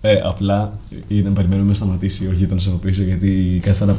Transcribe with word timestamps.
Ε, 0.00 0.20
απλά 0.24 0.78
είναι 1.08 1.28
να 1.28 1.34
περιμένουμε 1.34 1.68
να 1.68 1.74
σταματήσει 1.74 2.26
ο 2.26 2.32
γείτονα 2.32 2.60
από 2.66 2.76
πίσω 2.76 3.02
γιατί 3.02 3.60
κάθε 3.62 3.78
φορά. 3.78 3.98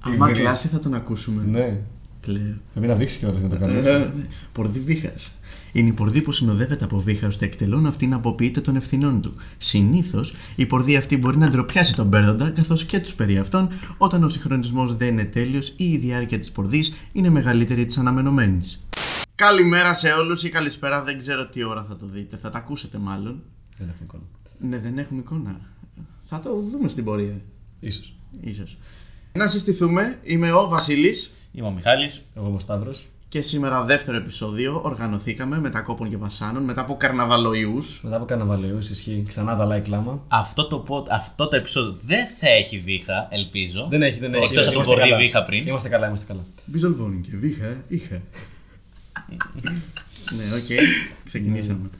Άμα 0.00 0.26
Γυρίζει. 0.26 0.42
κλάσει 0.42 0.68
θα 0.68 0.78
τον 0.78 0.94
ακούσουμε. 0.94 1.42
Ναι, 1.50 1.80
Κλαίω. 2.20 2.54
πρέπει 2.72 2.86
να 2.86 2.94
βήξει 2.94 3.18
κιόλας 3.18 3.42
να 3.42 3.48
το 3.48 3.56
κάνει. 3.56 3.74
Ε, 3.88 4.06
Πορδί 4.52 4.80
βήχας. 4.80 5.32
Είναι 5.72 5.88
η 5.88 5.92
πορδί 5.92 6.20
που 6.22 6.32
συνοδεύεται 6.32 6.84
από 6.84 7.00
βήχας 7.00 7.28
ώστε 7.28 7.44
εκτελών 7.44 7.86
αυτή 7.86 8.06
να 8.06 8.16
αποποιείται 8.16 8.60
των 8.60 8.76
ευθυνών 8.76 9.20
του. 9.20 9.34
Συνήθως 9.58 10.34
η 10.56 10.66
πορδί 10.66 10.96
αυτή 10.96 11.16
μπορεί 11.16 11.36
να 11.36 11.48
ντροπιάσει 11.48 11.94
τον 11.94 12.10
παίρνοντα 12.10 12.50
καθώς 12.50 12.84
και 12.84 13.00
τους 13.00 13.14
περί 13.14 13.38
αυτών 13.38 13.68
όταν 13.98 14.24
ο 14.24 14.28
συγχρονισμός 14.28 14.96
δεν 14.96 15.08
είναι 15.08 15.24
τέλειος 15.24 15.68
ή 15.76 15.84
η 15.92 15.96
διάρκεια 15.96 16.38
της 16.38 16.50
πορδί 16.50 16.84
είναι 17.12 17.28
μεγαλύτερη 17.30 17.86
της 17.86 17.98
αναμενωμένης. 17.98 18.86
Καλημέρα 19.34 19.94
σε 19.94 20.08
όλους 20.12 20.44
ή 20.44 20.48
καλησπέρα, 20.48 21.02
δεν 21.02 21.18
ξέρω 21.18 21.46
τι 21.46 21.62
ώρα 21.64 21.84
θα 21.88 21.96
το 21.96 22.06
δείτε. 22.06 22.36
Θα 22.36 22.50
τα 22.50 22.58
ακούσετε 22.58 22.98
μάλλον. 22.98 23.42
Δεν 23.78 23.88
έχουμε 23.88 24.04
εικόνα. 24.04 24.22
Ναι, 24.58 24.78
δεν 24.78 24.98
έχουμε 24.98 25.20
εικόνα. 25.20 25.60
Θα 26.22 26.40
το 26.40 26.60
δούμε 26.70 26.88
στην 26.88 27.04
πορεία. 27.04 27.40
Ίσως. 27.80 28.14
Ίσως. 28.40 28.78
Να 29.32 29.46
συστηθούμε. 29.46 30.18
Είμαι 30.22 30.52
ο 30.52 30.68
Βασίλης 30.68 31.34
Είμαι 31.52 31.66
ο 31.66 31.70
Μιχάλης. 31.70 32.22
Εγώ 32.36 32.46
είμαι 32.46 32.56
ο 32.56 32.58
Σταύρος. 32.58 33.06
και 33.28 33.40
σήμερα 33.40 33.84
δεύτερο 33.84 34.16
επεισόδιο 34.16 34.80
οργανωθήκαμε 34.84 35.58
μετά 35.60 35.80
κόπων 35.80 36.10
και 36.10 36.16
βασάνων, 36.16 36.62
μετά 36.62 36.80
από 36.80 36.96
καρναβαλοϊούς. 36.96 38.00
Μετά 38.02 38.16
από 38.16 38.24
καναβαλαιού, 38.24 38.78
ισχύει 38.78 39.24
ξανά 39.28 39.56
τα 39.56 39.68
like 39.76 39.86
λάμα. 39.88 40.22
Αυτό 40.28 40.66
το, 40.66 40.84
pod- 40.88 41.06
αυτό 41.10 41.48
το 41.48 41.56
επεισόδιο 41.56 41.98
δεν 42.04 42.26
θα 42.40 42.48
έχει 42.48 42.78
βήχα, 42.78 43.26
ελπίζω. 43.30 43.86
Δεν 43.90 44.02
έχει, 44.02 44.18
δεν 44.18 44.34
έχει. 44.34 44.44
Εκτός 44.44 44.56
από 44.58 44.64
τον 44.64 44.72
Είμαστε 44.74 44.94
Βορρή 44.94 45.08
καλά. 45.10 45.22
βήχα 45.22 45.42
πριν. 45.44 45.66
Είμαστε 45.66 45.88
καλά, 45.88 46.06
είμαστε 46.06 46.26
καλά. 46.26 46.44
Μπιζολβόνι 46.64 47.20
και 47.20 47.36
βήχα, 47.36 47.76
είχα. 47.88 48.14
ναι, 50.36 50.44
οκ. 50.56 50.80
Ξεκινήσαμε. 51.24 51.90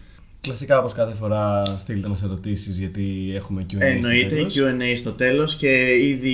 Κλασικά 0.46 0.78
όπως 0.78 0.92
κάθε 0.92 1.14
φορά 1.14 1.62
στείλτε 1.78 2.08
μας 2.08 2.22
ερωτήσεις 2.22 2.78
γιατί 2.78 3.32
έχουμε 3.34 3.66
Q&A. 3.72 3.76
Εννοείται 3.78 4.48
στο 4.48 4.52
τέλος. 4.52 4.76
Q&A 4.80 4.96
στο 4.96 5.12
τέλος 5.12 5.54
και 5.54 5.94
ήδη 6.02 6.30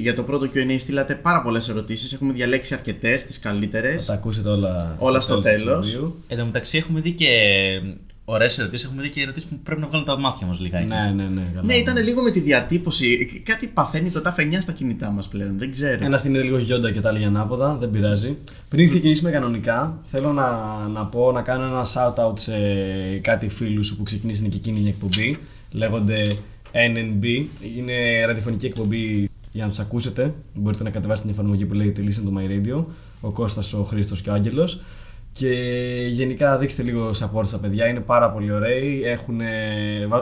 για 0.00 0.14
το 0.14 0.22
πρώτο 0.22 0.48
Q&A 0.54 0.76
στείλατε 0.78 1.14
πάρα 1.14 1.42
πολλές 1.42 1.68
ερωτήσεις. 1.68 2.12
Έχουμε 2.12 2.32
διαλέξει 2.32 2.74
αρκετές, 2.74 3.24
τις 3.26 3.38
Θα 3.38 3.48
καλύτερες. 3.48 4.04
τα 4.04 4.12
ακούσετε 4.12 4.48
όλα, 4.48 4.96
Όλα 4.98 5.20
στο 5.20 5.34
του 5.36 5.40
τέλος. 5.42 5.76
επεισοδίου. 5.78 6.14
Εν 6.28 6.38
τω 6.38 6.44
μεταξύ 6.44 6.78
έχουμε 6.78 7.00
δει 7.00 7.10
και 7.12 7.26
ωραίες 8.30 8.58
ερωτήσεις. 8.58 8.86
Έχουμε 8.86 9.02
δει 9.02 9.10
και 9.10 9.20
ερωτήσεις 9.20 9.48
που 9.48 9.58
πρέπει 9.62 9.80
να 9.80 9.86
βγάλουν 9.86 10.06
τα 10.06 10.18
μάτια 10.18 10.46
μας 10.46 10.60
λιγάκι. 10.60 10.86
Ναι, 10.86 11.12
ναι, 11.14 11.28
ναι. 11.28 11.42
καλά. 11.54 11.66
Ναι, 11.66 11.74
ήταν 11.74 11.96
λίγο 12.04 12.22
με 12.22 12.30
τη 12.30 12.40
διατύπωση. 12.40 13.40
Κάτι 13.44 13.66
παθαίνει 13.66 14.10
το 14.10 14.20
ταυ-θ 14.20 14.58
στα 14.60 14.72
κινητά 14.72 15.10
μας 15.10 15.28
πλέον, 15.28 15.58
δεν 15.58 15.70
ξέρω. 15.70 16.04
Ένα 16.04 16.22
είναι 16.26 16.42
λίγο 16.42 16.58
γιόντα 16.58 16.92
και 16.92 17.00
τα 17.00 17.08
άλλη 17.08 17.24
ανάποδα, 17.24 17.74
δεν 17.74 17.90
πειράζει. 17.90 18.36
Πριν 18.68 18.88
ξεκινήσουμε 18.88 19.30
κανονικά, 19.30 19.98
θέλω 20.04 20.32
να, 20.32 20.50
να 20.88 21.04
πω 21.04 21.32
να 21.32 21.42
κάνω 21.42 21.64
ένα 21.64 21.86
shout 21.94 22.24
out 22.24 22.38
σε 22.38 22.52
κάτι 23.20 23.48
φίλους 23.48 23.94
που 23.94 24.02
ξεκινήσανε 24.02 24.48
και 24.48 24.56
εκείνη 24.56 24.80
η 24.80 24.88
εκπομπή. 24.88 25.38
Λέγονται 25.70 26.22
NNB. 26.72 27.24
Είναι 27.76 28.24
ραδιοφωνική 28.26 28.66
εκπομπή 28.66 29.30
για 29.52 29.62
να 29.62 29.68
τους 29.68 29.78
ακούσετε. 29.78 30.34
Μπορείτε 30.54 30.82
να 30.82 30.90
κατεβάσετε 30.90 31.26
την 31.28 31.36
εφαρμογή 31.36 31.64
που 31.64 31.74
λέγεται 31.74 32.02
Listen 32.04 32.28
to 32.28 32.38
My 32.38 32.50
Radio. 32.50 32.84
Ο 33.20 33.32
Κώστας, 33.32 33.72
ο 33.72 33.82
Χρήστος 33.82 34.20
και 34.20 34.30
ο 34.30 34.32
Άγγελος. 34.32 34.80
Και 35.38 35.52
γενικά 36.10 36.58
δείξτε 36.58 36.82
λίγο 36.82 37.10
support 37.10 37.46
στα 37.46 37.58
παιδιά, 37.58 37.86
είναι 37.86 38.00
πάρα 38.00 38.30
πολύ 38.30 38.52
ωραίοι, 38.52 39.02
έχουν, 39.04 39.40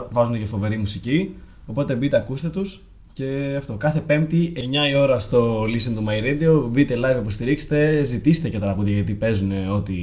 βάζουν 0.09 0.39
και 0.39 0.45
φοβερή 0.45 0.77
μουσική. 0.77 1.35
Οπότε 1.65 1.95
μπείτε, 1.95 2.17
ακούστε 2.17 2.49
τους 2.49 2.81
και 3.13 3.55
αυτό. 3.57 3.73
Κάθε 3.73 3.99
Πέμπτη, 3.99 4.53
9 4.55 4.89
η 4.89 4.95
ώρα 4.95 5.19
στο 5.19 5.63
Listen 5.63 5.97
to 5.97 6.09
My 6.09 6.23
Radio. 6.23 6.69
Μπείτε 6.69 6.95
live, 6.95 7.19
υποστηρίξτε, 7.19 8.03
ζητήστε 8.03 8.49
και 8.49 8.59
τα 8.59 8.65
τραγούδια 8.65 8.93
γιατί 8.93 9.13
παίζουν 9.13 9.51
ό,τι, 9.69 9.95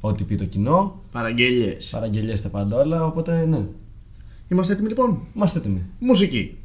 ό,τι 0.00 0.24
πει 0.24 0.36
το 0.36 0.44
κοινό. 0.44 1.00
Παραγγελίες. 1.12 1.88
Παραγγελιέστε 1.92 2.48
πάντα 2.48 2.76
όλα. 2.76 3.04
Οπότε 3.04 3.46
ναι, 3.46 3.58
Είμαστε 4.48 4.72
έτοιμοι 4.72 4.88
λοιπόν; 4.88 5.20
είμαστε 5.34 5.58
έτοιμοι. 5.58 5.82
Μουσική. 5.98 6.58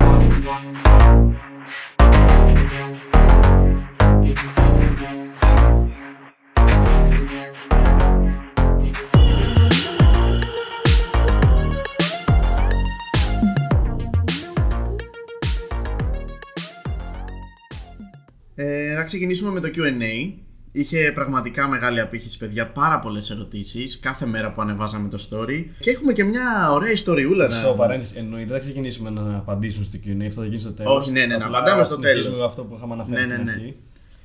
Ε, 18.61 18.95
θα 18.95 19.03
ξεκινήσουμε 19.03 19.51
με 19.51 19.59
το 19.59 19.69
Q&A. 19.75 20.33
Είχε 20.71 21.11
πραγματικά 21.15 21.67
μεγάλη 21.67 21.99
απήχηση, 21.99 22.37
παιδιά. 22.37 22.67
Πάρα 22.71 22.99
πολλές 22.99 23.29
ερωτήσεις 23.29 23.99
κάθε 23.99 24.25
μέρα 24.25 24.51
που 24.51 24.61
ανεβάζαμε 24.61 25.09
το 25.09 25.27
story. 25.29 25.65
Και 25.79 25.89
έχουμε 25.91 26.13
και 26.13 26.23
μια 26.23 26.71
ωραία 26.71 26.91
ιστοριούλα 26.91 27.47
να. 27.47 27.55
Στο 27.55 27.73
παρένθεση, 27.77 28.13
εννοείται 28.17 28.45
δεν 28.45 28.53
θα 28.55 28.59
ξεκινήσουμε 28.59 29.09
να 29.09 29.35
απαντήσουμε 29.37 29.85
στο 29.85 29.99
Q&A, 30.05 30.25
αυτό 30.27 30.41
θα 30.41 30.47
γίνει 30.47 30.59
στο 30.59 30.71
τέλος. 30.71 30.97
Όχι, 30.97 31.11
ναι, 31.11 31.25
ναι, 31.25 31.37
να 31.37 31.45
απαντάμε 31.45 31.83
στο 31.83 31.99
τέλος. 31.99 32.41
αυτό 32.41 32.63
που 32.63 32.75
είχαμε 32.77 32.93
αναφέρει 32.93 33.15
Ναι, 33.27 33.33
στην 33.33 33.37
ναι, 33.37 33.43
ναι. 33.43 33.51
αρχή. 33.51 33.75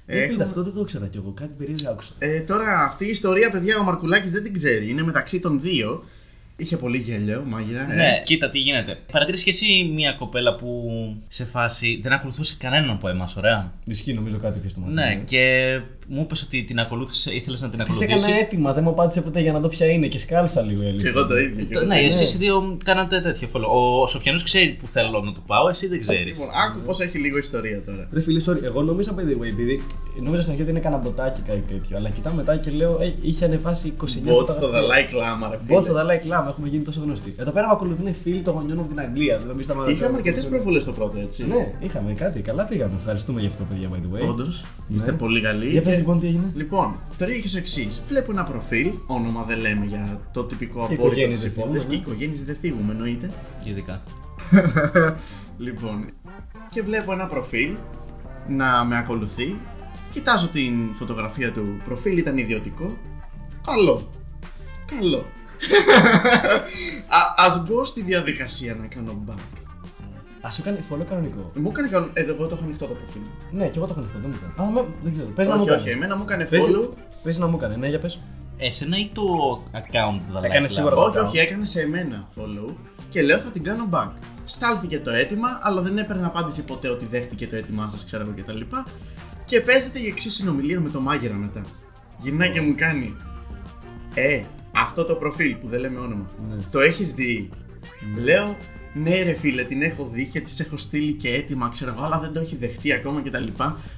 Ε, 0.06 0.16
Ε, 0.16 0.20
πείτε, 0.20 0.24
έχουμε- 0.32 0.44
αυτό 0.44 0.62
δεν 0.62 0.72
το 0.72 0.80
ήξερα 0.80 1.06
κι 1.06 1.16
εγώ, 1.16 1.30
κάτι 1.32 1.54
περίεργο 1.58 1.90
άκουσα. 1.90 2.12
Ε, 2.18 2.40
τώρα 2.40 2.84
αυτή 2.84 3.06
η 3.06 3.10
ιστορία, 3.10 3.50
παιδιά, 3.50 3.78
ο 3.78 3.82
Μαρκουλάκης 3.82 4.30
δεν 4.30 4.42
την 4.42 4.52
ξέρει. 4.52 4.90
Είναι 4.90 5.02
μεταξύ 5.02 5.40
των 5.40 5.60
δύο. 5.60 6.04
Είχε 6.56 6.76
πολύ 6.76 6.98
γέλιο, 6.98 7.44
μάγειρα. 7.46 7.92
ε. 7.92 7.94
Ναι, 7.94 8.22
κοίτα 8.24 8.50
τι 8.50 8.58
γίνεται. 8.58 8.98
Παρατήρησε 9.12 9.44
και 9.44 9.50
εσύ 9.50 9.90
μια 9.94 10.12
κοπέλα 10.12 10.54
που 10.54 10.90
σε 11.28 11.44
φάση 11.44 11.98
δεν 12.02 12.12
ακολουθούσε 12.12 12.56
κανέναν 12.58 12.90
από 12.90 13.08
εμάς, 13.08 13.36
ωραία; 13.36 13.72
Ισχύει 13.84 14.12
νομίζω 14.12 14.36
κάτι 14.36 14.58
και 14.58 14.68
στο 14.68 14.80
μάτι. 14.80 14.92
Ναι, 14.94 15.22
και 15.24 15.80
μου 16.08 16.20
είπες 16.20 16.42
ότι 16.42 16.62
την 16.64 16.78
ακολούθησε, 16.78 17.32
ήθελες 17.34 17.60
να 17.60 17.68
την 17.68 17.78
Της 17.78 17.88
ακολουθήσεις. 17.90 18.24
έκανα 18.24 18.38
έτοιμα, 18.40 18.72
δεν 18.72 18.82
μου 18.82 18.90
απάντησε 18.90 19.20
ποτέ 19.20 19.40
για 19.40 19.52
να 19.52 19.58
δω 19.60 19.68
ποια 19.68 19.86
είναι 19.86 20.06
και 20.06 20.18
σκάλωσα 20.18 20.62
λίγο 20.62 20.80
η 20.80 20.84
Και 20.84 20.90
αλήθεια. 20.90 21.10
εγώ 21.10 21.26
το 21.26 21.38
ίδιο. 21.38 21.64
και 21.64 21.74
Το- 21.74 21.80
εγώ 21.80 21.88
ναι, 21.88 21.94
το 21.94 22.00
ίδιο. 22.00 22.14
εσείς 22.16 22.34
οι 22.34 22.38
δύο 22.38 22.76
κάνατε 22.84 23.20
τέτοιο 23.20 23.48
follow. 23.52 23.68
Ο 24.02 24.06
Σοφιανός 24.06 24.42
ξέρει 24.42 24.76
που 24.80 24.86
θέλω 24.86 25.20
να 25.20 25.32
του 25.32 25.42
πάω, 25.46 25.68
εσύ 25.68 25.86
δεν 25.86 26.00
ξέρεις. 26.00 26.24
Λοιπόν, 26.26 26.48
άκου 26.66 26.78
πώς 26.86 27.00
έχει 27.00 27.18
λίγο 27.18 27.38
ιστορία 27.38 27.82
τώρα. 27.82 28.08
Ρε 28.12 28.20
φίλε, 28.20 28.40
sorry, 28.46 28.62
εγώ 28.62 28.82
νόμιζα 28.82 29.14
by 29.14 29.20
the 29.20 29.42
way, 29.42 29.46
επειδή 29.46 29.82
νόμιζα 30.20 30.40
στην 30.40 30.50
αρχή 30.52 30.62
ότι 30.62 30.70
είναι 30.70 30.80
κανένα 30.80 31.02
μποτάκι 31.02 31.40
κάτι 31.46 31.64
τέτοιο. 31.68 31.96
Αλλά 31.96 32.08
κοιτάω 32.08 32.32
μετά 32.32 32.56
και 32.56 32.70
λέω, 32.70 32.98
ε, 33.02 33.12
είχε 33.22 33.44
ανεβάσει 33.44 33.86
29 33.88 34.32
Μποτ 34.32 34.50
στο 34.50 34.52
φωτογραφίες. 34.52 34.88
Δαλάι 34.88 35.04
Κλάμα, 35.04 35.48
ρε 35.50 35.58
Μποτ 35.66 35.82
στο 35.82 35.92
φίλε. 35.92 36.02
Dalai 36.02 36.26
Lama, 36.32 36.48
έχουμε 36.48 36.68
γίνει 36.68 36.84
τόσο 36.84 37.00
γνωστοί. 37.04 37.34
Εδώ 37.36 37.50
πέρα 37.50 37.66
με 37.66 37.72
ακολουθούν 37.72 38.14
φίλοι 38.14 38.42
των 38.42 38.54
γονιών 38.54 38.76
μου 38.76 38.80
από 38.82 38.90
την 38.94 39.00
Αγγλία. 39.00 39.34
Δηλαδή, 39.36 39.52
εμείς 39.52 39.66
τα- 39.66 39.74
Είχαμε 39.88 40.16
αρκετές 40.16 40.46
προβολές 40.46 40.82
στο 40.82 40.92
πρώτο, 40.92 41.18
έτσι. 41.20 41.44
Ναι, 41.46 41.72
είχαμε 41.80 42.12
κάτι. 42.12 42.40
Καλά 42.40 42.64
πήγαμε. 42.64 42.92
Ευχαριστούμε 42.98 43.40
γι' 43.40 43.46
αυτό, 43.46 43.62
παιδιά, 43.70 43.88
by 43.92 43.96
the 43.96 44.24
way. 44.24 44.28
Όντως, 44.30 44.64
είστε 44.96 45.10
Ναι. 45.10 45.16
πολύ 45.16 45.40
καλοί. 45.40 45.76
Για 45.94 45.94
πες 45.94 45.94
Και- 45.94 45.96
λοιπόν 45.96 46.20
τι 46.20 46.26
έγινε; 46.26 46.50
Λοιπόν, 46.54 46.96
τώρα 47.18 47.34
είχε 47.34 47.58
εξής. 47.58 48.02
Βλέπω 48.08 48.32
ένα 48.32 48.44
προφίλ, 48.44 48.90
όνομα 49.06 49.42
δεν 49.42 49.58
λέμε 49.58 49.84
για 49.84 50.20
το 50.32 50.44
τυπικό 50.44 50.86
Και 50.88 50.94
απόρριτο 50.94 51.06
οικογένειες 51.06 51.40
τη 51.40 51.48
δεν 51.48 51.58
υπόθεση. 51.58 51.86
θίγουμε, 51.86 52.02
Και 52.04 52.10
οικογένειες 52.10 52.44
δεν 52.44 52.56
θίγουμε, 52.60 52.92
εννοείται. 52.92 53.30
Ειδικά. 53.64 54.02
Λοιπόν, 55.58 56.04
και 56.70 56.82
βλέπω 56.82 57.12
ένα 57.12 57.26
προφίλ 57.26 57.74
να 58.48 58.84
με 58.84 58.98
ακολουθεί. 58.98 59.56
Κοιτάζω 60.10 60.48
την 60.48 60.94
φωτογραφία 60.94 61.52
του 61.52 61.80
προφίλ, 61.84 62.18
ήταν 62.18 62.38
ιδιωτικό. 62.38 62.96
Καλό. 63.66 64.08
Καλό. 64.98 65.18
Α 67.18 67.34
ας 67.36 67.62
μπω 67.64 67.84
στη 67.84 68.02
διαδικασία 68.02 68.74
να 68.74 68.86
κάνω 68.86 69.24
back. 69.28 69.58
Α 70.46 70.50
σου 70.50 70.62
κάνει 70.62 70.78
follow 70.90 71.04
κανονικό. 71.08 71.50
Μου 71.54 71.68
έκανε 71.70 71.88
κανον... 71.88 72.10
Ε, 72.12 72.20
εγώ 72.22 72.46
το 72.46 72.54
έχω 72.54 72.64
ανοιχτό 72.64 72.86
το 72.86 72.94
προφίλ. 72.94 73.22
Ναι, 73.50 73.68
και 73.68 73.78
εγώ 73.78 73.86
το 73.86 73.90
έχω 73.92 74.00
ανοιχτό, 74.00 74.18
δεν 74.18 74.30
μου 74.30 74.36
έκανε. 74.52 74.68
Α, 74.68 74.72
με- 74.72 74.94
δεν 75.02 75.12
ξέρω. 75.12 75.28
Πες 75.28 75.48
να 75.48 75.54
μου 75.56 75.60
όχι, 75.62 75.70
όχι, 75.70 75.78
κάνει. 75.78 75.90
εμένα 75.90 76.16
μου 76.16 76.22
έκανε 76.26 76.44
Πες- 76.44 76.62
follow. 76.64 76.88
Πες 77.22 77.38
να 77.38 77.46
μου 77.46 77.56
έκανε, 77.56 77.76
ναι, 77.76 77.88
για 77.88 77.98
πες. 77.98 78.20
Εσένα 78.56 78.96
ή 78.98 79.10
το 79.12 79.22
account 79.72 80.36
Dalai 80.38 80.42
Έκανε 80.42 80.66
Lama? 80.66 80.70
σίγουρα. 80.72 80.94
Όχι, 80.96 81.14
κάνω. 81.14 81.28
όχι, 81.28 81.38
έκανε 81.38 81.64
σε 81.64 81.80
εμένα 81.80 82.28
follow 82.36 82.74
και 83.10 83.22
λέω 83.22 83.38
θα 83.38 83.50
την 83.50 83.62
κάνω 83.62 83.88
back. 83.90 84.10
Στάλθηκε 84.44 85.00
το 85.00 85.10
αίτημα, 85.10 85.48
αλλά 85.62 85.80
δεν 85.80 85.98
έπαιρνε 85.98 86.26
απάντηση 86.26 86.64
ποτέ 86.64 86.88
ότι 86.88 87.06
δέχτηκε 87.06 87.46
το 87.46 87.56
αίτημά 87.56 87.90
σας, 87.90 88.04
ξέρω 88.04 88.22
εγώ 88.22 88.32
κτλ. 88.36 88.60
Και 89.44 89.60
παίζεται 89.60 89.98
η 89.98 90.06
εξής 90.06 90.34
συνομιλία 90.34 90.80
με 90.80 90.88
το 90.88 91.00
μάγειρα 91.00 91.34
μετά. 91.34 91.64
Γυρνάει 92.18 92.50
και 92.50 92.60
μου 92.60 92.74
κάνει. 92.76 93.16
Ε, 94.14 94.42
αυτό 94.76 95.04
το 95.04 95.14
προφίλ 95.14 95.54
που 95.54 95.68
δεν 95.68 95.80
λέμε 95.80 95.98
όνομα. 95.98 96.24
Ναι. 96.48 96.56
Το 96.70 96.80
έχεις 96.80 97.12
δει; 97.12 97.50
Λέω, 98.22 98.56
ναι, 98.94 99.22
ρε 99.22 99.34
φίλε, 99.34 99.64
την 99.64 99.82
έχω 99.82 100.08
δει 100.12 100.24
και 100.32 100.40
της 100.40 100.60
έχω 100.60 100.76
στείλει 100.76 101.12
και 101.12 101.28
έτοιμα, 101.28 101.68
ξέρω 101.72 101.94
εγώ, 101.96 102.04
αλλά 102.04 102.18
δεν 102.18 102.32
το 102.32 102.40
έχει 102.40 102.56
δεχτεί 102.56 102.92
ακόμα 102.92 103.20
κτλ. 103.22 103.44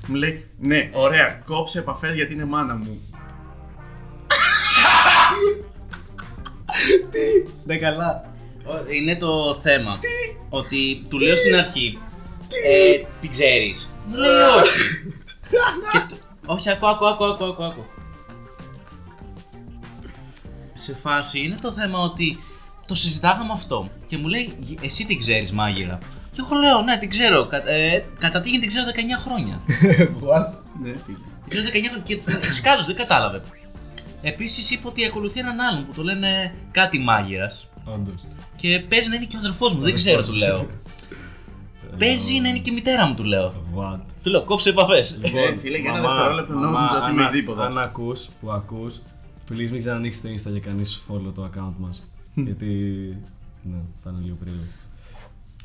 Μου 0.06 0.14
λέει, 0.14 0.44
ναι, 0.58 0.90
ωραία, 0.92 1.42
κόψε 1.44 1.78
επαφές 1.78 2.14
γιατί 2.14 2.32
είναι 2.32 2.44
μάνα 2.44 2.74
μου. 2.76 3.00
Ναι, 7.64 7.76
καλά. 7.76 8.34
Ο- 8.64 8.90
Είναι 8.92 9.16
το 9.16 9.54
θέμα. 9.62 9.98
Ότι 10.48 11.04
του 11.08 11.18
λέω 11.18 11.36
στην 11.36 11.54
αρχή. 11.54 11.98
Ε, 12.66 13.04
την 13.20 13.30
ξέρεις. 13.30 13.88
Μου 14.08 14.16
λέει 14.16 14.30
όχι. 14.62 14.80
Και 15.92 15.98
του- 16.08 16.18
όχι, 16.46 16.70
άκου, 16.70 16.86
άκου, 16.86 17.06
άκου, 17.06 17.24
άκου, 17.24 17.44
άκου, 17.44 17.64
άκου. 17.64 17.84
Σε 20.72 20.94
φάση 20.94 21.38
είναι 21.40 21.56
το 21.60 21.72
θέμα 21.72 21.98
ότι 21.98 22.38
το 22.86 22.94
συζητάγαμε 22.94 23.52
αυτό 23.52 23.88
και 24.06 24.16
μου 24.18 24.28
λέει 24.28 24.52
«Γ- 24.68 24.84
εσύ 24.84 25.04
την 25.04 25.18
ξέρεις 25.18 25.52
μάγειρα. 25.52 25.98
Και 26.32 26.42
εγώ 26.44 26.54
λέω 26.60 26.80
ναι 26.82 26.98
την 26.98 27.10
ξέρω, 27.10 27.46
κα, 27.46 27.68
ε, 27.70 28.04
κατά 28.18 28.40
τύχη 28.40 28.58
την 28.58 28.68
ξέρω 28.68 28.84
19 28.94 29.20
χρόνια. 29.24 29.60
What? 30.26 30.52
Ναι, 30.82 30.88
φίλε. 31.06 31.16
την 31.48 31.48
ξέρω 31.48 31.64
19 31.66 31.70
χρόνια 31.70 32.02
και 32.04 32.20
σκάλος 32.52 32.86
δεν 32.86 32.96
κατάλαβε. 32.96 33.40
Επίσης 34.22 34.70
είπε 34.70 34.86
ότι 34.88 35.04
ακολουθεί 35.04 35.40
έναν 35.40 35.60
άλλον 35.60 35.86
που 35.86 35.92
το 35.92 36.02
λένε 36.02 36.54
κάτι 36.70 36.98
μάγειρας. 36.98 37.68
Όντως. 37.84 38.20
Και 38.56 38.78
παίζει 38.88 39.08
να 39.08 39.14
είναι 39.14 39.24
και 39.24 39.36
ο 39.36 39.38
αδερφός 39.38 39.74
μου, 39.74 39.82
δεν 39.82 39.94
ξέρω, 39.94 40.22
του 40.22 40.32
λέω. 40.34 40.66
Παίζει 41.98 42.38
να 42.40 42.48
είναι 42.48 42.58
και 42.58 42.70
η 42.70 42.74
μητέρα 42.74 43.06
μου, 43.06 43.14
του 43.14 43.24
λέω. 43.24 43.52
What; 43.76 43.98
Του 44.22 44.30
λέω, 44.30 44.42
κόψε 44.42 44.68
επαφές. 44.68 45.20
Ε, 45.22 45.56
φίλε, 45.60 45.78
για 45.78 45.90
ένα 45.90 46.00
μαμά, 46.00 46.14
δευτερόλεπτο 46.14 46.54
μαμά, 46.54 46.70
νόμιζα 46.70 47.02
ότι 47.02 47.10
είμαι 47.12 47.24
αν- 47.24 47.30
δίποτα. 47.32 47.64
Αν 47.64 47.78
ακούς, 47.78 48.28
που 48.40 48.50
ακούς, 48.52 48.96
please 49.50 49.68
μην 49.70 49.80
ξανανοίξεις 49.80 50.22
το 50.22 50.28
Insta 50.28 50.50
για 50.52 50.60
κανείς 50.60 51.02
follow 51.10 51.32
το 51.34 51.50
account 51.54 51.72
μας. 51.78 52.04
Γιατί, 52.44 52.66
ναι, 53.62 53.76
θα 53.96 54.10
είναι 54.10 54.20
λίγο 54.22 54.36
περίεργο. 54.36 54.64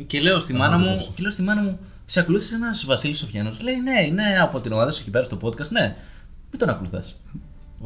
Και 0.07 0.19
λέω 0.21 0.39
στη 0.39 0.51
Θα 0.51 0.57
μάνα 0.57 0.77
το 0.77 0.83
μου, 0.83 0.89
κόψω. 0.91 1.11
και 1.15 1.21
λέω 1.21 1.31
στη 1.31 1.41
μάνα 1.41 1.61
μου, 1.61 1.79
σε 2.05 2.19
ακολούθησε 2.19 2.55
ένας 2.55 2.85
Βασίλης 2.85 3.17
Σοφιανός. 3.19 3.61
Λέει, 3.61 3.75
ναι, 3.81 4.01
είναι 4.05 4.39
από 4.41 4.59
την 4.59 4.71
ομάδα 4.71 4.91
σου 4.91 5.01
εκεί 5.01 5.09
πέρα 5.09 5.23
στο 5.23 5.37
podcast. 5.41 5.67
Ναι, 5.69 5.95
μην 6.51 6.59
τον 6.59 6.69
ακολουθάς. 6.69 7.21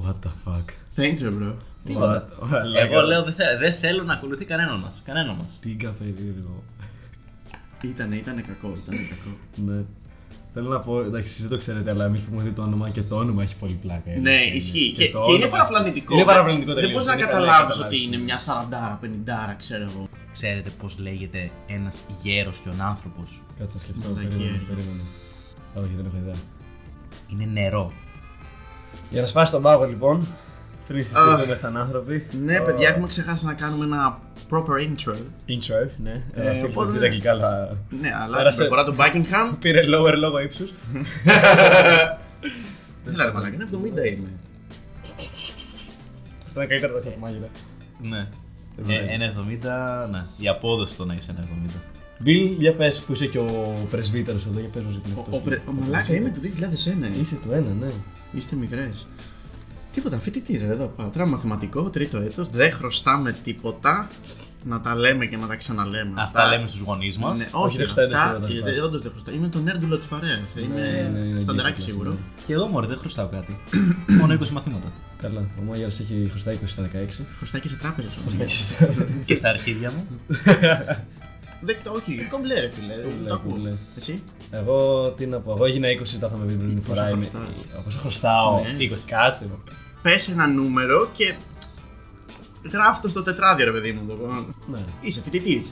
What 0.06 0.16
the 0.26 0.30
fuck. 0.46 0.66
Thanks, 0.96 1.20
you, 1.22 1.42
bro. 1.42 1.54
Τίποτα. 1.84 2.28
What? 2.42 2.64
Εγώ 2.90 3.02
λέω, 3.02 3.24
δεν 3.24 3.34
θε- 3.34 3.60
δεν 3.60 3.74
θέλω 3.74 4.04
να 4.04 4.14
ακολουθεί 4.14 4.46
κανέναν 4.46 4.80
μας. 4.80 5.02
Κανένα 5.06 5.34
μας. 5.34 5.58
Τίγκα 5.62 5.90
περίεργο. 5.90 6.64
Ήτανε, 7.82 8.16
ήτανε 8.16 8.42
κακό, 8.42 8.78
ήτανε 8.84 8.98
κακό. 8.98 9.38
Ναι. 9.72 9.84
Θέλω 10.58 10.70
να 10.70 10.80
πω, 10.80 11.00
εντάξει, 11.00 11.30
εσείς 11.30 11.42
δεν 11.42 11.50
το 11.50 11.58
ξέρετε, 11.58 11.90
αλλά 11.90 12.06
εμείς 12.06 12.20
που 12.22 12.28
έχουμε 12.32 12.44
δει 12.44 12.52
το 12.52 12.62
όνομα 12.62 12.90
και 12.90 13.02
το 13.02 13.16
όνομα 13.16 13.44
έχει 13.44 13.56
πολύ 13.56 13.74
πλάκα. 13.82 14.12
ε. 14.12 14.20
Ναι, 14.20 14.32
Είναι- 14.32 14.56
ισχύει. 14.56 14.92
Και, 14.98 15.10
το 15.10 15.22
και 15.22 15.32
είναι 15.32 15.44
όνομα- 15.44 15.58
παραπλανητικό. 15.58 16.14
Είναι 16.16 16.24
παραπλανητικό 16.24 16.74
Δεν 16.74 16.82
τελείως, 16.84 16.92
μπορείς 16.94 17.08
να 17.08 17.14
είναι 17.14 17.22
καλά 17.32 17.46
καταλάβεις 17.46 17.76
ότι 17.80 17.84
καταλάβεις. 17.84 18.04
είναι 18.06 18.18
μια 18.18 18.40
40 18.40 19.00
50 19.02 19.56
ξέρω 19.58 19.84
εγώ. 19.84 20.08
Ξέρετε 20.34 20.70
πώς 20.82 20.98
λέγεται 21.00 21.52
ένας 21.68 21.96
γέρος 22.24 22.58
και 22.58 22.70
ο 22.70 22.74
άνθρωπος; 22.92 23.42
Κάτσε 23.60 23.74
να 23.78 23.82
σκεφτώ, 23.82 24.08
Μαλακία, 24.10 24.30
περίμενε, 24.30 24.58
ρε. 24.58 24.74
περίμενε. 24.74 25.04
Όχι, 25.76 25.94
δεν 25.98 26.06
έχω 26.06 26.18
ιδέα. 26.24 26.40
Είναι 27.32 27.46
νερό. 27.54 27.92
Για 29.10 29.22
να 29.22 29.28
σπάσει 29.28 29.52
τον 29.52 29.62
πάγο 29.62 29.86
λοιπόν, 29.86 30.28
πριν 30.88 31.00
Α. 31.02 31.04
συζητήσουμε 31.04 31.56
σαν 31.56 31.78
άνθρωποι. 31.78 32.26
Ναι, 32.44 32.60
παιδιά, 32.60 32.90
έχουμε 32.90 33.08
ξεχάσει 33.08 33.46
να 33.46 33.54
κάνουμε 33.54 33.86
ένα 33.86 34.20
proper 34.50 34.88
intro. 34.88 35.16
Intro, 35.48 35.90
ναι. 36.04 36.24
Ε, 36.34 36.42
Ε, 36.42 36.50
οπότε- 36.50 36.66
οπότε... 36.68 37.06
αγγλικά, 37.06 37.32
αλλά 37.32 37.78
Ναι, 38.02 38.12
αλλά 38.24 38.38
Πέρασε. 38.38 38.60
την 38.62 38.70
προφορά 38.70 38.92
του 38.92 38.96
Buckingham. 39.00 39.56
πήρε 39.60 39.80
lower 39.86 40.14
λόγω 40.18 40.40
ύψους. 40.40 40.74
Δεν 43.06 43.14
ξέρω, 43.14 43.34
μαλάκα, 43.34 43.54
είναι 43.56 43.68
70 43.72 44.06
είμαι. 44.06 44.30
Αυτό 46.48 46.60
είναι 46.62 46.70
καλύτερα 46.70 46.94
τα 46.94 47.00
σε 47.00 47.16
μάγειρα. 47.20 47.48
Ναι. 48.02 48.28
βγάζει. 48.78 49.00
Ε, 49.10 49.14
ένα 49.14 49.26
70, 50.06 50.10
ναι. 50.12 50.24
Η 50.38 50.48
απόδοση 50.48 50.98
το 50.98 51.06
να 51.06 51.14
είσαι 51.14 51.32
ένα 51.38 51.48
70. 51.68 51.80
Μπιλ, 52.20 52.56
για 52.60 52.74
πες 52.74 53.00
που 53.00 53.14
είσαι 53.14 53.26
και 53.26 53.38
ο 53.38 53.76
πρεσβύτερος 53.90 54.46
εδώ, 54.46 54.60
για 54.60 54.70
πες 54.70 54.84
μας 54.84 54.92
γιατί 54.94 55.10
είναι 55.10 55.18
Ο, 55.20 55.22
αυτός. 55.22 55.40
ο, 55.40 55.42
πρε- 55.44 55.62
ο 55.68 55.72
μαλάκα 55.72 56.14
είμαι 56.14 56.30
του 56.30 56.40
2001. 56.42 57.04
ε. 57.16 57.20
Είσαι 57.20 57.36
του 57.36 57.52
ένα, 57.52 57.70
ναι. 57.80 57.92
Είστε 58.32 58.56
μικρές. 58.56 59.08
Τίποτα, 59.96 60.20
φοιτητή 60.20 60.58
ρε 60.58 60.66
εδώ. 60.74 60.88
Πατρά 60.96 61.26
μαθηματικό, 61.28 61.90
τρίτο 61.90 62.18
έτος. 62.18 62.50
Δεν 62.50 62.72
χρωστάμε 62.72 63.32
τίποτα. 63.44 64.08
Να 64.68 64.82
τα 64.82 64.96
λέμε 64.96 65.26
και 65.26 65.38
να 65.38 65.48
τα 65.48 65.56
ξαναλέμε. 65.56 66.12
Αυτά 66.22 66.48
λέμε 66.48 66.68
στους 66.68 66.80
γονείς 66.82 67.18
μας. 67.18 67.38
Ναι, 67.38 67.48
Όχι, 67.52 67.66
όχι, 67.66 67.78
δεν 67.78 67.86
χρωστάει 67.90 68.14
αυτά, 68.14 68.34
τίποτα, 68.34 68.56
ε, 68.56 68.60
σπάσει. 68.74 68.80
όντως 68.80 69.02
δεν 69.02 69.12
χρωστάω. 69.12 69.36
Είμαι 69.36 69.48
το 69.48 69.60
νέρντουλο 69.60 69.98
της 69.98 70.08
παρέας. 70.08 70.40
ναι, 70.56 70.62
Είμαι 70.62 71.12
είναι 71.30 71.42
σταντεράκι 71.42 71.82
γκέι 71.82 71.92
σίγουρο. 71.92 72.10
ναι. 72.10 72.16
Και 72.46 72.54
εδώ 72.54 72.68
μωρέ, 72.68 72.88
δεν 72.88 72.98
χρωστάω 72.98 73.28
κάτι. 73.28 73.58
Μόνο 74.20 74.34
20 74.34 74.50
μαθήματα. 74.50 74.92
Καλά, 75.22 75.40
ο 75.60 75.62
Μάγερας 75.70 76.00
έχει 76.00 76.28
χρωστάει 76.30 76.56
20 76.56 76.58
στα 76.66 76.84
16. 76.84 76.88
Χρωστάει 77.38 77.62
και 77.62 77.68
σε 77.68 77.76
τράπεζες 77.82 78.12
και 79.26 79.36
στα 79.36 79.50
αρχίδια 79.50 79.92
μου. 79.92 80.06
Δέκτο, 81.62 81.92
όχι. 81.92 82.28
Κομπλέ, 82.32 82.60
ρε 82.60 82.70
φίλε. 82.70 82.94
Κομπλέ, 83.04 83.28
Το 83.30 83.34
ακούω. 83.34 83.52
κομπλέ. 83.52 83.72
Εσύ; 83.98 84.22
Εγώ 84.52 85.10
τι 85.18 85.26
να 85.26 85.40
πω, 85.40 85.52
εγώ 85.52 85.66
έγινα 85.66 85.88
20, 85.88 86.18
το 86.20 86.28
είχαμε 86.28 86.46
πει 86.46 86.54
πριν 86.54 86.70
την 86.70 86.82
φορά. 86.84 87.10
είμαι- 87.10 87.26
χρωστάς; 87.34 87.84
Πόσο 87.84 88.00
χρωστάω. 88.00 88.62
Ναι. 88.62 88.76
20, 88.80 88.98
κάτσε. 89.06 89.48
Ρε. 90.06 90.12
Πες 90.12 90.30
ένα 90.30 90.48
νούμερο 90.48 91.10
και. 91.18 91.34
Γράφει 92.72 93.02
το 93.02 93.10
στο 93.10 93.24
τετράδιο, 93.24 93.66
ρε 93.66 93.72
παιδί 93.72 93.92
μου. 93.92 94.08
το- 94.08 94.46
Ναι. 94.72 94.78
Είσαι 95.02 95.22
φοιτητή. 95.22 95.66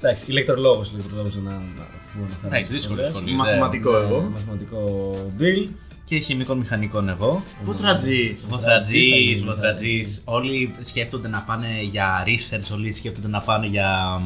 Εντάξει, 0.00 0.24
ηλεκτρολόγος, 0.30 0.90
ηλεκτρολόγος 0.92 1.34
να, 1.34 1.40
να, 1.42 1.56
αφού 2.00 2.18
αναφέραμε 2.18 2.46
Εντάξει, 2.56 2.62
τις 2.62 2.70
δύσκολη 2.72 3.04
σχολές. 3.04 3.06
σχολή. 3.16 3.34
Μαθηματικό 3.36 3.90
Ναι, 3.90 3.98
εγώ. 3.98 4.20
Μαθηματικό 4.34 5.12
Bill. 5.38 5.68
Και 6.04 6.18
χημικών 6.18 6.58
μηχανικών 6.58 7.08
εγώ. 7.08 7.44
Βοθρατζής. 7.62 8.46
Βοθρατζής, 8.48 8.48
Βοθρατζής, 8.48 9.44
βοθρατζής. 9.44 10.22
Όλοι 10.24 10.74
σκέφτονται 10.80 11.28
να 11.28 11.40
πάνε 11.42 11.66
για 11.90 12.24
research, 12.26 12.72
όλοι 12.74 12.92
σκέφτονται 12.92 13.28
να 13.28 13.40
πάνε 13.40 13.66
για. 13.66 14.20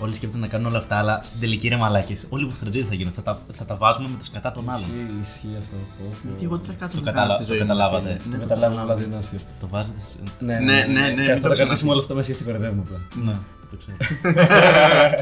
Όλοι 0.00 0.14
σκέφτονται 0.14 0.42
να 0.42 0.48
κάνουν 0.48 0.66
όλα 0.66 0.78
αυτά, 0.78 0.96
αλλά 0.96 1.20
στην 1.22 1.40
τελική 1.40 1.68
ρε 1.68 1.76
μαλάκες. 1.76 2.26
Όλοι 2.28 2.44
οι 2.44 2.48
βοθρατζοί 2.48 2.82
θα 2.82 2.94
γίνουν. 2.94 3.12
Θα 3.12 3.22
τα, 3.22 3.38
θα 3.52 3.64
τα 3.64 3.76
βάζουμε 3.76 4.08
με 4.08 4.16
τα 4.18 4.24
σκατά 4.24 4.52
των 4.52 4.70
άλλων. 4.70 4.80
Ισχύει, 4.88 5.18
ισχύει 5.22 5.56
αυτό. 5.58 5.76
Πω, 5.98 6.04
πω. 6.22 6.28
Γιατί 6.28 6.44
εγώ 6.44 6.56
δεν 6.56 6.66
θα 6.66 6.72
κάτσω 6.72 6.98
Το 6.98 7.04
να 7.04 7.10
καταλα- 7.10 7.26
κάνω 7.32 7.38
στη 7.42 7.46
το 7.46 7.52
ζωή 7.52 7.62
μου, 7.62 7.68
καταλάβατε. 7.68 8.08
φίλε. 8.08 8.18
Το 8.22 8.28
Ναι, 8.36 8.44
καταλάβουμε, 8.44 8.80
αλλά 8.80 8.94
δεν 8.94 9.04
είναι 9.06 9.16
αστείο. 9.16 9.38
Το 9.60 9.68
βάζετε. 9.68 10.00
σε- 10.00 10.16
Ναι, 10.38 10.58
Ναι, 10.58 10.64
ναι, 10.64 10.84
ναι, 10.84 11.24
Και 11.24 11.32
μην 11.32 11.34
θα 11.34 11.34
το 11.34 11.48
το 11.48 11.54
κρατήσουμε 11.54 11.64
ξαναπείς. 11.64 11.82
όλο 11.82 12.00
αυτό 12.00 12.14
μέσα 12.14 12.30
γιατί 12.32 12.44
κορυδεύουμε 12.44 12.82
απλά. 12.86 12.98
Ναι, 13.24 13.36
το 13.70 13.76
ξέρω. 13.80 13.96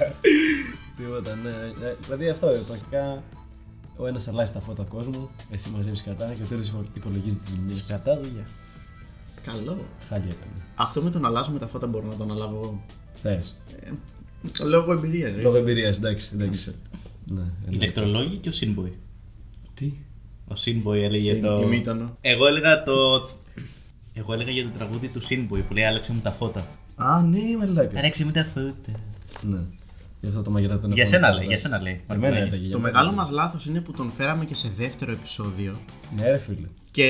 Τίποτα, 0.97 1.35
ναι. 1.43 1.51
Ε, 1.87 1.97
Δηλαδή 2.05 2.29
αυτό, 2.29 2.49
ε, 2.49 2.57
πρακτικά 2.69 3.23
ο 3.97 4.07
ένας 4.07 4.29
αλλάζει 4.29 4.53
τα 4.53 4.61
φώτα 4.61 4.83
κόσμου, 4.83 5.31
εσύ 5.51 5.71
μαζεύεις 5.77 6.03
κατά 6.03 6.25
και 6.27 6.43
ο 6.43 6.47
τρίτο 6.47 6.85
υπολογίζει 6.95 7.37
τις 7.37 7.49
ζημιές. 7.49 7.77
Σκατά 7.79 8.19
δουλειά. 8.23 8.47
Καλό. 9.43 9.85
Χάλια 10.09 10.27
έκανε. 10.27 10.63
Αυτό 10.75 11.03
με 11.03 11.11
το 11.11 11.19
να 11.19 11.29
αλλάζουμε 11.29 11.59
τα 11.59 11.67
φώτα 11.67 11.87
μπορώ 11.87 12.07
να 12.07 12.15
το 12.15 12.23
αναλάβω 12.23 12.55
εγώ. 12.57 12.83
Θες. 13.23 13.57
Ε, 14.61 14.65
λόγω 14.65 14.93
εμπειρίας. 14.93 15.33
Λόγω 15.43 15.57
εμπειρίας, 15.57 15.97
εντάξει. 15.97 16.31
εντάξει. 16.35 16.75
Ναι, 17.27 17.41
εννοείται. 17.41 17.71
Ηλεκτρολόγοι 17.71 18.37
και 18.37 18.49
ο 18.49 18.53
Sinboy. 18.61 18.91
Τι; 19.75 19.93
Ο 20.49 20.55
Sinboy 20.65 20.95
έλεγε 20.95 21.33
Συν- 21.33 21.43
το. 21.43 21.55
τιμήτανο. 21.57 22.17
Εγώ 22.21 22.47
έλεγα 22.47 22.83
το. 22.83 23.29
Εγώ 24.15 24.33
έλεγα 24.33 24.51
για 24.51 24.63
το 24.63 24.71
τραγούδι 24.79 25.09
του 25.09 25.23
Sinboy 25.23 25.63
που 25.69 25.75
λέει 25.75 25.85
Άλλαξε 25.85 26.13
μου 26.13 26.21
τα 26.23 26.31
φώτα. 26.31 26.67
Α, 26.97 27.23
ναι, 27.23 27.39
μαλάκα. 27.59 27.99
Άλλαξε 27.99 28.25
μου 28.25 28.31
τα 28.31 28.45
φώτα. 28.45 28.99
Ναι. 29.43 29.59
Γι' 30.21 30.29
αυτό 30.31 30.43
το 30.43 30.51
μαγειρά 30.51 30.79
τον 30.79 30.93
Για 30.93 31.03
έχω 31.03 31.13
σένα 31.13 31.27
μάθει. 31.27 31.39
λέει, 31.39 31.47
για 31.49 31.59
σένα 31.59 31.83
λέει. 31.83 32.01
Για 32.07 32.17
μένα 32.19 32.35
Λέγε. 32.35 32.47
έλεγε. 32.47 32.63
για 32.63 32.71
Το 32.73 32.79
μένα 32.79 32.93
μεγάλο 32.93 33.07
έλεγε. 33.11 33.21
μας 33.23 33.31
λάθος 33.31 33.67
είναι 33.67 33.81
που 33.81 33.93
τον 33.93 34.13
φέραμε 34.17 34.45
και 34.45 34.55
σε 34.55 34.71
δεύτερο 34.77 35.13
επεισόδιο 35.13 35.81
Ναι, 36.17 36.31
ρε 36.31 36.39
φίλε. 36.39 36.67
και 36.91 37.07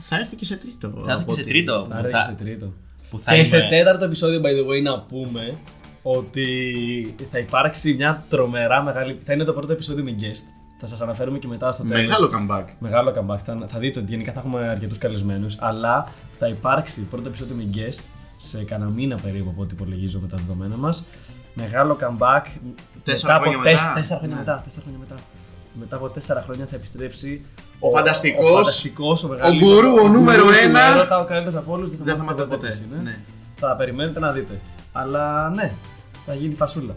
θα 0.00 0.16
έρθει 0.16 0.36
και 0.36 0.44
σε 0.44 0.56
τρίτο. 0.56 0.88
Θα 0.88 1.12
έρθει 1.12 1.22
από 1.22 1.34
και 1.34 1.34
σε 1.34 1.40
ό,τι- 1.40 1.50
τρίτο. 1.50 1.72
Άρα 1.90 1.96
Που 2.00 2.04
και 2.04 2.10
θα- 2.10 2.22
σε 2.22 2.32
τρίτο. 2.32 2.72
που 3.10 3.18
θα 3.18 3.34
Και 3.36 3.44
σε 3.44 3.56
είμαι- 3.56 3.68
τέταρτο 3.68 4.04
επεισόδιο, 4.04 4.40
by 4.40 4.44
the 4.64 4.66
way, 4.68 4.82
να 4.82 5.00
πούμε 5.00 5.56
ότι 6.06 7.14
θα 7.30 7.38
υπάρξει 7.38 7.94
μια 7.94 8.24
τρομερά 8.28 8.82
μεγάλη. 8.82 9.18
Θα 9.24 9.32
είναι 9.32 9.44
το 9.44 9.52
πρώτο 9.52 9.72
επεισόδιο 9.72 10.04
με 10.04 10.14
guest. 10.20 10.44
Θα 10.78 10.86
σας 10.86 11.00
αναφέρουμε 11.00 11.38
και 11.38 11.46
μετά 11.46 11.72
στο 11.72 11.82
τέλος. 11.84 12.04
Μεγάλο 12.20 12.30
comeback. 12.34 12.64
Μεγάλο 12.78 13.10
comeback. 13.16 13.38
Θα, 13.44 13.64
θα 13.66 13.78
δείτε 13.78 13.98
ότι 13.98 14.10
γενικά 14.10 14.32
θα 14.32 14.38
έχουμε 14.38 14.68
αρκετούς 14.68 14.98
καλεσμένους. 14.98 15.56
Αλλά 15.60 16.08
θα 16.38 16.48
υπάρξει 16.48 17.00
πρώτο 17.00 17.28
επεισόδιο 17.28 17.56
με 17.56 17.64
guest 17.74 18.02
σε 18.36 18.64
κανένα 18.64 18.90
μήνα 18.90 19.16
περίπου 19.16 19.50
από 19.50 19.62
ό,τι 19.62 19.74
υπολογίζω 19.74 20.18
με 20.20 20.28
τα 20.28 20.36
δεδομένα 20.36 20.76
μας. 20.76 21.04
Μεγάλο 21.54 21.96
comeback. 22.00 22.42
Τέσσερα 23.04 23.34
από 23.34 23.42
χρόνια 23.44 23.62
τεσ- 23.62 23.82
μετά. 23.82 23.94
Τέσσερα 23.94 24.18
χρόνια 24.18 24.36
Ναι. 24.36 24.42
μετά. 24.46 24.60
Τέσσερα 24.64 24.82
χρόνια 24.82 25.00
μετά. 25.08 25.14
Μετά 25.80 25.96
από 25.96 26.08
τέσσερα 26.08 26.42
χρόνια 26.42 26.66
θα 26.66 26.76
επιστρέψει 26.76 27.46
Ο 27.78 27.90
φανταστικός, 27.90 28.50
ο, 28.50 28.54
φανταστικός, 28.54 29.24
ο, 29.24 29.28
μεγαλύτερος- 29.28 29.74
γκουρού, 29.82 29.94
ο 30.04 30.08
νούμερο 30.08 30.42
γκουρού 30.42 30.54
του 30.54 30.60
ένα. 30.62 30.82
έρωτα, 30.84 31.18
ο 31.18 31.24
καλύτερος 31.24 31.58
από 31.58 31.72
όλους. 31.72 31.96
Δεν 31.96 32.16
θα 32.16 32.22
μάθετε 32.22 32.46
ποτέ. 32.56 32.80
Ναι. 32.96 33.02
Ναι. 33.02 33.18
Θα 33.56 33.76
περιμένετε 33.76 34.18
να 34.20 34.32
δείτε. 34.32 34.60
Αλλά 34.92 35.50
ναι, 35.50 35.72
θα 36.26 36.34
γίνει 36.34 36.54
φασούλα. 36.54 36.96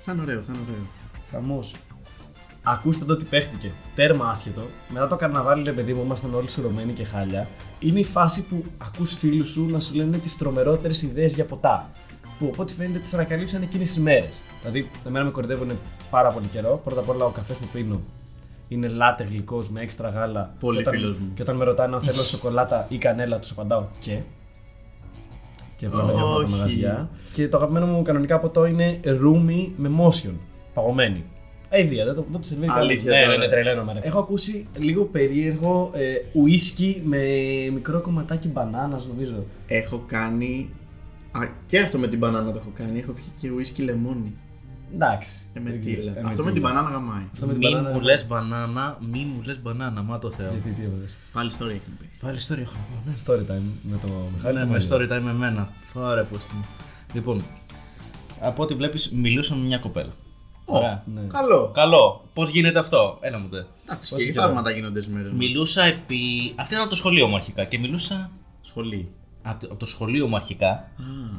Θα 0.00 0.12
είναι 0.12 0.22
ωραίο, 0.22 0.40
θα 0.40 0.52
είναι 0.54 0.62
ωραίο. 0.68 0.86
Χαμός. 1.30 1.74
Ακούστε 2.62 3.04
εδώ 3.04 3.16
τι 3.16 3.24
παίχτηκε. 3.24 3.72
Τέρμα 3.94 4.28
άσχετο. 4.30 4.62
Μετά 4.88 5.06
το 5.08 5.16
καρναβάλι, 5.16 5.62
ρε 5.62 5.72
παιδί 5.72 5.92
μου, 5.92 6.02
ήμασταν 6.04 6.34
όλοι 6.34 6.48
σουρωμένοι 6.50 6.92
και 6.92 7.04
χάλια. 7.04 7.46
Είναι 7.78 8.00
η 8.00 8.04
φάση 8.04 8.46
που 8.46 8.64
ακούς 8.78 9.14
φίλους 9.14 9.48
σου 9.48 9.66
να 9.66 9.80
σου 9.80 9.94
λένε 9.94 10.18
τις 10.18 10.36
τρομερότερες 10.36 11.02
ιδέες 11.02 11.34
για 11.34 11.44
ποτά. 11.44 11.90
Που 12.38 12.48
από 12.52 12.62
ό,τι 12.62 12.72
φαίνεται 12.74 12.98
τις 12.98 13.14
ανακαλύψαν 13.14 13.62
εκείνες 13.62 13.88
τις 13.88 13.98
μέρες. 13.98 14.40
Δηλαδή, 14.60 14.90
εμένα 15.06 15.24
με 15.24 15.30
κορυδεύουν 15.30 15.70
πάρα 16.10 16.28
πολύ 16.30 16.46
καιρό. 16.46 16.80
Πρώτα 16.84 17.00
απ' 17.00 17.08
όλα, 17.08 17.24
ο 17.24 17.30
καφές 17.30 17.56
που 17.56 17.66
πίνω 17.72 18.00
είναι 18.68 18.88
λάτε 18.88 19.24
γλυκός 19.24 19.70
με 19.70 19.80
έξτρα 19.80 20.08
γάλα. 20.08 20.54
Πολύ 20.60 20.76
Και 20.76 20.82
όταν- 20.88 20.94
φίλος 21.00 21.18
μου. 21.18 21.30
Και 21.34 21.42
όταν 21.42 21.56
με 21.56 21.64
ρωτάνε 21.64 21.94
αν 21.94 22.00
θέλω 22.02 22.22
σοκολάτα 22.22 22.86
ή 22.88 22.98
κανέλα, 22.98 23.38
τους 23.38 23.50
απαντάω 23.50 23.84
και. 23.98 24.18
Και 25.80 25.86
απλά 25.86 26.04
με 26.04 26.12
διάφορα 26.12 26.34
τα 26.34 26.42
Όχι. 26.42 26.52
μαγαζιά. 26.52 27.10
Και 27.32 27.48
το 27.48 27.56
αγαπημένο 27.56 27.86
μου 27.86 28.02
κανονικά 28.02 28.38
ποτό 28.38 28.66
είναι 28.66 29.00
ρούμι 29.04 29.72
με 29.76 29.90
motion. 29.98 30.32
Παγωμένη. 30.74 31.24
Αιδία, 31.68 32.04
δεν 32.04 32.14
το, 32.14 32.24
δεν 32.30 32.40
το 32.40 32.46
σερβίρει 32.46 32.70
Αλήθεια 32.74 33.10
Ναι, 33.10 33.18
ναι, 33.18 33.24
τώρα. 33.24 33.36
ναι, 33.36 33.48
τρελαίνω 33.48 33.84
με. 33.84 34.00
Έχω 34.02 34.18
ακούσει 34.18 34.66
λίγο 34.76 35.04
περίεργο 35.04 35.90
ε, 35.94 36.14
ουίσκι 36.32 37.02
με 37.04 37.18
μικρό 37.72 38.00
κομματάκι 38.00 38.48
μπανάνας, 38.48 39.06
νομίζω. 39.06 39.44
Έχω 39.66 40.04
κάνει. 40.06 40.70
Α, 41.30 41.40
και 41.66 41.78
αυτό 41.78 41.98
με 41.98 42.06
την 42.08 42.18
μπανάνα 42.18 42.52
το 42.52 42.58
έχω 42.58 42.70
κάνει. 42.74 42.98
Έχω 42.98 43.12
πιει 43.12 43.24
και 43.40 43.50
ουίσκι 43.50 43.82
λεμόνι. 43.82 44.34
Εντάξει. 44.94 45.44
Ε, 45.52 45.60
με 45.60 45.70
Δεν 45.70 45.80
τίλα. 45.80 46.10
ξέρω. 46.12 46.26
Ε, 46.26 46.30
Αυτό 46.30 46.44
με 46.44 46.52
την 46.52 46.62
μπανάνα 46.62 46.90
γαμάει. 46.90 47.22
Αυτό 47.32 47.46
με 47.46 47.52
την 47.52 47.62
Μη 47.62 47.70
μπανάνα. 47.70 47.90
μου 47.94 48.00
λες 48.00 48.26
μπανάνα, 48.26 48.98
μη 49.10 49.18
μου 49.24 49.42
λες 49.44 49.60
μπανάνα, 49.62 50.02
μα 50.02 50.18
το 50.18 50.30
Θεό. 50.30 50.50
Γιατί 50.50 50.70
τι 50.70 50.82
έβαλες. 50.84 51.18
Πάλι 51.32 51.48
ιστορία 51.48 51.74
έχεις 51.74 51.86
πει. 51.98 52.10
Πάλι 52.20 52.36
ιστορία 52.36 52.62
έχω 52.62 52.72
να 52.72 52.80
πω, 52.80 53.10
ναι. 53.10 53.14
Story 53.26 53.50
time 53.52 53.62
με 53.82 53.96
το 54.06 54.12
Μιχάλη. 54.34 54.54
Ναι, 54.54 54.60
το 54.60 54.66
με 54.66 54.72
Μάριο. 54.72 54.88
story 54.90 55.16
time 55.18 55.22
με 55.22 55.30
εμένα. 55.30 55.68
Ωραία, 55.94 56.24
πώ 56.24 56.36
την. 56.36 56.56
Λοιπόν, 57.12 57.42
από 58.40 58.62
ό,τι 58.62 58.74
βλέπεις, 58.74 59.10
μιλούσα 59.10 59.54
με 59.54 59.64
μια 59.66 59.78
κοπέλα. 59.78 60.10
Ω, 60.64 60.76
Ωραία. 60.76 61.02
ναι. 61.14 61.20
Καλό. 61.28 61.70
Καλό. 61.74 62.24
Πώς 62.34 62.50
γίνεται 62.50 62.78
αυτό, 62.78 63.18
έλα 63.20 63.38
μου 63.38 63.48
τε. 63.48 63.56
Εντάξει, 63.84 64.10
Πόσο 64.10 64.24
και 64.24 64.32
καιρό; 64.32 64.44
θαύματα 64.44 64.70
γίνονται 64.70 65.00
στι 65.02 65.12
μέρε. 65.12 65.32
Μιλούσα 65.32 65.82
επί. 65.82 66.52
Αυτό 66.56 66.74
ήταν 66.74 66.88
το 66.88 66.94
σχολείο 66.96 67.26
μου 67.26 67.34
αρχικά 67.36 67.64
και 67.64 67.78
μιλούσα. 67.78 68.30
Σχολή. 68.62 69.08
από 69.42 69.60
το, 69.60 69.66
από 69.70 69.78
το 69.78 69.86
σχολείο 69.86 70.26
μου 70.28 70.36
αρχικά. 70.36 70.90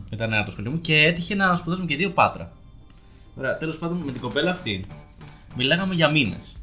Ήταν 0.10 0.34
από 0.34 0.46
το 0.46 0.52
σχολείο 0.52 0.72
μου 0.72 0.82
και 0.82 0.98
έτυχε 1.04 1.36
να 1.36 1.56
σπουδάσουμε 1.56 1.88
και 1.88 1.96
δύο 1.96 2.10
πάτρα. 2.10 2.52
Ωραία, 3.42 3.58
τέλος 3.58 3.78
πάντων 3.78 3.98
με 4.06 4.12
την 4.12 4.22
κοπέλα 4.22 4.52
αυτή 4.52 4.86
μιλάγαμε 5.56 5.94
για 5.94 6.10
μήνες. 6.10 6.56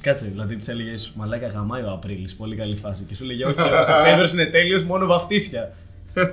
Κάτσε, 0.00 0.26
δηλαδή 0.26 0.56
της 0.56 0.68
έλεγε 0.68 0.94
Μαλάκα 1.14 1.46
γαμάει 1.46 1.82
ο 1.82 1.90
Απρίλης, 1.90 2.36
πολύ 2.36 2.56
καλή 2.56 2.76
φάση. 2.76 3.04
Και 3.04 3.14
σου 3.14 3.24
λέγε 3.24 3.44
Όχι, 3.44 3.60
ο 3.60 3.82
Σεπτέμβριο 3.86 4.30
είναι 4.32 4.46
τέλειος, 4.46 4.84
μόνο 4.84 5.06
βαφτίσια. 5.06 5.72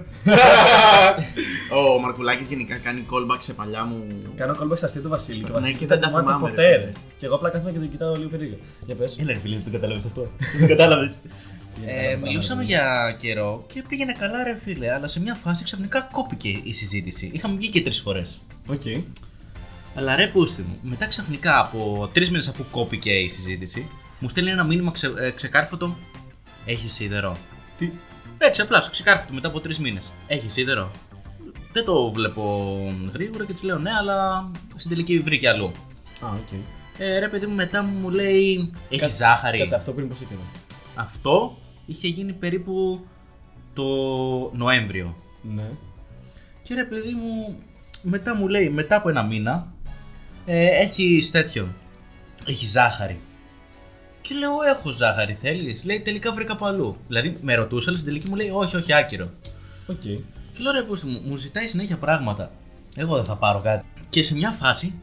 Ο 1.96 2.00
Μαρκουλάκης 2.00 2.48
γενικά 2.48 2.78
κάνει 2.78 3.06
callback 3.12 3.38
σε 3.40 3.54
παλιά 3.54 3.84
μου. 3.84 4.06
Κάνω 4.36 4.56
κόλμπα 4.56 4.76
στα 4.76 4.86
αστεία 4.86 5.02
του 5.02 5.10
Βασίλη. 5.10 5.38
Ναι, 5.40 5.44
Και 5.46 5.52
ο 5.52 5.54
Βασίλης 5.54 5.78
και 5.78 5.88
δεν 5.88 6.00
τα 6.00 6.08
θυμάται 6.08 6.26
θυμάμαι, 6.26 6.50
ποτέ. 6.50 6.70
ρε. 6.70 6.76
ρε. 6.76 6.92
Και 7.18 7.26
εγώ 7.26 7.36
απλά 7.36 7.50
κάθομαι 7.50 7.72
και 7.72 7.78
τον 7.78 7.90
κοιτάω 7.90 8.16
λίγο 8.16 8.30
περίεργα. 8.30 8.56
Για 8.86 8.96
πες. 8.96 9.18
Έλα, 9.20 9.34
ρε 9.34 9.40
φίλε, 9.40 9.56
δεν 9.56 9.64
το 9.64 9.72
κατάλαβες 9.72 10.06
αυτό. 10.06 10.32
Δεν 10.52 10.62
το 10.62 10.68
κατάλαβες. 10.68 11.12
Ε, 11.86 12.16
μιλούσαμε 12.16 12.64
για 12.64 13.16
καιρό 13.20 13.66
και 13.74 13.84
πήγαινε 13.90 14.12
καλά, 14.20 14.44
ρε 14.44 14.58
φίλε, 14.58 14.94
αλλά 14.94 15.08
σε 15.08 15.20
μια 15.20 15.34
φάση 15.34 15.64
ξαφνικά 15.64 16.10
κόπηκε 16.12 16.60
η 16.64 16.74
συζήτηση. 16.74 17.30
Είχαμε 17.34 17.56
βγει 17.56 17.70
και 17.70 17.82
τρεις 17.82 18.00
φορές. 18.00 18.42
Οκ. 18.68 18.82
Αλλά 19.96 20.16
ρε 20.16 20.28
πούστη 20.28 20.62
μου, 20.62 20.78
μετά 20.82 21.06
ξαφνικά 21.06 21.60
από 21.60 22.10
τρεις 22.14 22.30
μήνες 22.30 22.48
αφού 22.48 22.66
κόπηκε 22.72 23.12
η 23.12 23.28
συζήτηση, 23.28 23.88
μου 24.20 24.30
στέλνει 24.30 24.50
ένα 24.50 24.64
μήνυμα 24.64 24.92
ξε, 24.92 25.14
ε, 25.18 25.30
ξεκάρφωτο. 25.30 25.96
Έχεις 26.66 26.94
σίδερο. 26.94 27.38
Τι; 27.78 27.92
Έτσι, 28.38 28.62
απλά 28.62 28.82
στο 28.82 28.92
ξεκάρφωτο 28.92 29.34
μετά 29.34 29.48
από 29.48 29.60
τρεις 29.60 29.80
μήνες. 29.80 30.12
Έχεις 30.28 30.52
σίδερο. 30.54 30.92
Δεν 31.72 31.86
το 31.86 32.12
βλέπω 32.12 32.76
γρήγορα 33.14 33.46
και 33.46 33.52
της 33.54 33.64
λέω 33.64 33.78
ναι, 33.78 33.92
αλλά 34.00 34.52
στην 34.76 34.90
τελική 34.90 35.20
βρήκε 35.20 35.50
αλλού. 35.50 35.66
Α, 36.22 36.28
οκ. 36.28 36.60
Ε, 36.98 37.20
ρε 37.20 37.28
παιδί 37.28 37.46
μου, 37.46 37.56
μετά 37.56 37.84
μου 37.84 38.10
λέει 38.10 38.70
Έχεις 38.90 39.02
Κάτσε- 39.02 39.18
ζάχαρη. 39.18 39.58
Κάτσε 39.58 39.76
αυτό 39.76 39.92
πριν 39.92 40.08
πόσο 40.08 40.26
καιρό. 40.30 40.42
Αυτό 40.96 41.58
είχε 41.86 42.08
γίνει 42.08 42.34
περίπου 42.34 43.06
το 43.74 43.84
Νοέμβριο. 44.54 45.16
Ναι. 45.56 45.70
Και 46.62 46.74
ρε 46.76 46.84
παιδί 46.84 47.12
μου, 47.14 47.56
μετά 48.02 48.36
μου 48.36 48.48
λέει, 48.48 48.70
μετά 48.70 48.96
από 48.96 49.10
ένα 49.10 49.24
μήνα, 49.24 49.74
ε, 50.46 50.66
έχει 50.66 51.30
τέτοιο. 51.32 51.68
Έχει 52.46 52.66
ζάχαρη. 52.66 53.20
Και 54.22 54.34
λέω, 54.36 54.52
έχω 54.76 54.92
ζάχαρη, 54.92 55.34
θέλεις; 55.34 55.84
Λέει, 55.84 56.00
τελικά 56.00 56.32
βρήκα 56.32 56.54
από 56.54 56.66
αλλού. 56.66 56.98
Δηλαδή, 57.08 57.38
με 57.42 57.56
ρωτούσε, 57.56 57.90
αλλά 57.90 57.98
στην 57.98 58.10
τελική 58.12 58.30
μου 58.30 58.36
λέει, 58.36 58.50
όχι, 58.54 58.76
όχι, 58.76 58.94
άκυρο. 58.94 59.30
Οκ. 59.88 60.02
Και 60.02 60.20
λέω, 60.60 60.72
ρε 60.72 60.82
πούστη 60.82 61.08
μου, 61.08 61.22
μου 61.26 61.36
ζητάει 61.36 61.68
συνέχεια 61.68 61.98
πράγματα. 61.98 62.52
Εγώ 62.96 63.16
δεν 63.16 63.26
θα 63.26 63.36
πάρω 63.38 63.60
κάτι. 63.60 63.86
Και 64.10 64.24
σε 64.24 64.34
μια 64.36 64.52
φάση, 64.52 64.94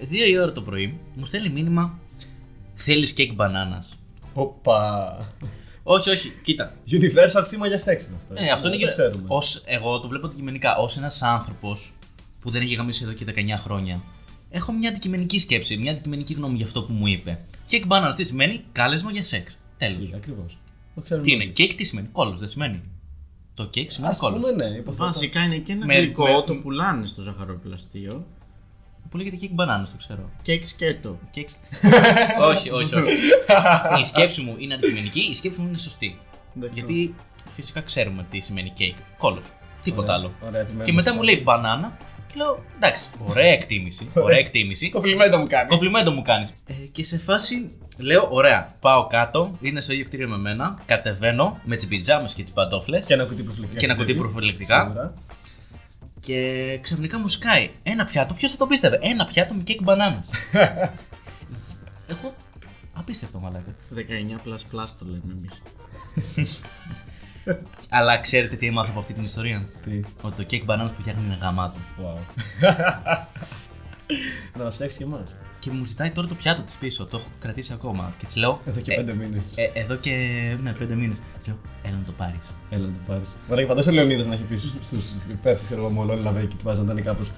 δύο 0.00 0.26
η 0.26 0.38
ώρα 0.38 0.52
το 0.52 0.62
πρωί, 0.62 0.98
μου 1.14 1.24
στέλνει 1.24 1.48
μήνυμα, 1.48 1.98
θέλεις 2.74 3.12
κέικ 3.12 3.32
μπανάνας; 3.34 3.98
Οπα. 4.32 5.16
όχι, 5.82 6.10
όχι, 6.10 6.32
κοίτα. 6.44 6.72
Universal 6.90 7.42
σήμα 7.44 7.66
για 7.66 7.78
σεξ 7.78 8.06
είναι 8.06 8.16
αυτό. 8.20 8.32
Ναι, 8.32 8.50
αυτό 8.50 8.66
είναι 8.68 8.76
το 8.76 8.82
γύρω. 8.82 8.90
ξέρουμε. 8.90 9.24
Ως, 9.26 9.62
εγώ 9.66 10.00
το 10.00 10.08
βλέπω 10.08 10.26
αντικειμενικά. 10.26 10.76
Ω 10.76 10.88
ένας 10.96 11.22
άνθρωπος 11.22 11.92
που 12.40 12.50
δεν 12.50 12.62
έχει 12.62 12.74
γαμίσει 12.74 13.02
εδώ 13.04 13.12
και 13.12 13.24
19 13.34 13.58
χρόνια, 13.62 14.00
έχω 14.50 14.72
μια 14.72 14.88
αντικειμενική 14.88 15.38
σκέψη, 15.38 15.76
μια 15.76 15.92
αντικειμενική 15.92 16.34
γνώμη 16.34 16.56
για 16.56 16.64
αυτό 16.66 16.82
που 16.82 16.92
μου 16.92 17.06
είπε. 17.06 17.38
Cake 17.70 17.86
bananas 17.88 18.12
τι 18.16 18.24
σημαίνει; 18.24 18.64
Κάλεσμα 18.72 19.10
για 19.10 19.24
σεξ. 19.24 19.56
Τέλος. 19.78 20.12
Ακριβώς. 20.14 20.58
Το 20.94 21.00
ξέρουμε. 21.00 21.26
Τι 21.26 21.32
είναι, 21.32 21.42
όλοι. 21.42 21.52
cake 21.56 21.72
τι 21.76 21.84
σημαίνει, 21.84 22.08
κόλος 22.12 22.40
δεν 22.40 22.48
σημαίνει; 22.48 22.80
Το 23.54 23.70
cake 23.74 23.86
σημαίνει 23.88 24.12
Ας 24.12 24.18
κόλος. 24.18 24.40
πούμε 24.40 24.52
ναι, 24.52 24.76
υποθέτω. 24.76 25.04
Βασικά 25.04 25.42
είναι 25.42 25.56
και 25.56 25.72
ένα 25.72 25.86
Με- 25.86 25.94
γλυκό, 25.96 26.24
με- 26.26 26.42
το 26.46 26.54
πουλάνε 26.54 27.06
στο 27.06 27.20
ζαχαροπλαστείο. 27.22 28.26
Που 29.10 29.16
λέγεται 29.16 29.36
cake 29.40 29.60
bananas, 29.60 29.84
το 29.86 29.96
ξέρω. 29.98 30.22
Κέικ 30.42 30.66
σκέτο. 30.66 31.18
Cake... 31.34 31.48
όχι, 32.50 32.70
όχι, 32.70 32.94
όχι. 32.94 33.12
η 34.00 34.04
σκέψη 34.04 34.40
μου 34.40 34.54
είναι 34.58 34.74
αντικειμενική, 34.74 35.20
η 35.20 35.34
σκέψη 35.34 35.60
μου 35.60 35.68
είναι 35.68 35.78
σωστή. 35.78 36.18
Δεχτώ. 36.54 36.74
Γιατί 36.74 37.14
φυσικά 37.54 37.80
ξέρουμε 37.80 38.26
τι 38.30 38.40
σημαίνει 38.40 38.72
cake. 38.78 39.00
Κόλος. 39.18 39.44
Τίποτα 39.82 40.02
Ωραία, 40.02 40.14
άλλο. 40.14 40.48
ωραία, 40.48 40.60
επιμένω 40.60 40.84
και 40.84 40.92
μετά 40.92 41.10
σε 41.10 41.14
μου 41.16 41.20
αυτό. 41.20 41.32
λέει 41.34 41.42
μπανάνα 41.44 41.96
και 41.98 42.17
λέω 42.34 42.64
εντάξει, 42.76 43.06
ωραία 43.26 43.52
εκτίμηση. 43.52 44.10
Ωραία 44.24 44.38
εκτίμηση. 44.38 44.90
Κομπλιμέντο 44.90 45.38
μου 45.38 45.46
κάνεις. 45.46 45.68
Κομπλιμέντο 45.70 46.12
μου 46.12 46.22
κάνεις. 46.22 46.52
Ε, 46.66 46.72
και 46.92 47.04
σε 47.04 47.18
φάση 47.18 47.70
λέω: 47.98 48.28
Ωραία, 48.30 48.76
πάω 48.80 49.06
κάτω, 49.06 49.52
είναι 49.60 49.80
στο 49.80 49.92
ίδιο 49.92 50.04
κτίριο 50.04 50.28
με 50.28 50.36
μένα. 50.36 50.78
Κατεβαίνω 50.86 51.60
με 51.64 51.76
τις 51.76 51.86
πιτζάμες 51.86 52.32
και 52.32 52.42
τις 52.42 52.52
παντόφλες. 52.52 53.04
Και 53.04 53.14
ένα 53.14 53.24
κουτί 53.24 53.42
προφυλακτικά. 53.42 53.80
Και 53.80 53.84
ένα 53.84 53.94
στην 53.94 54.06
κουτί 54.06 54.18
τσέπη. 54.18 54.32
προφυλακτικά. 54.32 54.80
Σίγουρα. 54.80 55.14
Και 56.20 56.78
ξαφνικά 56.82 57.18
μου 57.18 57.28
σκάει 57.28 57.70
ένα 57.82 58.04
πιάτο. 58.04 58.34
Ποιος 58.34 58.50
θα 58.50 58.56
το 58.56 58.66
πίστευε, 58.66 58.98
ένα 59.02 59.24
πιάτο 59.24 59.54
με 59.54 59.62
κέικ 59.62 59.82
μπανάνας. 59.82 60.30
Εγώ. 62.12 62.34
Απίστευτο 62.92 63.38
μαλάκα. 63.38 63.74
19 63.94 64.00
plus 64.48 64.54
plus 64.54 64.88
το 64.98 65.04
λέμε 65.04 65.36
εμείς. 65.38 65.62
Αλλά 67.90 68.20
ξέρετε 68.20 68.56
τι 68.56 68.66
έμαθα 68.66 68.90
από 68.90 68.98
αυτή 69.00 69.12
την 69.12 69.24
ιστορία. 69.24 69.68
Τι. 69.84 70.00
Ότι 70.20 70.36
το 70.36 70.42
κέικ 70.42 70.64
μπανάνα 70.64 70.90
που 70.90 71.00
φτιάχνει 71.02 71.22
είναι 71.26 71.38
γαμάτο. 71.42 71.78
Wow. 72.02 72.18
Να 74.58 74.64
μας 74.64 74.74
φτιάξει 74.74 74.98
και 74.98 75.04
εμάς. 75.04 75.34
Και 75.58 75.70
μου 75.70 75.84
ζητάει 75.84 76.10
τώρα 76.10 76.28
το 76.28 76.34
πιάτο 76.34 76.62
τη 76.62 76.72
πίσω. 76.80 77.06
Το 77.06 77.16
έχω 77.16 77.26
κρατήσει 77.40 77.72
ακόμα. 77.72 78.12
Και 78.18 78.26
τη 78.26 78.38
λέω. 78.38 78.60
Εδώ 78.66 78.80
και 78.80 78.92
«Ε, 78.92 78.96
πέντε 78.96 79.14
μήνες. 79.14 79.42
Ε, 79.54 79.70
εδώ 79.80 79.94
και 79.94 80.10
ναι, 80.62 80.72
πέντε 80.72 80.94
μήνε. 80.94 81.14
Λέω, 81.46 81.58
έλα 81.82 81.96
να 81.96 82.04
το 82.04 82.12
πάρει. 82.16 82.38
Έλα 82.70 82.86
να 82.86 82.92
το 82.92 83.00
πάρεις. 83.06 83.36
Ωραία, 83.48 83.62
και 83.64 83.68
φαντάζομαι 83.70 84.00
ο 84.00 84.04
Λεωνίδας 84.04 84.26
να 84.26 84.34
έχει 84.34 84.42
πει 84.42 84.56
στους- 84.56 84.86
στους 84.86 85.26
πέρσι, 85.42 85.64
ξέρω 85.64 85.80
εγώ, 85.80 85.90
μολόν 85.90 86.22
λαβέ 86.22 86.40
και 86.40 86.46
του 86.46 86.56
βάζαν 86.62 87.02
κάπως. 87.04 87.28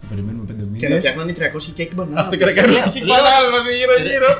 Θα 0.00 0.06
περιμένουμε 0.10 0.44
πέντε 0.44 0.62
Και 0.62 0.68
να 0.70 0.70
μήνες. 0.94 0.98
φτιάχνανε 0.98 1.32
300 1.32 1.72
κέικ 1.74 1.94
μπανάνα. 1.94 2.20
Αυτό 2.20 2.36
και 2.36 2.44
να 2.44 2.52
κάνουμε 2.52 2.78
Λέω- 2.78 2.90
και 2.92 3.00
λέω- 3.04 3.16
παράλληλα 3.16 3.70
γύρω 3.78 3.94
γύρω. 4.10 4.30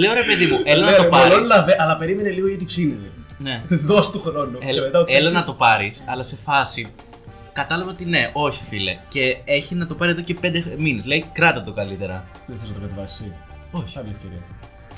Λέω 0.00 0.12
ρε 0.20 0.22
παιδί 0.28 0.46
μου, 0.50 0.58
έλα 0.64 0.84
να 0.84 0.90
Λέω, 0.90 1.02
το 1.02 1.08
πάρει. 1.08 1.28
Μολόν 1.30 1.44
λαβέ, 1.46 1.76
αλλά 1.78 1.96
περίμενε 1.96 2.30
λίγο 2.30 2.48
γιατί 2.48 2.64
ψήνεται. 2.64 3.10
Ναι. 3.42 3.62
Δώσ' 3.90 4.10
του 4.10 4.20
χρόνο. 4.20 4.58
Και 4.58 4.66
μετά 4.66 4.76
ο 4.76 4.84
Έλα, 4.84 4.90
έλα 4.98 5.04
Τσίτσης- 5.06 5.32
να 5.32 5.44
το 5.44 5.52
πάρεις, 5.52 6.02
αλλά 6.06 6.22
σε 6.22 6.36
φάση. 6.44 6.86
Κατάλαβα 7.52 7.90
ότι 7.90 8.04
ναι, 8.04 8.30
όχι 8.32 8.62
φίλε. 8.68 8.96
Και 9.08 9.36
έχει 9.44 9.74
να 9.74 9.86
το 9.86 9.94
πάρει 9.94 10.10
εδώ 10.10 10.20
και 10.20 10.34
πέντε 10.34 10.64
μήνες. 10.78 11.04
Λέει, 11.04 11.24
κράτα 11.32 11.62
το 11.62 11.72
καλύτερα. 11.72 12.24
Δεν 12.46 12.56
θες 12.58 12.68
να 12.68 12.74
το 12.74 12.80
κατεβάσεις 12.80 13.20
εσύ; 13.20 13.32
Όχι. 13.70 13.98
Άλλη 13.98 14.08
ευκαιρία. 14.10 14.38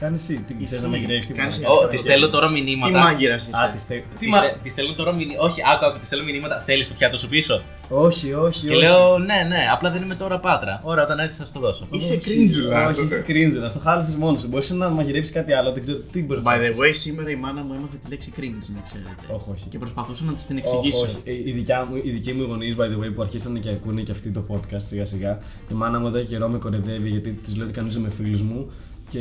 Κάνει 0.01 0.15
εσύ. 0.15 0.35
Τι 0.47 0.55
Ισχύει. 0.59 0.75
θες 0.75 0.83
να 0.83 0.89
μαγειρεύεις 0.89 1.27
την 1.27 1.37
Κάνεις 1.37 1.53
μαγειρεύεις. 1.59 1.85
Ω, 1.85 1.89
της 1.89 2.01
στέλνω 2.01 2.29
τώρα 2.29 2.47
Τι 2.47 2.53
μηνύματα. 2.63 2.99
μάγειρα 2.99 3.35
Α, 3.35 3.37
είσαι. 3.37 3.51
της 3.73 3.81
στε- 3.81 4.05
Της 4.11 4.19
Τι 4.19 4.27
μα. 4.29 4.37
στε- 4.39 4.57
Της 4.63 4.73
στέλνω 4.73 4.93
τώρα 4.93 5.13
μηνύματα. 5.13 5.41
Όχι, 5.43 5.61
άκου, 5.75 5.87
άκου, 5.87 5.99
της 5.99 6.07
στέλνω 6.07 6.25
μηνύματα. 6.25 6.63
Θέλεις 6.67 6.89
το 6.89 6.95
πιάτο 6.99 7.19
σου 7.19 7.29
πίσω; 7.29 7.63
Όχι, 7.89 8.33
όχι. 8.33 8.67
Και 8.67 8.73
όχι. 8.73 8.83
λέω, 8.83 9.19
ναι, 9.19 9.47
ναι, 9.49 9.59
απλά 9.73 9.91
δεν 9.91 10.03
είμαι 10.03 10.15
τώρα 10.15 10.39
πάτρα. 10.39 10.81
Ωραία, 10.85 11.05
όταν 11.05 11.19
έρθεις 11.19 11.37
θα 11.37 11.45
σου 11.45 11.53
το 11.53 11.61
δώσω. 11.61 11.87
Είσαι 11.91 12.13
Όχι, 12.13 12.23
κρίντζουλα. 12.23 12.87
Όχι, 12.89 13.03
είσαι 13.05 13.21
κρίντζουλα. 13.27 13.73
Το 13.73 13.79
χάλασες 13.79 14.15
μόνος 14.17 14.41
σου. 14.41 14.49
Μπορείς 14.49 14.71
να 14.71 14.89
μαγειρεύσει 14.89 15.33
κάτι 15.33 15.53
άλλο. 15.53 15.73
Δεν 15.73 15.83
ξέρω 15.83 15.99
τι 16.13 16.23
μπορείς 16.23 16.43
By 16.47 16.57
the 16.57 16.81
way, 16.81 16.91
σήμερα 16.93 17.31
η 17.31 17.37
μάνα 17.37 17.63
μου 17.63 17.73
έμαθε 17.73 17.97
τη 18.05 18.11
λέξη 18.11 18.33
cringe, 18.37 18.75
να 18.75 18.81
ξέρετε. 18.85 19.11
Όχι, 19.35 19.51
όχι. 19.51 19.69
Και 19.69 19.79
προσπαθούσα 19.79 20.25
να 20.25 20.33
της 20.35 20.47
την 20.47 20.57
Όχι, 20.57 20.67
εξηγήσω. 20.77 21.03
όχι. 21.03 21.17
Ε, 21.25 21.33
Η, 21.33 21.53
δικιά 21.53 21.87
μου, 21.91 21.97
η 22.03 22.11
δική 22.11 22.33
μου 22.33 22.43
γονείς, 22.43 22.77
by 22.79 22.83
the 22.83 23.05
way, 23.05 23.15
που 23.15 23.23
αρχίσανε 23.23 23.59
και 23.59 23.71
ακούνε 23.71 24.03
και 24.03 24.13
αυτοί 24.13 24.31
το 24.31 24.45
podcast 24.51 24.77
σιγά 24.83 25.07
σιγά. 25.07 25.39
Η 25.71 25.75
μάνα 25.75 26.01
μου 26.01 26.07
εδώ 26.07 26.19
και 26.19 26.25
καιρό 26.25 26.49
με 26.49 26.59
κορεδεύει 26.59 27.09
γιατί 27.09 27.31
της 27.31 27.57
λέω 27.57 27.65
ότι 27.65 27.75
κανονίζω 27.75 28.01
με 28.01 28.11
φίλους 28.11 28.43
μου 28.43 28.71
και 29.11 29.21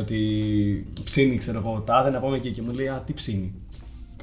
ότι 0.00 0.18
ψήνει, 1.04 1.36
ξέρω 1.38 1.58
εγώ, 1.58 1.82
τάδε 1.86 2.10
να 2.10 2.20
πάμε 2.20 2.36
εκεί. 2.36 2.50
Και 2.50 2.62
μου 2.62 2.72
λέει, 2.72 2.88
Α, 2.88 3.02
τι 3.06 3.12
ψήνει. 3.12 3.52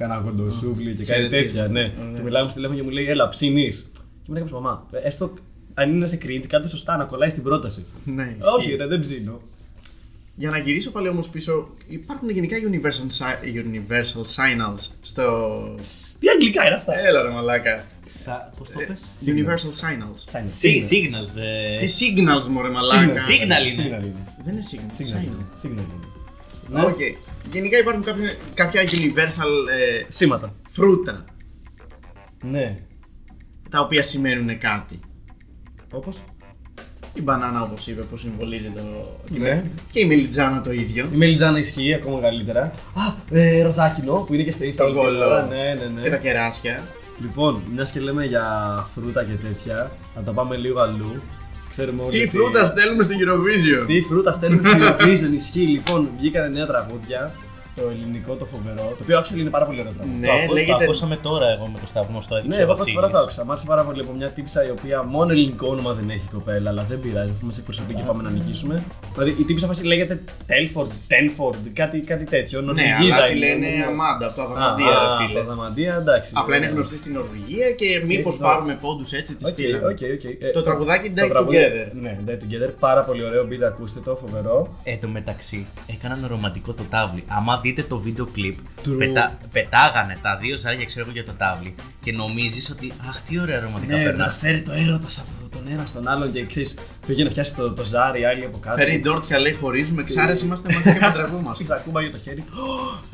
Κάνα 0.02 0.20
κοντοσούβλι 0.24 0.94
και 0.94 1.04
κάτι 1.04 1.04
χαιρετίζει. 1.04 1.42
τέτοια, 1.52 1.66
ναι. 1.68 1.88
Και 2.14 2.22
μιλάμε 2.22 2.44
στο 2.46 2.54
τηλέφωνο 2.54 2.78
και 2.78 2.84
μου 2.84 2.90
λέει, 2.92 3.06
Έλα, 3.08 3.28
ψήνεις. 3.28 3.90
Και 3.94 4.28
μου 4.28 4.34
λέει, 4.34 4.44
Μαμά, 4.52 4.86
ε, 4.92 4.98
έστω 4.98 5.32
αν 5.74 5.90
είναι 5.90 6.06
σε 6.06 6.18
cringe, 6.22 6.46
κάτω 6.48 6.68
σωστά 6.68 6.96
να 6.96 7.04
κολλάει 7.04 7.28
στην 7.30 7.42
πρόταση. 7.42 7.84
Ναι, 8.04 8.36
Όχι, 8.56 8.64
ισχύει. 8.66 8.76
ρε, 8.76 8.86
δεν 8.86 9.00
ψήνω. 9.00 9.40
Για 10.36 10.50
να 10.50 10.58
γυρίσω 10.58 10.90
πάλι 10.90 11.08
όμως 11.08 11.28
πίσω, 11.28 11.68
υπάρχουν 11.88 12.30
γενικά 12.30 12.56
universal, 12.70 13.06
si- 13.18 13.56
universal 13.64 14.22
signals 14.36 14.88
στο. 15.02 15.24
Τι 16.18 16.28
αγγλικά 16.28 16.66
είναι 16.66 16.74
αυτά; 16.74 16.98
Έλα 17.06 17.22
ρε 17.22 17.28
μαλάκα. 17.30 17.84
Πώς 18.58 18.68
το 18.70 18.78
πες; 18.86 19.02
Universal 19.26 19.72
signals. 19.82 20.32
Sign- 20.32 20.44
Σι- 20.44 20.82
signal. 20.90 20.92
Signals, 20.92 21.36
ε. 21.40 21.78
Τι 21.84 21.92
signals 22.00 22.46
μου 22.50 22.62
ρε 22.62 22.68
μαλάκα. 22.68 23.20
Signal 23.26 23.72
είναι. 23.72 23.98
Signal 23.98 24.02
είναι. 24.04 24.26
Δεν 24.44 24.52
είναι 24.54 24.62
signal. 24.70 25.00
Signal 25.00 25.62
signal. 25.62 25.70
είναι. 25.70 25.84
Signal 26.66 26.70
είναι. 26.70 26.84
Οκ. 26.84 26.98
Γενικά 27.52 27.78
υπάρχουν 27.78 28.02
κάποια, 28.04 28.34
κάποια 28.54 28.82
universal 28.82 29.68
ε, 30.00 30.04
Σήματα. 30.08 30.54
φρούτα 30.68 31.24
Ναι. 32.42 32.78
τα 33.70 33.80
οποία 33.80 34.02
σημαίνουν 34.02 34.58
κάτι. 34.58 35.00
Όπως; 35.92 36.22
Η 37.14 37.22
μπανάνα 37.22 37.62
όπως 37.62 37.86
είπε 37.86 38.02
που 38.02 38.16
συμβολίζει 38.16 38.70
το. 38.70 38.80
τη 39.32 39.38
Ναι. 39.38 39.48
με- 39.48 39.70
Και 39.92 40.00
η 40.00 40.04
μελιτζάνα 40.06 40.60
το 40.60 40.72
ίδιο. 40.72 41.08
Η 41.12 41.16
μελιτζάνα 41.16 41.58
ισχύει 41.58 41.94
ακόμα 41.94 42.20
καλύτερα. 42.20 42.62
Α, 42.94 43.14
ε, 43.30 43.62
ροδάκινο 43.62 44.14
που 44.14 44.34
είναι 44.34 44.42
και 44.42 44.52
στο 44.52 44.64
Insta. 44.64 44.74
Το 44.76 44.84
όλη 44.84 44.92
την 44.92 45.02
κώλο. 45.02 45.24
ώρα. 45.26 45.42
Ναι, 45.46 45.74
ναι, 45.94 46.00
Και 46.02 46.08
τα 46.10 46.16
ναι. 46.16 46.22
κεράσια. 46.22 46.82
Λοιπόν, 47.20 47.62
μιας 47.74 47.90
και 47.90 48.00
λέμε 48.00 48.24
για 48.24 48.44
φρούτα 48.94 49.24
και 49.24 49.32
τέτοια, 49.32 49.90
να 50.16 50.22
τα 50.22 50.32
πάμε 50.32 50.56
λίγο 50.56 50.80
αλλού. 50.80 51.22
Ξέρουμε 51.74 52.02
όλοι. 52.02 52.10
Τι 52.10 52.18
ότι- 52.18 52.28
φρούτα 52.28 52.66
στέλνουμε 52.66 53.02
στην 53.02 53.16
Eurovision. 53.20 53.84
Τι 53.86 54.00
φρούτα 54.00 54.32
στέλνουμε 54.32 54.68
στην 54.68 54.82
Eurovision, 54.82 55.34
ισχύει. 55.34 55.60
Λοιπόν, 55.66 56.08
βγήκανε 56.18 56.48
νέα 56.48 56.66
τραγούδια. 56.66 57.32
Το 57.76 57.82
ελληνικό 57.90 58.34
το 58.34 58.44
φοβερό. 58.44 58.82
Το 58.98 59.02
οποίο 59.02 59.18
actually 59.20 59.38
είναι 59.44 59.50
πάρα 59.50 59.64
πολύ 59.64 59.80
ωραίο 59.80 59.92
τραγούδι. 59.92 60.18
Ναι, 60.18 60.26
το, 60.26 60.32
ακού- 60.32 60.46
το 60.48 60.52
λέγεται- 60.54 60.82
ακούσαμε 60.82 61.16
τώρα 61.16 61.46
εγώ 61.54 61.66
με 61.66 61.78
το 61.80 61.86
Σταύρο 61.86 62.12
μας 62.12 62.26
το 62.28 62.34
έδειξε 62.36 62.56
Ναι, 62.56 62.62
ο 62.62 62.66
εγώ 62.66 62.74
πρώτη 62.74 62.90
φορά 62.90 63.06
Βασίλης. 63.06 63.20
το 63.24 63.26
άκουσα. 63.26 63.44
Μ' 63.44 63.50
άρεσε 63.50 63.66
πάρα 63.66 63.82
πολύ 63.82 64.00
από 64.00 64.12
μια 64.12 64.28
τύψα 64.28 64.66
η 64.66 64.70
οποία 64.70 65.02
μόνο 65.02 65.30
ελληνικό 65.32 65.66
όνομα 65.68 65.92
δεν 65.92 66.10
έχει 66.10 66.26
η 66.30 66.32
κοπέλα, 66.32 66.70
αλλά 66.70 66.82
δεν 66.82 67.00
πειράζει. 67.00 67.32
Αφού 67.36 67.46
μα 67.46 67.52
εκπροσωπεί 67.58 67.94
και 67.94 68.02
πάμε 68.02 68.22
να 68.22 68.30
νικήσουμε. 68.30 68.82
Δηλαδή 69.14 69.30
η 69.40 69.44
τύψα 69.44 69.66
φάση 69.66 69.84
λέγεται 69.84 70.22
Telford, 70.50 70.90
Tenford, 71.12 71.56
κάτι, 71.72 71.98
κάτι 72.00 72.24
τέτοιο. 72.24 72.60
Ναι, 72.60 72.66
Νορβηγίδα 72.66 73.16
αλλά 73.16 73.26
τη 73.26 73.36
είναι. 73.36 73.46
λένε 73.46 73.66
Ναι. 73.76 73.84
Αμάντα 73.84 74.26
από 74.26 74.34
το 74.36 74.42
Α, 74.42 74.44
Αδαμαντία, 74.44 74.98
α, 74.98 75.18
ρε 75.18 75.26
φίλε. 75.26 75.38
Το 75.38 75.44
Αδαμαντία, 75.46 75.94
εντάξει. 75.94 76.32
Απλά 76.34 76.56
είναι 76.56 76.66
Ναι. 76.66 76.72
γνωστή 76.72 76.96
στην 76.96 77.12
Νορβηγία 77.12 77.70
και 77.70 78.02
μήπως 78.06 78.38
ναι. 78.38 78.46
πάρουμε 78.46 78.78
πόντους 78.80 79.12
έτσι 79.12 79.34
τη 79.36 79.44
Οκ, 79.44 79.50
στείλαμε. 79.50 79.86
οκ, 79.86 79.98
οκ. 80.16 80.24
Ε, 80.24 80.50
Το 80.52 80.62
τραγουδάκι 80.62 81.10
το 81.10 81.24
Die 81.24 81.28
τραγούδι- 81.28 81.58
Together. 81.58 81.88
Ναι, 82.02 82.18
Die 82.26 82.30
Together, 82.42 82.70
πάρα 82.78 83.00
πολύ 83.02 83.24
ωραίο 83.24 83.46
beat, 83.50 83.62
ακούστε 83.66 84.00
το, 84.00 84.14
φοβερό. 84.16 84.74
Εν 84.82 85.00
τω 85.00 85.08
μεταξύ, 85.08 85.66
έκαναν 85.86 86.26
ρομαντικό 86.28 86.72
το 86.72 86.82
τάβλι. 86.90 87.24
Άμα 87.28 87.60
δείτε 87.62 87.82
το 87.82 87.98
βίντεο 87.98 88.26
κλιπ, 88.26 88.54
True. 88.84 88.94
πετά, 88.98 89.38
πετάγανε 89.52 90.18
τα 90.22 90.36
δύο 90.36 90.56
ζάρια, 90.56 90.84
ξέρω 90.84 91.04
εγώ, 91.04 91.12
για 91.12 91.24
το 91.24 91.32
τάβλι 91.32 91.74
και 92.00 92.12
νομίζεις 92.12 92.70
ότι 92.70 92.92
Αχ, 93.08 93.20
τι 93.20 93.38
ωραία 93.40 93.60
ρομαντικά 93.60 93.96
Ναι, 93.96 94.02
περνάς. 94.02 94.26
μεταφέρει 94.26 94.62
το 94.62 94.72
έρωτα 94.72 95.06
από 95.18 95.41
τον 95.64 95.72
ένα 95.72 95.86
στον 95.86 96.08
άλλον 96.08 96.32
και 96.32 96.46
ξέρει, 96.46 96.66
πήγε 97.06 97.24
να 97.24 97.30
πιάσει 97.30 97.54
το, 97.54 97.72
το 97.72 97.84
ζάρι, 97.84 98.20
οι 98.20 98.24
άλλοι 98.24 98.44
από 98.44 98.58
κάτω. 98.58 98.76
Φέρει 98.76 98.90
η 98.92 98.94
έτσι. 98.94 99.10
Ντόρτια 99.10 99.38
λέει 99.38 99.52
χωρίζουμε, 99.52 100.02
εξάρες 100.02 100.34
είμαστε 100.44 100.72
μαζί 100.72 100.92
και 100.92 100.98
παντρευόμαστε. 101.06 101.62
Της 101.62 101.72
ακούμπαγε 101.72 102.08
το 102.10 102.18
χέρι. 102.18 102.44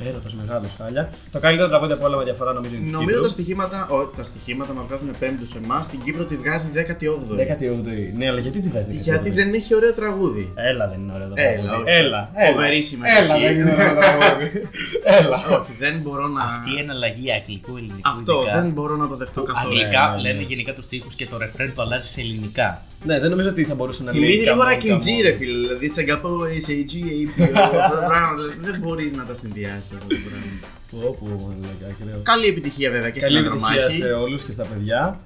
Έρωτας 0.08 0.34
μεγάλος 0.34 0.70
χάλια. 0.78 1.12
Το 1.32 1.38
καλύτερο 1.38 1.68
τραγούδι 1.68 1.92
από 1.92 2.04
όλα 2.06 2.16
με 2.16 2.24
διαφορά 2.24 2.52
νομίζω 2.52 2.74
είναι 2.74 2.82
της 2.84 2.92
Νομίζω 2.92 3.08
Κύπρου. 3.10 3.22
τα 3.26 3.28
στοιχήματα, 3.28 3.88
ο, 3.90 4.04
τα 4.04 4.22
στοιχήματα 4.22 4.72
μα 4.72 4.82
βγάζουν 4.82 5.10
πέμπτου 5.18 5.46
σε 5.46 5.58
εμάς, 5.58 5.84
στην 5.84 6.00
Κύπρο 6.02 6.24
τη 6.24 6.36
βγάζει 6.36 6.68
18η. 6.74 7.38
18η. 7.52 8.16
Ναι, 8.16 8.28
αλλά 8.28 8.40
γιατί 8.40 8.60
τη 8.60 8.68
βάζει 8.68 8.88
18η; 8.98 9.02
Γιατί 9.02 9.30
δεν 9.30 9.54
έχει 9.54 9.74
ωραίο 9.74 9.92
τραγούδι. 9.92 10.52
Έλα, 10.54 10.88
δεν 10.88 10.98
είναι 11.00 11.12
ωραίο 11.14 11.28
το 11.28 11.34
Έλα, 11.36 11.62
τραγούδι. 11.62 11.90
όχι. 11.90 11.98
Έλα, 11.98 12.30
έλα. 12.34 12.52
Φοβερή 12.52 12.80
συμμετοχή. 12.82 13.22
Έλα, 13.22 13.38
δεν 13.38 13.58
είναι 13.58 13.72
ωραίο 13.72 13.94
το 13.94 14.00
τραγούδι. 14.00 14.50
Έλα. 15.18 15.36
Όχι, 15.60 15.72
δεν 15.78 15.94
μπορώ 16.02 16.26
να. 16.28 16.42
Αυτή 16.42 16.70
η 16.76 16.78
εναλλαγή 16.78 17.32
αγγλικού-ελληνικού. 17.32 18.00
Αυτό 18.16 18.32
ειδικά, 18.42 18.60
δεν 18.62 18.70
μπορώ 18.70 18.96
να 18.96 19.06
το 19.08 19.16
δεχτώ 19.16 19.42
καθόλου. 19.42 19.66
Αγγλικά 19.68 20.02
Ναι, 20.08 20.16
ναι, 20.16 20.22
ναι. 20.22 20.22
λένε 20.28 20.42
γενικά 20.42 20.72
τους 20.72 20.86
τοίχου 20.86 21.08
και 21.16 21.26
το 21.26 21.38
ρεφρέν 21.38 21.72
το 21.74 21.82
αλλάζει 21.82 22.08
σε 22.08 22.20
ελληνικά. 22.38 22.82
Ναι, 23.04 23.20
δεν 23.20 23.30
νομίζω 23.30 23.48
ότι 23.48 23.64
θα 23.64 23.74
μπορούσε 23.74 24.02
να 24.02 24.12
λέει. 24.12 24.20
Θυμίζει 24.20 24.38
λίγο 24.42 24.54
come 24.54 24.64
on, 24.64 24.68
ρακιντζή, 24.68 25.14
come 25.16 25.20
on. 25.20 25.22
ρε 25.22 25.32
φίλε. 25.32 25.58
Δηλαδή, 25.58 25.88
σε 25.88 26.00
αγαπώ, 26.00 26.48
είσαι 26.56 26.72
η 26.72 26.88
G, 26.90 26.94
αυτά 27.64 28.00
τα 28.00 28.06
πράγματα. 28.06 28.42
Δεν 28.60 28.80
μπορείς 28.80 29.12
να 29.12 29.24
τα 29.24 29.34
συνδυάσεις 29.34 29.92
αυτό 29.92 30.06
το 30.08 30.16
πράγμα. 30.26 30.52
Πω, 30.90 31.16
πω, 31.20 31.26
μαλάκα, 31.60 31.86
ακραίο. 31.90 32.20
Καλή 32.22 32.46
επιτυχία 32.46 32.90
βέβαια 32.90 33.10
και 33.10 33.20
στην 33.20 33.32
Καλή 33.34 33.46
επιτυχία 33.46 33.68
Ανδρομάχη. 33.68 34.02
σε 34.02 34.12
όλους 34.12 34.42
και 34.42 34.52
στα 34.52 34.64
παιδιά. 34.64 35.20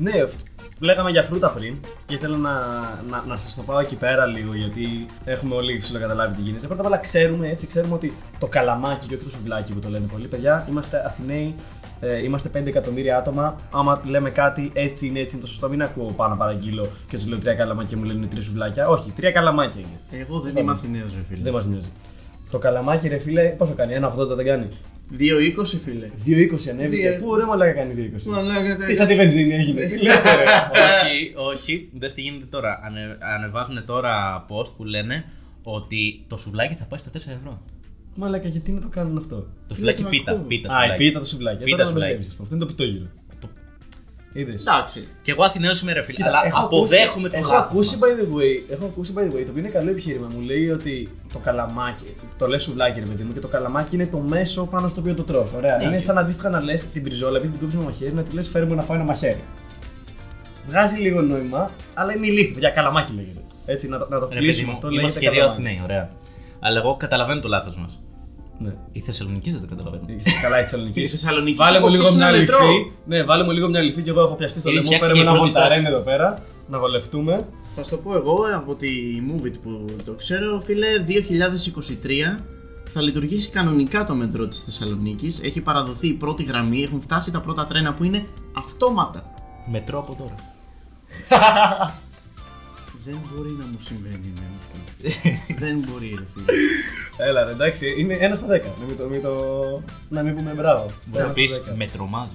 Ναι, 0.00 0.12
λέγαμε 0.78 1.10
για 1.10 1.22
φρούτα 1.22 1.48
πριν 1.48 1.76
και 2.06 2.14
ήθελα 2.14 2.36
να, 2.36 2.52
να, 3.08 3.24
να 3.26 3.36
σας 3.36 3.54
το 3.54 3.62
πάω 3.62 3.78
εκεί 3.78 3.96
πέρα 3.96 4.26
λίγο 4.26 4.54
γιατί 4.54 5.06
έχουμε 5.24 5.54
όλοι 5.54 5.82
καταλάβει 6.00 6.34
τι 6.34 6.42
γίνεται. 6.42 6.66
Πρώτα 6.66 6.80
απ' 6.80 6.86
όλα 6.86 6.98
ξέρουμε, 6.98 7.48
έτσι, 7.48 7.66
ξέρουμε 7.66 7.94
ότι 7.94 8.12
το 8.38 8.46
καλαμάκι 8.46 9.06
και 9.06 9.14
όχι 9.14 9.24
το 9.24 9.30
σουβλάκι 9.30 9.72
που 9.72 9.80
το 9.80 9.88
λένε 9.88 10.06
πολλοί 10.12 10.26
παιδιά, 10.26 10.66
είμαστε 10.70 11.02
Αθηναίοι, 11.06 11.54
ε, 12.00 12.22
είμαστε 12.22 12.50
5 12.58 12.66
εκατομμύρια 12.66 13.18
άτομα. 13.18 13.56
Άμα 13.70 14.02
λέμε 14.04 14.30
κάτι 14.30 14.70
έτσι 14.74 15.06
είναι, 15.06 15.20
έτσι 15.20 15.34
είναι 15.34 15.44
το 15.44 15.50
σωστό, 15.50 15.68
μην 15.68 15.82
ακούω 15.82 16.12
πάνω 16.12 16.34
να 16.34 16.36
παραγγείλω 16.36 16.88
και 17.08 17.16
τους 17.16 17.26
λέω 17.26 17.38
τρία 17.38 17.54
καλαμάκια 17.54 17.88
και 17.88 17.96
μου 17.96 18.04
λένε 18.04 18.26
τρία 18.26 18.42
σουβλάκια. 18.42 18.88
Όχι, 18.88 19.10
τρία 19.10 19.30
καλαμάκια 19.30 19.80
είναι. 19.80 20.22
Εγώ 20.22 20.40
δεν 20.40 20.56
είμαι 20.56 20.72
Αθηναίος, 20.72 21.12
ρε 21.14 21.22
φίλε. 21.28 21.42
Δεν 21.42 21.52
μας 21.52 21.66
νοιάζει. 21.66 21.92
Το 22.50 22.58
καλαμάκι, 22.58 23.08
ρε 23.08 23.18
φίλε, 23.18 23.48
πόσο 23.48 23.74
κάνει, 23.74 23.94
1,80 24.00 24.36
δεν 24.36 24.46
κάνει. 24.46 24.68
2,20 25.12 25.64
φίλε. 25.84 26.10
2,20 26.26 26.68
ανέβηκε. 26.70 27.10
Δύο- 27.10 27.20
Πού 27.20 27.34
ρε 27.36 27.44
μαλάκα 27.44 27.72
κάνει 27.72 27.94
2,20. 27.94 28.24
Μαλάκα, 28.30 28.76
Τι 28.86 28.94
σαν 28.94 29.06
τη 29.06 29.14
βενζίνη 29.14 29.54
έγινε. 29.54 29.80
Τι 29.86 29.96
λέτε, 29.96 30.34
ρε. 30.36 30.44
όχι, 31.04 31.32
όχι, 31.52 31.88
δεν 31.98 32.14
τι 32.14 32.20
γίνεται 32.20 32.44
τώρα. 32.44 32.80
Ανε, 32.84 33.16
ανεβάζουν 33.36 33.84
τώρα 33.84 34.44
post 34.48 34.72
που 34.76 34.84
λένε 34.84 35.24
ότι 35.62 36.24
το 36.26 36.36
σουβλάκι 36.36 36.74
θα 36.74 36.84
πάει 36.84 36.98
στα 37.00 37.10
4 37.10 37.14
ευρώ. 37.16 37.62
Μαλάκα, 38.14 38.48
γιατί 38.48 38.72
να 38.72 38.80
το 38.80 38.88
κάνουν 38.88 39.16
αυτό; 39.16 39.46
Το 39.68 39.74
σουβλάκι 39.74 40.02
τον 40.02 40.10
πίτα. 40.10 40.32
ακούω; 40.32 40.44
πίτα 40.44 40.74
Α, 40.76 40.78
η 40.78 40.80
σουβλάκι. 40.82 41.04
πίτα 41.04 41.18
το 41.18 41.26
σουβλάκι. 41.26 41.64
Πίτα 41.64 41.70
Τώρα 41.76 41.84
με 41.84 41.90
σουβλάκι. 41.90 42.12
μπερδεύεις. 42.14 42.38
Αυτό 42.40 42.54
είναι 42.54 42.64
το 42.64 42.70
πιτόγυρο. 42.70 43.06
Το- 44.32 44.40
Είδες. 44.40 44.60
Εντάξει. 44.60 45.08
Και 45.22 45.30
εγώ 45.30 45.42
Αθηναίος 45.44 45.80
είμαι 45.80 45.92
ρε 45.92 46.02
φίλε. 46.02 46.16
Κοίτα, 46.16 46.28
αλλά 46.28 46.40
έχω 46.44 46.64
αποδέχομαι 46.64 47.26
ακούσει, 47.26 47.30
το 47.30 47.36
έχω 47.36 47.52
λάθος 47.52 47.70
ακούσει, 47.70 47.96
μας. 47.96 48.10
by 48.10 48.12
the 48.20 48.36
way, 48.38 48.72
έχω 48.72 48.84
ακούσει 48.84 49.12
by 49.16 49.20
the 49.20 49.22
way, 49.36 49.42
το 49.44 49.50
οποίο 49.50 49.58
είναι 49.58 49.68
καλό 49.68 49.90
επιχείρημα. 49.90 50.28
Μου 50.34 50.40
λέει 50.40 50.70
ότι 50.70 51.14
το 51.32 51.38
καλαμάκι, 51.38 52.14
το 52.38 52.46
λες 52.46 52.62
σουβλάκι 52.62 53.00
ρε 53.00 53.06
παιδί 53.06 53.22
μου, 53.22 53.32
και 53.32 53.40
το 53.40 53.48
καλαμάκι 53.48 53.94
είναι 53.94 54.06
το 54.06 54.18
μέσο 54.18 54.64
πάνω 54.66 54.88
στο 54.88 55.00
οποίο 55.00 55.14
το 55.14 55.22
τρως. 55.22 55.52
Ωραία. 55.52 55.76
Ναι. 55.76 55.84
Είναι 55.84 55.98
σαν 55.98 56.18
αντίστοιχα 56.18 56.48
να 56.50 56.60
λες 56.60 56.86
την 56.90 57.02
μπριζόλα, 57.02 57.36
επειδή 57.36 57.52
την 57.52 57.60
κόβει 57.66 57.76
με 57.76 57.82
μαχαίρι, 57.84 58.12
να 58.12 58.22
τη 58.22 58.34
λες 58.34 58.48
φέρει 58.48 58.66
μου 58.66 58.74
να 58.74 58.82
φάω 58.82 58.96
ένα 58.96 59.04
μαχαίρι. 59.04 59.40
Βγάζει 60.68 60.96
λίγο 60.98 61.20
νόημα, 61.20 61.70
αλλά 61.94 62.12
είναι 62.16 62.26
ηλίθιο. 62.26 62.58
Για 62.58 62.70
καλαμάκι 62.70 63.12
λέγεται. 63.12 63.40
Έτσι, 63.66 63.88
να 63.88 63.98
το, 63.98 64.06
να 64.10 64.18
το 64.18 64.24
Ρε 64.24 64.34
παιδί 64.34 64.44
κλείσουμε 64.44 64.66
μου, 64.66 64.72
αυτό. 64.72 64.88
Είμαστε 64.90 65.20
λέγεται 65.20 65.20
και 65.20 65.30
δύο 65.30 65.38
καλαμάκι. 65.40 65.62
Αθηναίοι, 65.66 65.80
ωραία. 65.84 66.10
Αλλά 66.60 66.78
εγώ 66.78 66.96
καταλαβαίνω 66.96 67.40
το 67.40 67.48
λάθος 67.48 67.76
μας. 67.76 67.98
Ναι. 68.58 68.72
Οι 68.92 69.00
Θεσσαλονίκη 69.00 69.50
δεν 69.50 69.60
το 69.60 69.66
καταλαβαίνω. 69.66 70.02
Είσαι 70.06 70.30
καλά 70.42 70.60
η 70.60 70.62
Θεσσαλονίκη. 70.62 71.00
Η 71.00 71.06
Θεσσαλονίκη 71.06 71.56
Βάλε 71.56 71.80
μου 71.80 71.86
έχει 71.86 71.96
λίγο 71.96 72.08
αποκτήσει 72.08 72.16
μια 72.16 72.28
ένα 72.28 72.38
μετρό. 72.38 72.58
λυφή. 72.70 72.90
Ναι, 73.06 73.22
βάλε 73.22 73.44
μου 73.44 73.50
λίγο 73.50 73.68
μια 73.68 73.80
λυφή 73.80 74.02
και 74.02 74.10
εγώ 74.10 74.20
έχω 74.20 74.34
πιαστεί 74.34 74.58
στο 74.60 74.68
Έχει 74.68 74.78
λαιμό. 74.78 74.90
φτιάξει 74.90 75.06
Φέρε 75.16 75.18
μου 75.18 75.24
και 75.24 75.28
ένα 75.30 75.38
πρώτη 75.38 75.52
βολταρέν 75.52 75.80
στάση. 75.80 75.94
εδώ 75.94 76.04
πέρα. 76.04 76.42
Να 76.68 76.78
βολευτούμε. 76.78 77.46
Θα 77.74 77.82
σου 77.84 77.90
το 77.90 77.96
πω 77.96 78.14
εγώ 78.14 78.36
από 78.54 78.74
τη 78.74 78.88
Movit 79.28 79.54
που 79.62 79.84
το 80.04 80.12
ξέρω, 80.14 80.62
φίλε, 80.64 80.86
2023 82.36 82.38
θα 82.92 83.00
λειτουργήσει 83.02 83.50
κανονικά 83.50 84.04
το 84.04 84.14
μετρό 84.14 84.46
της 84.48 84.60
Θεσσαλονίκης. 84.60 85.40
Έχει 85.42 85.60
παραδοθεί 85.60 86.08
η 86.08 86.12
πρώτη 86.12 86.42
γραμμή, 86.42 86.82
έχουν 86.82 87.00
φτάσει 87.02 87.30
τα 87.30 87.40
πρώτα 87.40 87.66
τρένα 87.66 87.92
που 87.94 88.04
είναι 88.04 88.24
αυτόματα. 88.56 89.30
Μετρό 89.70 89.98
από 89.98 90.14
τώρα. 90.14 90.34
Δεν 93.10 93.20
μπορεί 93.34 93.50
να 93.50 93.64
μου 93.64 93.76
συμβαίνει 93.80 94.32
ναι, 94.34 94.46
αυτό. 94.60 94.76
Δεν 95.64 95.76
μπορεί 95.78 96.08
ρε 96.18 96.24
φίλε. 96.34 96.52
Έλα, 97.28 97.44
ρε, 97.44 97.50
εντάξει, 97.50 97.94
είναι 97.98 98.16
ένα 98.20 98.34
στα 98.34 98.46
δέκα. 98.46 98.68
Να 98.80 98.86
μην 98.86 98.96
το. 98.96 99.08
Μην 99.08 99.22
το... 99.22 99.32
Να 100.08 100.22
μην 100.22 100.34
πούμε 100.36 100.52
μπράβο. 100.52 100.86
Μπορεί 101.06 101.18
να 101.18 101.24
Ένα 101.24 101.32
πεις 101.32 101.50
στα 101.50 101.62
δέκα. 101.64 101.76
με 101.76 101.86
τρομάζει. 101.86 102.32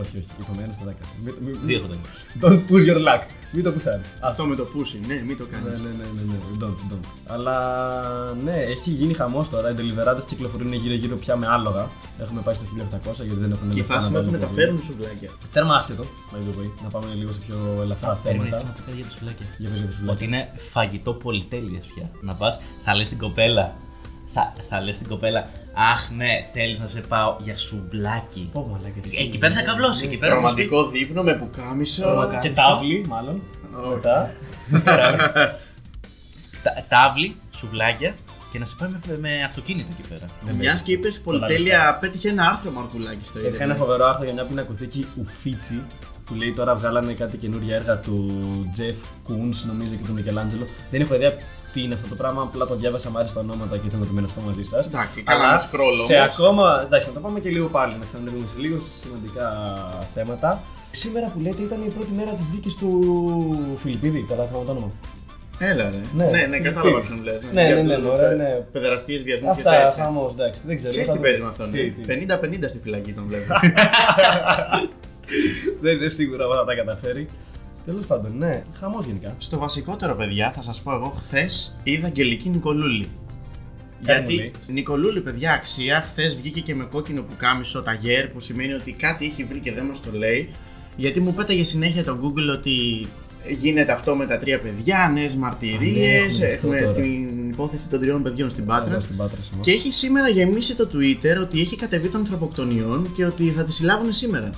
Όχι, 0.00 0.16
όχι, 0.18 0.26
είπαμε 0.40 0.62
ένα 0.62 0.72
στα 0.72 0.84
δέκα. 0.84 1.04
Μην- 1.24 1.34
μην- 1.44 1.58
Δύο 1.64 1.78
στα 1.78 1.88
δέκα. 1.92 2.08
Don't 2.42 2.60
push 2.70 2.84
your 2.90 3.00
luck. 3.08 3.22
Μην 3.52 3.64
το 3.64 3.70
πουσάρει. 3.72 4.00
Αυτό 4.20 4.44
με 4.44 4.54
το 4.54 4.66
pushing, 4.74 5.06
ναι, 5.06 5.22
μην 5.26 5.36
το 5.36 5.44
Ναι, 5.44 5.50
κάνεις. 5.50 5.80
ναι, 5.80 5.88
ναι, 5.88 6.04
ναι, 6.16 6.22
ναι. 6.32 6.36
Don't, 6.60 6.92
don't. 6.92 7.06
Αλλά 7.26 7.56
ναι, 8.44 8.52
έχει 8.56 8.90
γίνει 8.90 9.14
χαμός 9.14 9.48
τώρα. 9.50 9.70
Οι 9.70 9.74
deliverades 9.78 10.24
κυκλοφορούν 10.26 10.72
γύρω-γύρω 10.72 11.16
πια 11.16 11.36
με 11.36 11.46
άλογα. 11.46 11.88
Έχουμε 12.20 12.40
πάει 12.40 12.54
στο 12.54 12.64
1800 12.64 13.24
γιατί 13.24 13.40
δεν 13.40 13.50
έχουν 13.52 13.68
Και 13.68 13.74
η 13.74 13.78
λεφτά 13.78 13.94
φάση 13.94 14.12
να 14.12 14.18
είναι 14.18 14.28
ότι 14.28 14.36
βάλουν 14.36 14.54
μεταφέρουν 14.54 14.82
σουβλάκια. 14.82 15.28
πολύ. 15.28 15.50
Τέρμα 15.52 15.74
άσχετο, 15.74 16.02
by 16.32 16.36
the 16.36 16.60
way. 16.60 16.68
Να 16.82 16.88
πάμε 16.88 17.06
λίγο 17.14 17.32
σε 17.32 17.40
πιο 17.46 17.56
ελαφρά 17.82 18.20
Παίρνει 18.24 18.38
θέματα. 18.48 18.56
να 18.66 18.70
πει 18.70 18.80
κάτι 18.86 18.96
για 18.96 19.04
τα 19.04 19.10
σουβλάκια. 19.10 19.46
Για 19.58 19.68
πες 19.70 19.78
για 19.78 19.86
το 19.88 19.92
σουβλάκι. 19.92 20.16
Ότι 20.16 20.24
είναι 20.24 20.48
φαγητό 20.72 21.12
πολυτέλειας 21.12 21.86
πια. 21.94 22.10
Να 22.20 22.34
πας, 22.34 22.60
θα 22.84 22.94
λες 22.94 23.08
την 23.08 23.18
κοπέλα. 23.18 23.74
Θα, 24.34 24.52
θα 24.68 24.80
λες 24.80 24.98
την 24.98 25.08
κοπέλα, 25.08 25.48
Αχ, 25.92 26.10
ναι, 26.16 26.46
θέλεις 26.52 26.78
να 26.80 26.86
σε 26.86 27.00
πάω 27.00 27.36
για 27.40 27.56
σουβλάκι. 27.56 28.48
Πω, 28.52 28.68
μαλάκα, 28.72 29.00
εσύ. 29.04 29.16
Ε, 29.18 29.22
Εκεί 29.22 29.38
πέρα 29.38 29.54
θα 29.54 29.62
καβλώσει. 29.62 30.04
Εκεί 30.04 30.16
πέρα 30.16 30.40
θα 30.40 30.48
σου 30.48 30.54
πει, 30.54 30.62
Ρομαντικό 30.62 30.90
δείπνο 30.90 31.22
με 31.22 31.34
πουκάμισο. 31.34 32.28
Και 32.42 32.50
τάβλη, 32.50 33.04
μάλλον. 33.08 33.42
Μετά. 33.94 34.30
«Τα- 36.62 36.84
Τάβλη, 36.88 37.36
σουβλάκια 37.50 38.14
και 38.52 38.58
να 38.58 38.64
σε 38.64 38.74
πάει 38.78 38.88
με, 38.90 39.18
με 39.18 39.42
αυτοκίνητο 39.44 39.88
εκεί 39.98 40.08
πέρα. 40.08 40.26
Μιας 40.58 40.80
και 40.82 40.92
είπες 40.92 41.20
πολυτέλεια, 41.20 41.98
πέτυχε 42.00 42.28
ένα 42.28 42.48
άρθρο 42.48 42.70
Μαρκουλάκη 42.70 43.24
στο 43.24 43.38
Είχα 43.38 43.46
ένα 43.48 43.54
Ιντερνετ. 43.56 43.76
φοβερό 43.78 44.04
άρθρο 44.06 44.24
για 44.24 44.32
μια 44.32 44.44
πινακοθήκη 44.44 45.06
Ουφίτσι 45.20 45.82
που 46.26 46.34
λέει 46.34 46.52
τώρα 46.52 46.74
βγάλανε 46.74 47.12
κάτι 47.12 47.36
καινούργια 47.36 47.74
έργα 47.76 47.98
του 47.98 48.34
Jeff 48.78 49.28
Koons 49.30 49.56
νομίζω 49.66 49.94
και 49.94 50.06
του 50.06 50.12
Μικελάντζελο. 50.12 50.66
Δεν 50.90 51.00
έχω 51.00 51.14
ιδέα 51.14 51.32
τι 51.74 51.82
είναι 51.82 51.94
αυτό 51.94 52.08
το 52.08 52.14
πράγμα, 52.14 52.42
απλά 52.42 52.66
το 52.66 52.74
διάβασα, 52.74 53.10
μου 53.10 53.18
άρεσε 53.18 53.34
τα 53.34 53.40
ονόματα 53.40 53.76
και 53.76 53.86
ήθελα 53.86 54.00
να 54.00 54.06
το 54.06 54.12
μοιραστώ 54.12 54.40
μαζί 54.40 54.62
σας. 54.62 54.86
Εντάξει, 54.86 55.22
κάναμε 55.22 55.60
scroll 55.70 55.96
σε 56.06 56.14
όμως. 56.14 56.32
ακόμα. 56.32 56.82
Εντάξει, 56.86 57.08
να 57.08 57.14
το 57.14 57.20
πάμε 57.20 57.40
και 57.40 57.48
λίγο 57.48 57.66
πάλι, 57.66 57.94
να 58.00 58.04
ξανανοίγουμε 58.04 58.46
σε 58.46 58.60
λίγο 58.60 58.76
σημαντικά 59.00 59.46
θέματα. 60.14 60.62
Σήμερα 60.90 61.26
που 61.26 61.40
λέτε 61.40 61.62
ήταν 61.62 61.80
η 61.86 61.88
πρώτη 61.88 62.12
μέρα 62.12 62.30
της 62.30 62.46
δίκης 62.48 62.74
του 62.76 62.90
Φιλιππίδη, 63.76 64.24
κατάλαβα 64.28 64.64
το 64.64 64.70
όνομα. 64.70 64.90
Έλα 65.58 65.84
ρε. 65.90 66.00
Ναι, 66.16 66.24
Ναι, 66.30 66.46
ναι, 66.46 66.58
κατάλαβα 66.58 67.02
Φιλιππίδης. 67.02 67.08
ποιον 67.08 67.22
λες. 67.24 67.42
Ναι, 67.52 67.62
ναι, 67.74 67.82
ναι, 67.82 67.94
Για 67.94 67.98
μωρέ, 67.98 68.28
τους, 68.28 68.36
ναι. 68.36 68.44
ε, 68.48 68.66
Παιδεραστίες, 68.72 69.22
βιασμούς 69.22 69.54
και 69.56 69.68
Αυτά, 69.68 69.70
τέτοια. 69.70 70.04
χαμός, 70.04 70.32
εντάξει, 70.32 70.60
δεν 70.66 70.76
ξέρω. 70.76 70.90
Ξέρεις 70.90 71.08
θα 71.08 71.14
τι 71.14 71.20
το- 71.20 71.24
παίζει 71.26 71.40
με 71.40 71.48
αυτόν, 71.48 71.70
Τι, 71.70 71.80
ε; 71.80 71.90
τι. 71.90 72.00
50-50 72.64 72.68
στη 72.68 72.78
φυλακή 72.82 73.12
τον 73.12 73.24
βλέπω. 73.28 73.54
Δεν 75.80 75.96
είναι 75.96 76.08
σίγουρα 76.08 76.44
αν 76.44 76.50
θα 76.58 76.64
τα 76.64 76.74
καταφέρει. 76.74 77.28
Τέλος 77.84 78.06
πάντων, 78.06 78.32
ναι, 78.38 78.62
χαμός 78.80 79.06
γενικά. 79.06 79.34
Στο 79.38 79.58
βασικότερο, 79.58 80.14
παιδιά, 80.14 80.52
θα 80.52 80.62
σας 80.62 80.80
πω 80.80 80.92
εγώ, 80.92 81.08
χθες 81.08 81.74
είδα 81.82 82.06
Αγγελική 82.06 82.48
Νικολούλη. 82.48 83.08
Κάτι 84.04 84.22
μου 84.22 84.28
Γιατί 84.28 84.34
λέει. 84.34 84.52
Νικολούλη, 84.66 85.20
παιδιά, 85.20 85.52
αξία, 85.52 86.00
χθες 86.00 86.36
βγήκε 86.36 86.60
και 86.60 86.74
με 86.74 86.84
κόκκινο 86.84 87.22
πουκάμισο 87.22 87.82
ταγέρ, 87.82 88.28
που 88.28 88.40
σημαίνει 88.40 88.72
ότι 88.72 88.92
κάτι 88.92 89.24
έχει 89.24 89.44
βρει 89.44 89.58
και 89.58 89.72
δεν 89.72 89.84
μας 89.84 90.00
το 90.00 90.10
λέει. 90.12 90.50
Γιατί 90.96 91.20
μου 91.20 91.34
πέταγε 91.34 91.64
συνέχεια 91.64 92.04
το 92.04 92.18
Google 92.22 92.52
ότι 92.52 93.06
γίνεται 93.58 93.92
αυτό 93.92 94.14
με 94.14 94.26
τα 94.26 94.38
τρία 94.38 94.60
παιδιά, 94.60 95.10
νέες 95.14 95.34
μαρτυρίε. 95.34 96.18
Α, 96.18 96.26
ναι, 96.38 96.46
έχουμε 96.46 96.46
αυτό 96.46 96.50
έχουμε 96.50 96.80
τώρα. 96.80 96.92
την 96.92 97.48
υπόθεση 97.48 97.86
των 97.88 98.00
τριών 98.00 98.22
παιδιών 98.22 98.50
στην 98.50 98.66
Πάτρα. 98.66 98.90
Εδώ 98.90 99.00
στην 99.00 99.16
Πάτρα 99.16 99.38
σήμερα. 99.42 99.62
Και 99.62 99.70
έχει 99.70 99.92
σήμερα 99.92 100.28
γεμίσει 100.28 100.74
το 100.74 100.88
Twitter 100.92 101.40
ότι 101.40 101.60
έχει 101.60 101.76
κατεβεί 101.76 102.08
των 102.08 102.20
ανθρωποκτονιών 102.20 103.12
και 103.16 103.24
ότι 103.24 103.50
θα 103.50 103.64
τη 103.64 103.72
συλλάβουν 103.72 104.12
σήμερα. 104.12 104.50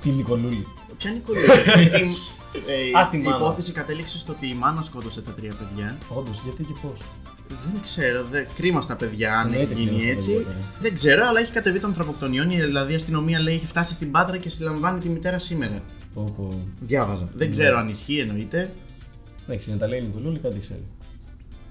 Τη 0.00 0.08
Νικολούλη. 0.10 0.66
Ποια 0.96 1.10
Νικολούλη; 1.10 1.46
η, 2.58 2.90
ε, 2.94 3.00
Α, 3.00 3.08
τη 3.08 3.16
η 3.16 3.20
μάνα. 3.20 3.36
υπόθεση 3.36 3.72
κατέληξε 3.72 4.18
στο 4.18 4.32
ότι 4.32 4.46
η 4.46 4.54
μάνα 4.54 4.82
σκότωσε 4.82 5.22
τα 5.22 5.30
τρία 5.32 5.54
παιδιά. 5.54 5.98
Όντως, 6.08 6.40
γιατί 6.44 6.62
και 6.64 6.72
πώς. 6.82 7.00
Δεν 7.72 7.82
ξέρω, 7.82 8.24
δε... 8.30 8.44
κρίμα 8.54 8.80
στα 8.80 8.96
παιδιά 8.96 9.38
αν 9.38 9.46
Εννοείται 9.52 9.72
έχει 9.72 9.82
γίνει 9.82 9.96
κρίμα 9.96 10.02
στα 10.02 10.12
έτσι. 10.12 10.30
παιδιά 10.32 10.44
τώρα. 10.44 10.56
Δεν 10.80 10.94
ξέρω, 10.94 11.26
αλλά 11.26 11.40
έχει 11.40 11.52
κατεβεί 11.52 11.78
των 11.80 11.88
ανθρωποκτονιών. 11.88 12.48
Δηλαδή 12.48 12.92
η 12.92 12.94
αστυνομία 12.94 13.40
λέει 13.40 13.54
έχει 13.54 13.66
φτάσει 13.66 13.92
στην 13.92 14.10
Πάτρα 14.10 14.36
και 14.36 14.48
συλλαμβάνει 14.48 15.00
τη 15.00 15.08
μητέρα 15.08 15.38
σήμερα. 15.38 15.82
Πω, 16.14 16.34
πω. 16.36 16.60
Διάβαζα. 16.80 17.28
Δεν 17.34 17.50
ξέρω 17.50 17.78
αν 17.78 17.88
ισχύει, 17.88 18.18
εννοείται. 18.18 18.70
Εντάξει, 19.46 19.70
να 19.70 19.76
τα 19.76 19.86
λέει 19.88 19.98
η 19.98 20.02
Νικολούλη, 20.02 20.38
κάτι 20.38 20.58
ξέρει. 20.60 20.82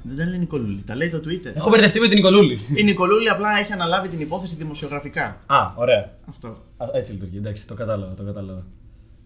Δεν 0.04 0.18
τα 0.18 0.26
λέει 0.26 0.36
η 0.36 0.40
Νικολούλη, 0.40 0.84
τα 0.86 0.96
λέει 0.96 1.10
το 1.10 1.18
Twitter. 1.18 1.52
Έχω 1.56 1.70
μπερδευτεί 1.70 2.00
με 2.00 2.08
την 2.08 2.16
Νικολούλη. 2.16 2.60
Η 2.76 2.84
Νικολούλη 2.84 3.30
απλά 3.30 3.60
έχει 3.60 3.72
αναλάβει 3.74 4.08
την 4.08 4.20
υπόθεση 4.20 4.56
δημοσιογραφικά. 4.56 5.42
Α, 5.46 5.58
ωραία. 5.76 6.12
Αυτό. 6.30 6.48
Α, 6.78 6.86
έτσι 6.94 7.12
λειτουργεί, 7.12 7.38
εντάξει, 7.38 7.68
το 7.68 7.74
κατάλαβα, 7.74 8.14
το 8.14 8.24
κατάλαβα. 8.24 8.66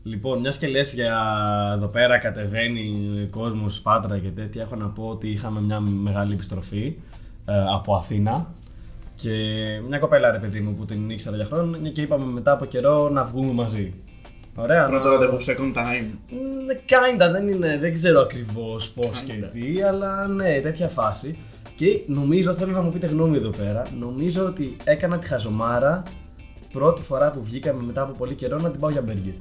Λοιπόν, 0.07 0.39
μιας 0.39 0.57
και 0.57 0.67
λες 0.67 0.93
για 0.93 1.17
εδώ 1.75 1.87
πέρα 1.87 2.17
κατεβαίνει 2.17 2.89
κόσμος 3.31 3.81
Πάτρα 3.81 4.17
και 4.19 4.27
τέτοια, 4.27 4.61
έχω 4.61 4.75
να 4.75 4.87
πω 4.87 5.03
ότι 5.03 5.29
είχαμε 5.29 5.61
μια 5.61 5.79
μεγάλη 5.79 6.33
επιστροφή 6.33 6.95
ε, 7.45 7.53
από 7.75 7.95
Αθήνα 7.95 8.47
και 9.15 9.31
μια 9.87 9.99
κοπέλα 9.99 10.31
ρε 10.31 10.37
παιδί 10.37 10.59
μου 10.59 10.73
που 10.73 10.85
την 10.85 11.09
ήξερα 11.09 11.35
για 11.35 11.45
χρόνια 11.45 11.89
και 11.89 12.01
είπαμε 12.01 12.25
μετά 12.25 12.51
από 12.51 12.65
καιρό 12.65 13.09
να 13.09 13.23
βγούμε 13.23 13.51
μαζί. 13.51 13.93
Ωραία. 14.55 14.85
Πρώτο 14.85 15.03
να- 15.05 15.11
ραντεβού 15.11 15.37
second 15.37 15.77
time. 15.77 16.07
Ναι, 16.65 16.73
kinda, 16.85 17.31
δεν, 17.31 17.47
είναι, 17.47 17.77
δεν 17.79 17.93
ξέρω 17.93 18.21
ακριβώς 18.21 18.89
πώς 18.89 19.19
και 19.25 19.33
Kinda. 19.39 19.49
τι, 19.51 19.81
αλλά 19.81 20.27
ναι, 20.27 20.59
τέτοια 20.61 20.87
φάση. 20.87 21.37
Και 21.75 21.99
νομίζω, 22.07 22.53
θέλω 22.53 22.71
να 22.71 22.81
μου 22.81 22.91
πείτε 22.91 23.07
γνώμη 23.07 23.37
εδώ 23.37 23.49
πέρα, 23.49 23.83
νομίζω 23.99 24.45
ότι 24.45 24.75
έκανα 24.83 25.17
τη 25.17 25.27
χαζομάρα 25.27 26.03
πρώτη 26.73 27.01
φορά 27.01 27.31
που 27.31 27.43
βγήκαμε 27.43 27.83
μετά 27.83 28.01
από 28.01 28.11
πολύ 28.17 28.33
καιρό 28.33 28.57
να 28.59 28.69
την 28.69 28.79
πάω 28.79 28.89
για 28.89 29.01
μπέργκερ. 29.01 29.33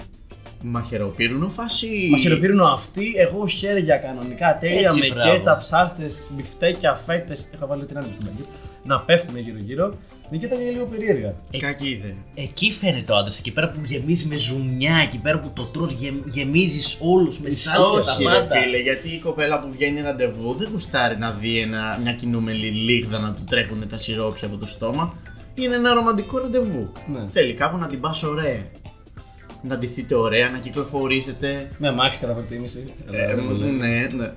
Μαχαιροπύρουνο 0.67 1.49
φάση. 1.49 2.09
Μαχαιροπύρινο 2.11 2.65
αυτή, 2.65 3.13
εγώ 3.17 3.47
χέρια 3.47 3.97
κανονικά 3.97 4.59
τέλεια 4.61 4.81
Έτσι, 4.81 5.01
με 5.01 5.15
μπράβο. 5.15 5.31
κέτσαπ, 5.31 5.63
σάλτες, 5.63 6.31
μπιφτέκια, 6.33 6.95
φέτες. 6.95 7.49
Είχα 7.55 7.67
βάλει 7.67 7.83
ό,τι 7.83 7.95
να 7.95 8.01
είναι 8.01 8.13
στο 8.13 8.21
μπέργκερ. 8.25 8.45
Να 8.85 9.01
πέφτουν 9.01 9.39
γύρω-γύρω. 9.39 9.95
Δεν 10.31 10.41
ήταν 10.43 10.59
και 10.59 10.65
λίγο 10.65 10.85
περίεργα. 10.85 11.35
Κακή 11.59 11.89
ιδέα. 11.89 12.15
Εκεί 12.35 12.73
φαίνεται 12.73 13.13
ο 13.13 13.17
άντρας, 13.17 13.39
εκεί 13.39 13.51
πέρα 13.51 13.69
που 13.71 13.81
γεμίζει 13.85 14.27
με 14.27 14.37
ζουμιά, 14.37 14.97
εκεί 14.97 15.19
πέρα 15.19 15.39
που 15.39 15.51
το 15.55 15.63
τρως 15.63 15.93
γεμ, 15.93 16.15
γεμίζεις 16.25 16.99
όλους 17.01 17.39
με 17.41 17.51
σάλτσα 17.51 18.05
τα 18.05 18.13
Όχι, 18.13 18.23
ρε 18.23 18.29
πάντα. 18.29 18.61
φίλε, 18.61 18.79
γιατί 18.79 19.09
η 19.09 19.19
κοπέλα 19.19 19.61
που 19.61 19.69
βγαίνει 19.73 20.01
ραντεβού 20.01 20.55
δεν 20.55 20.69
γουστάρει 20.73 21.17
να 21.19 21.31
δει 21.31 21.59
ένα, 21.59 21.99
μια 22.03 22.13
κινούμενη 22.13 22.59
λίγδα 22.59 23.19
να 23.19 23.35
του 23.35 23.45
τρέχουν 23.51 23.89
τα 23.89 23.99
σιρόπια 23.99 24.47
από 24.49 24.57
το 24.57 24.67
στόμα. 24.67 25.15
Είναι 25.55 25.75
ένα 25.75 25.93
ρομαντικό 25.95 26.39
ραντεβού. 26.39 26.93
Ναι. 27.13 27.21
Θέλει 27.31 27.53
κάπου 27.53 27.77
να 27.77 27.87
την 27.89 28.01
πας 28.01 28.23
ωραία. 28.23 28.63
Να 29.67 29.79
ντυθείτε 29.79 30.15
ωραία, 30.15 30.51
να 30.51 30.59
κυκλοφορήσετε. 30.59 31.71
Με 31.79 31.89
αμάξι 31.89 32.21
κατά 32.21 32.33
προτίμηση. 32.33 32.93
Ε, 33.11 33.35
ναι, 33.35 34.11
ναι. 34.15 34.33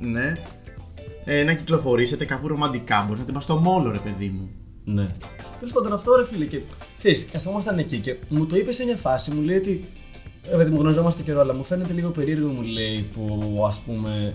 ναι. 0.12 0.38
Ε, 1.24 1.44
να 1.44 1.54
κυκλοφορήσετε 1.54 2.24
κάπου 2.24 2.48
ρομαντικά. 2.48 3.02
Μπορείς 3.02 3.18
να 3.18 3.24
την 3.24 3.34
πας 3.34 3.44
στο 3.44 3.56
μόλο, 3.56 3.90
ρε 3.90 3.98
παιδί 3.98 4.28
μου. 4.28 4.50
Ναι. 4.84 5.08
Τέλος 5.58 5.72
πάντων, 5.72 5.92
αυτό 5.92 6.16
ρε 6.16 6.24
φίλε. 6.26 6.44
Και 6.44 6.60
ξέρεις, 6.98 7.26
καθόμασταν 7.32 7.78
εκεί 7.78 7.98
και 7.98 8.16
μου 8.28 8.46
το 8.46 8.56
είπε 8.56 8.72
σε 8.72 8.84
μια 8.84 8.96
φάση, 8.96 9.30
μου 9.30 9.42
λέει 9.42 9.56
ότι. 9.56 9.84
Ε, 10.52 10.56
παιδί 10.56 10.70
μου 10.70 10.80
γνωριζόμαστε 10.80 11.22
καιρό, 11.22 11.40
αλλά 11.40 11.54
μου 11.54 11.64
φαίνεται 11.64 11.92
λίγο 11.92 12.10
περίεργο, 12.10 12.48
μου 12.48 12.62
λέει, 12.62 13.06
που 13.14 13.64
ας 13.68 13.80
πούμε 13.86 14.34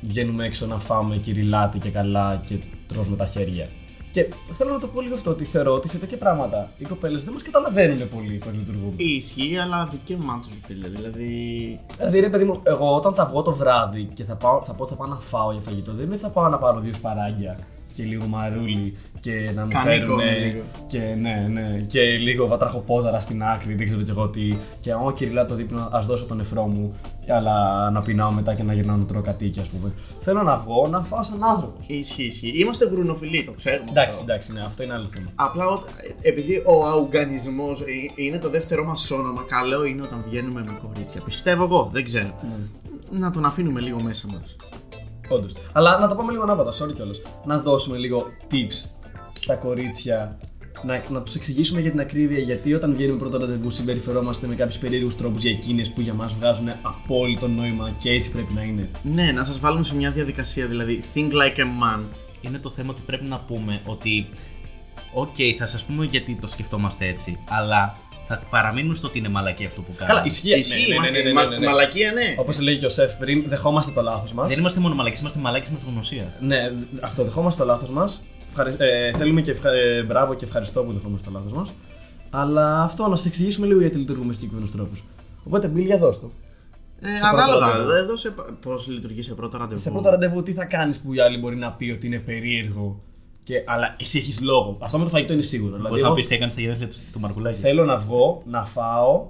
βγαίνουμε 0.00 0.46
έξω 0.46 0.66
να 0.66 0.78
φάμε 0.78 1.16
κυριλάτι 1.16 1.78
και 1.78 1.90
καλά 1.90 2.42
και 2.46 2.58
τρως 2.86 3.08
με 3.08 3.16
τα 3.16 3.26
χέρια. 3.26 3.68
Και 4.10 4.26
θέλω 4.52 4.72
να 4.72 4.78
το 4.78 4.86
πω 4.86 5.00
λίγο 5.00 5.14
αυτό, 5.14 5.30
ότι 5.30 5.44
θεωρώ 5.44 5.74
ότι 5.74 5.88
σε 5.88 5.98
τέτοια 5.98 6.16
πράγματα 6.16 6.70
οι 6.78 6.84
κοπέλες 6.84 7.24
δεν 7.24 7.32
μας 7.32 7.42
καταλαβαίνουν 7.42 8.08
πολύ 8.08 8.40
πώς 8.44 8.52
λειτουργούν. 8.52 8.94
Ισχύει, 8.96 9.58
αλλά 9.58 9.88
δικαίωμά 9.90 10.40
τους, 10.42 10.50
φίλε. 10.64 10.88
Δηλαδή. 10.88 11.80
Δηλαδή, 11.96 12.20
ρε 12.20 12.28
παιδί 12.28 12.44
μου, 12.44 12.60
εγώ 12.62 12.94
όταν 12.96 13.14
θα 13.14 13.24
βγω 13.26 13.42
το 13.42 13.52
βράδυ 13.52 14.08
και 14.14 14.24
θα, 14.24 14.34
πάω, 14.34 14.62
θα 14.64 14.72
πω 14.72 14.82
ότι 14.82 14.92
θα 14.92 14.98
πάω 14.98 15.06
να 15.06 15.16
φάω 15.16 15.52
για 15.52 15.60
φαγητό, 15.60 15.92
δεν 15.92 16.06
είναι 16.06 16.16
θα 16.16 16.28
πάω 16.28 16.48
να 16.48 16.58
πάρω 16.58 16.80
δύο 16.80 16.94
σπαράγγια 16.94 17.58
και 17.94 18.02
λίγο 18.02 18.26
μαρούλι 18.26 18.96
και 19.20 19.50
να 19.54 19.62
μου 19.64 19.68
Κανίκο, 19.72 20.16
φέρουν. 20.16 20.44
λίγο. 20.44 20.62
Και 20.88 20.98
ναι, 21.20 21.46
ναι, 21.52 21.80
και 21.88 22.00
λίγο 22.00 22.46
βατραχοπόδαρα 22.46 23.20
στην 23.20 23.42
άκρη, 23.44 23.74
δεν 23.74 23.86
ξέρω 23.86 24.02
κι 24.02 24.10
εγώ 24.10 24.28
τι. 24.28 24.56
Και 24.80 24.92
αν 24.92 25.14
κυριλά 25.14 25.46
το 25.46 25.54
δείπνο, 25.54 25.88
ας 25.92 26.06
δώσω 26.06 26.26
τον 26.26 26.36
νεφρό 26.36 26.66
μου, 26.66 26.94
αλλά 27.28 27.90
να 27.90 28.02
πεινάω 28.02 28.32
μετά 28.32 28.54
και 28.54 28.62
να 28.62 28.72
γυρνάω 28.72 28.96
να 28.96 29.04
τρώω 29.04 29.22
κατοίκια, 29.22 29.62
ας 29.62 29.68
πούμε. 29.68 29.92
Θέλω 30.20 30.42
να 30.42 30.56
βγω 30.56 30.88
να 30.88 31.00
φάω 31.02 31.22
σαν 31.22 31.44
άνθρωπος. 31.44 31.84
Ισχύει, 31.86 32.22
ισχύει. 32.24 32.52
Είμαστε 32.60 32.84
γουρνοφιλοί, 32.88 33.44
το 33.44 33.52
ξέρουμε. 33.52 33.90
Εντάξει, 33.90 34.18
αυτό. 34.18 34.32
εντάξει, 34.32 34.52
ναι, 34.52 34.60
αυτό 34.60 34.82
είναι 34.82 34.92
άλλο 34.94 35.06
θέμα. 35.08 35.26
Απλά 35.34 35.66
ο- 35.66 35.82
επειδή 36.22 36.62
ο 36.66 36.86
αουγανισμό 36.86 37.68
είναι 38.14 38.38
το 38.38 38.50
δεύτερό 38.50 38.84
μας 38.84 39.10
όνομα, 39.10 39.44
καλό 39.48 39.84
είναι 39.84 40.02
όταν 40.02 40.24
βγαίνουμε 40.28 40.60
με 40.66 40.78
κορίτσια. 40.86 41.20
Πιστεύω 41.24 41.64
εγώ, 41.64 41.88
δεν 41.92 42.04
ξέρω. 42.04 42.34
Να 43.10 43.30
τον 43.30 43.44
αφήνουμε 43.44 43.80
λίγο 43.80 44.00
μέσα 44.02 44.26
μας. 44.26 44.56
Όντως. 45.30 45.54
Αλλά 45.72 45.98
να 45.98 46.08
το 46.08 46.14
πάμε 46.14 46.30
λίγο 46.30 46.42
ανάποδα, 46.42 46.72
sorry 46.72 46.94
κιόλας. 46.94 47.20
Να 47.44 47.58
δώσουμε 47.58 47.96
λίγο 47.96 48.26
tips 48.50 48.88
στα 49.40 49.54
κορίτσια. 49.54 50.38
Να, 50.82 51.02
να 51.08 51.22
τους 51.22 51.34
εξηγήσουμε 51.34 51.80
για 51.80 51.90
την 51.90 52.00
ακρίβεια 52.00 52.38
γιατί 52.38 52.74
όταν 52.74 52.94
βγαίνουμε 52.94 53.18
πρώτο 53.18 53.38
ραντεβού 53.38 53.70
συμπεριφερόμαστε 53.70 54.46
με 54.46 54.54
κάποιους 54.54 54.78
περίεργους 54.78 55.16
τρόπους 55.16 55.42
για 55.42 55.50
εκείνες 55.50 55.90
που 55.90 56.00
για 56.00 56.14
μας 56.14 56.34
βγάζουν 56.34 56.68
απόλυτο 56.82 57.48
νόημα 57.48 57.90
και 58.02 58.10
έτσι 58.10 58.30
πρέπει 58.30 58.52
να 58.52 58.62
είναι. 58.62 58.90
Ναι, 59.02 59.32
να 59.32 59.44
σας 59.44 59.58
βάλουμε 59.58 59.84
σε 59.84 59.94
μια 59.94 60.10
διαδικασία, 60.10 60.66
δηλαδή 60.66 61.04
think 61.14 61.30
like 61.30 61.58
a 61.58 61.62
man. 61.62 62.04
Είναι 62.40 62.58
το 62.58 62.70
θέμα 62.70 62.90
ότι 62.90 63.02
πρέπει 63.06 63.24
να 63.24 63.38
πούμε 63.38 63.80
ότι. 63.84 64.28
Οκ, 65.12 65.36
θα 65.58 65.66
σας 65.66 65.84
πούμε 65.84 66.04
γιατί 66.04 66.38
το 66.40 66.46
σκεφτόμαστε 66.46 67.06
έτσι, 67.06 67.38
αλλά 67.48 67.96
θα 68.30 68.42
παραμείνουμε 68.50 68.94
στο 68.94 69.06
ότι 69.08 69.18
είναι 69.18 69.28
μαλακία 69.28 69.64
αυτό 69.66 69.80
που 69.80 69.94
κάνουμε. 69.96 70.14
Καλά, 70.18 70.26
ισχύει. 70.26 70.58
Ισχύει, 70.58 70.94
μα- 71.34 71.42
μα- 71.42 71.60
μαλακία, 71.64 72.12
ναι. 72.12 72.34
Όπως 72.36 72.60
λέει 72.60 72.76
και 72.78 72.86
ο 72.86 72.88
Σεφ 72.88 73.12
πριν, 73.14 73.44
δεχόμαστε 73.46 73.92
το 73.92 74.02
λάθος 74.02 74.32
μας. 74.32 74.48
Δεν 74.48 74.58
είμαστε 74.58 74.80
μόνο 74.80 74.94
μαλακοί, 74.94 75.20
είμαστε 75.20 75.38
μαλακοί 75.38 75.70
με 75.70 75.76
αυτογνωσία. 75.76 76.34
Ναι, 76.40 76.70
δ- 76.70 77.04
αυτό 77.04 77.24
δεχόμαστε 77.24 77.60
το 77.62 77.66
λάθος 77.66 77.90
μας. 77.90 78.22
Ε, 78.76 79.12
θέλουμε 79.16 79.40
και 79.40 79.50
ευχα... 79.50 79.70
ε, 79.72 80.02
μπράβο 80.02 80.34
και 80.34 80.44
ευχαριστώ 80.44 80.82
που 80.82 80.92
δεχόμαστε 80.92 81.30
το 81.30 81.38
λάθος 81.38 81.52
μας. 81.52 81.72
Αλλά 82.30 82.82
αυτό 82.82 83.06
να 83.08 83.16
σας 83.16 83.26
εξηγήσουμε 83.26 83.66
λίγο 83.66 83.80
γιατί 83.80 83.96
λειτουργούμε 83.98 84.26
με 84.26 84.32
συγκεκριμένους 84.32 84.70
τρόπους. 84.72 85.04
Οπότε, 85.44 85.68
Μπίλ, 85.68 85.84
για 85.84 85.98
δώσ' 85.98 86.20
το. 86.20 86.30
Ε, 87.00 87.06
σε 87.06 87.12
πρώτο 87.18 87.36
ανάλογα, 87.36 87.66
ραντεβού. 87.66 87.90
εδώ 87.90 88.16
σε, 88.16 88.34
πώς 88.62 88.86
λειτουργεί 88.88 89.22
σε 89.22 89.34
πρώτο 89.34 89.58
ραντεβού. 89.58 89.80
Σε 89.80 89.90
πρώτο 89.90 90.10
ραντεβού, 90.10 90.42
τι 90.42 90.52
θα 90.52 90.64
κάνεις 90.64 90.98
που 91.00 91.14
η 91.14 91.20
άλλη 91.20 91.38
μπορεί 91.38 91.56
να 91.56 91.72
πει 91.72 91.90
ότι 91.90 92.06
είναι 92.06 92.18
περίεργο; 92.18 93.00
Και, 93.50 93.62
αλλά 93.66 93.96
εσύ 93.98 94.18
έχεις 94.18 94.40
λόγο. 94.40 94.76
Αυτό 94.80 94.98
με 94.98 95.04
το 95.04 95.10
φαγητό 95.10 95.32
είναι 95.32 95.42
σίγουρο. 95.42 95.70
Πώς 95.70 95.80
Δηλαδή, 95.80 96.00
να 96.00 96.06
εγώ 96.06 96.16
πεις 96.16 96.26
τι 96.26 96.34
έκανες 96.34 96.52
στα 96.52 96.60
γενέθλια 96.60 96.88
του, 96.88 96.96
του 97.12 97.20
Μαρκουλάκη; 97.20 97.58
θέλω 97.58 97.84
να 97.84 97.96
βγω, 97.96 98.42
να 98.46 98.64
φάω 98.64 99.26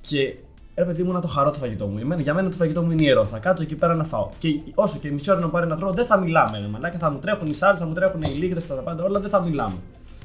και 0.00 0.34
ρε 0.74 0.84
παιδί 0.84 1.02
μου 1.02 1.12
να 1.12 1.20
το 1.20 1.28
χαρώ 1.28 1.50
το 1.50 1.58
φαγητό 1.58 1.86
μου. 1.86 1.98
Εμένα, 1.98 2.20
για 2.20 2.34
μένα 2.34 2.50
το 2.50 2.56
φαγητό 2.56 2.82
μου 2.82 2.90
είναι 2.90 3.02
ιερό. 3.02 3.24
Θα 3.24 3.38
κάτσω 3.38 3.62
εκεί 3.62 3.74
πέρα 3.74 3.94
να 3.94 4.04
φάω. 4.04 4.30
Και 4.38 4.48
όσο 4.74 4.98
και 4.98 5.10
μισή 5.10 5.30
ώρα 5.30 5.40
να 5.40 5.48
πάρει 5.48 5.66
να 5.66 5.76
τρώω, 5.76 5.92
δεν 5.92 6.06
θα 6.06 6.16
μιλάμε. 6.18 6.58
Ρε, 6.58 6.66
μαλάκα, 6.66 6.98
θα 6.98 7.10
μου 7.10 7.18
τρέχουν 7.18 7.46
οι 7.46 7.54
σάλτσες, 7.54 7.82
θα 7.82 7.88
μου 7.88 7.94
τρέχουν 7.94 8.22
οι 8.22 8.28
λίγδες, 8.28 8.60
τα 8.60 8.74
πάντα 8.74 9.04
όλα, 9.04 9.20
δεν 9.20 9.30
θα 9.30 9.40
μιλάμε. 9.40 9.76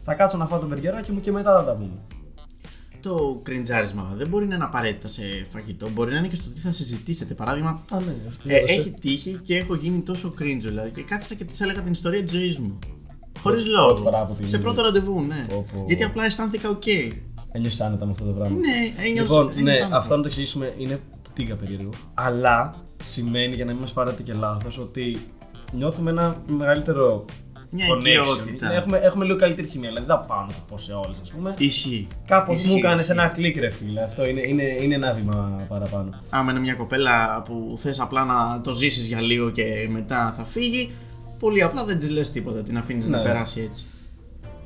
Θα 0.03 0.13
κάτσω 0.13 0.37
να 0.37 0.45
φάω 0.45 0.59
το 0.59 0.65
μπεργκεράκι 0.65 1.11
μου 1.11 1.19
και 1.19 1.31
μετά 1.31 1.57
θα 1.57 1.63
τα 1.63 1.71
πούμε. 1.71 1.99
Το 3.01 3.39
κριντζάρισμα 3.43 4.13
δεν 4.17 4.27
μπορεί 4.27 4.47
να 4.47 4.55
είναι 4.55 4.63
απαραίτητα 4.63 5.07
σε 5.07 5.21
φαγητό, 5.49 5.89
μπορεί 5.89 6.11
να 6.11 6.17
είναι 6.17 6.27
και 6.27 6.35
στο 6.35 6.49
τι 6.49 6.59
θα 6.59 6.71
συζητήσετε. 6.71 7.33
Παράδειγμα, 7.33 7.83
Α, 7.91 7.99
ναι, 8.43 8.55
ε, 8.55 8.57
έχει 8.57 8.93
τύχει 8.99 9.39
και 9.43 9.57
έχω 9.57 9.75
γίνει 9.75 10.01
τόσο 10.01 10.33
cringe 10.39 10.59
δηλαδή 10.59 10.91
και 10.91 11.01
κάθισα 11.01 11.35
και 11.35 11.43
της 11.43 11.61
έλεγα 11.61 11.81
την 11.81 11.91
ιστορία 11.91 12.23
της 12.23 12.31
ζωής 12.31 12.57
μου. 12.57 12.79
Χωρίς 13.41 13.63
Πρώτη 13.63 13.77
λόγο. 13.77 13.95
φορά 13.97 14.25
που 14.25 14.33
την- 14.33 14.47
Σε 14.47 14.57
πρώτο 14.57 14.81
ραντεβού, 14.81 15.21
ναι. 15.21 15.45
Πω, 15.49 15.65
πω. 15.73 15.83
Γιατί 15.87 16.03
απλά 16.03 16.25
αισθάνθηκα 16.25 16.69
οκ. 16.69 16.83
Ένιωσες 17.51 17.81
άνετα 17.81 18.05
με 18.05 18.11
αυτό 18.11 18.25
το 18.25 18.31
πράγμα. 18.31 18.57
Ναι, 18.57 19.03
ένιωσα. 19.07 19.21
Λοιπόν, 19.21 19.49
ένιωσα 19.57 19.61
ναι, 19.63 19.71
άνετα. 19.81 19.97
αυτό 19.97 20.15
να 20.15 20.21
το 20.21 20.27
εξηγήσουμε 20.27 20.73
είναι 20.77 20.99
τίγκα 21.33 21.55
περίεργο. 21.55 21.89
Αλλά 22.13 22.75
σημαίνει, 23.03 23.55
για 23.55 23.65
να 23.65 23.71
μην 23.71 23.81
μας 23.81 23.91
πάρετε 23.93 24.23
και 24.23 24.33
λάθος, 24.33 24.77
ότι 24.79 25.17
νιώθουμε 25.71 26.09
ένα 26.11 26.35
μεγαλύτερο 26.47 27.25
Μια 27.69 27.85
connection. 27.89 28.05
οικειότητα. 28.05 28.67
Ναι, 28.67 28.75
Έχουμε, 28.75 28.97
έχουμε 28.97 29.25
λίγο 29.25 29.37
καλύτερη 29.37 29.67
χημία. 29.67 29.89
Δηλαδή 29.89 30.07
δεν 30.07 30.15
θα 30.15 30.21
πάω 30.23 30.41
να 30.41 30.47
το 30.47 30.59
πω 30.67 30.77
σε 30.77 30.93
όλες, 30.93 31.17
ας 31.21 31.31
πούμε. 31.31 31.53
Ισχύει. 31.57 32.07
Κάπως 32.27 32.55
Ισχύει, 32.57 32.69
μου 32.71 32.77
έκανε 32.77 32.99
ισχύει. 33.01 33.11
ένα 33.11 33.27
κλικ, 33.27 33.57
ρε 33.57 33.69
φίλε. 33.69 34.03
Αυτό 34.03 34.25
είναι, 34.25 34.41
είναι, 34.47 34.63
είναι 34.63 34.95
ένα 34.95 35.11
βήμα 35.13 35.65
παραπάνω. 35.67 36.09
Άμα 36.29 36.51
είναι 36.51 36.59
μια 36.59 36.73
κοπέλα 36.73 37.41
που 37.41 37.75
θες 37.79 37.99
απλά 37.99 38.25
να 38.25 38.61
το 38.63 38.71
ζήσεις 38.73 39.07
για 39.07 39.21
λίγο 39.21 39.49
και 39.49 39.87
μετά 39.89 40.33
θα 40.37 40.43
φύγει, 40.43 40.91
πολύ 41.39 41.63
απλά 41.63 41.83
δεν 41.85 41.99
της 41.99 42.09
λες 42.09 42.31
τίποτα. 42.31 42.63
Την 42.63 42.77
αφήνεις 42.77 43.07
να 43.07 43.17
Ναι. 43.17 43.23
περάσει 43.23 43.61
έτσι. 43.69 43.83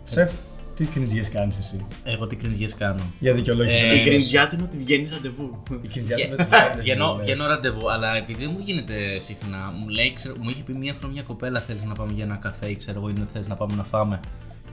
Σεφ, 0.04 0.32
τι 0.76 0.86
κριντζιές 0.86 1.30
κάνεις 1.30 1.58
εσύ; 1.58 1.86
Εγώ 2.04 2.28
τι 2.28 2.36
κρινιέ 2.36 2.68
κάνω. 2.78 3.02
Για 3.20 3.34
δικαιολόγηση. 3.34 3.78
Ε, 3.78 3.82
να 3.86 3.94
Η 3.94 3.96
δεις. 3.96 4.04
γκριντζιά 4.04 4.48
του 4.48 4.56
είναι 4.56 4.64
ότι 4.64 4.78
βγαίνει 4.78 5.08
ραντεβού. 5.12 5.64
Η 5.82 5.88
κριντζιά 5.88 6.16
Βγε- 6.16 6.30
του 6.30 6.36
με 6.38 6.44
τη 6.46 6.56
φαίνεται, 6.56 6.82
Βγαίνω, 6.82 7.14
λες. 7.16 7.26
βγαίνω 7.26 7.48
ραντεβού, 7.48 7.92
αλλά 7.92 8.16
επειδή 8.16 8.44
δεν 8.46 8.54
μου 8.58 8.64
γίνεται 8.66 9.20
συχνά, 9.20 9.74
μου 9.80 9.88
λέει, 9.88 10.14
ξέρω, 10.14 10.36
μου 10.40 10.50
είχε 10.50 10.64
πει 10.64 10.74
μία 10.74 10.94
φορά 10.94 11.12
μια 11.12 11.22
κοπέλα: 11.22 11.60
Θέλεις 11.60 11.84
να 11.84 11.94
πάμε 11.94 12.12
για 12.12 12.24
ένα 12.24 12.36
καφέ, 12.36 12.68
ή 12.70 12.76
ξέρω 12.76 12.98
εγώ, 13.00 13.10
ή 13.10 13.14
θες 13.34 13.48
να 13.48 13.56
πάμε 13.56 13.76
να 13.76 13.84
φάμε. 13.84 14.20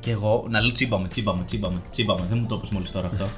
Και 0.00 0.10
εγώ 0.10 0.46
να 0.50 0.60
λέω 0.60 0.72
τσίμπαμε, 0.72 1.08
τσίμπαμε, 1.08 1.44
τσίμπαμε, 1.44 1.82
τσίμπαμε. 1.90 2.26
Δεν 2.28 2.38
μου 2.38 2.46
το 2.46 2.60
είπε 2.64 2.74
μόλις 2.74 2.90
τώρα 2.90 3.06
αυτό. 3.12 3.28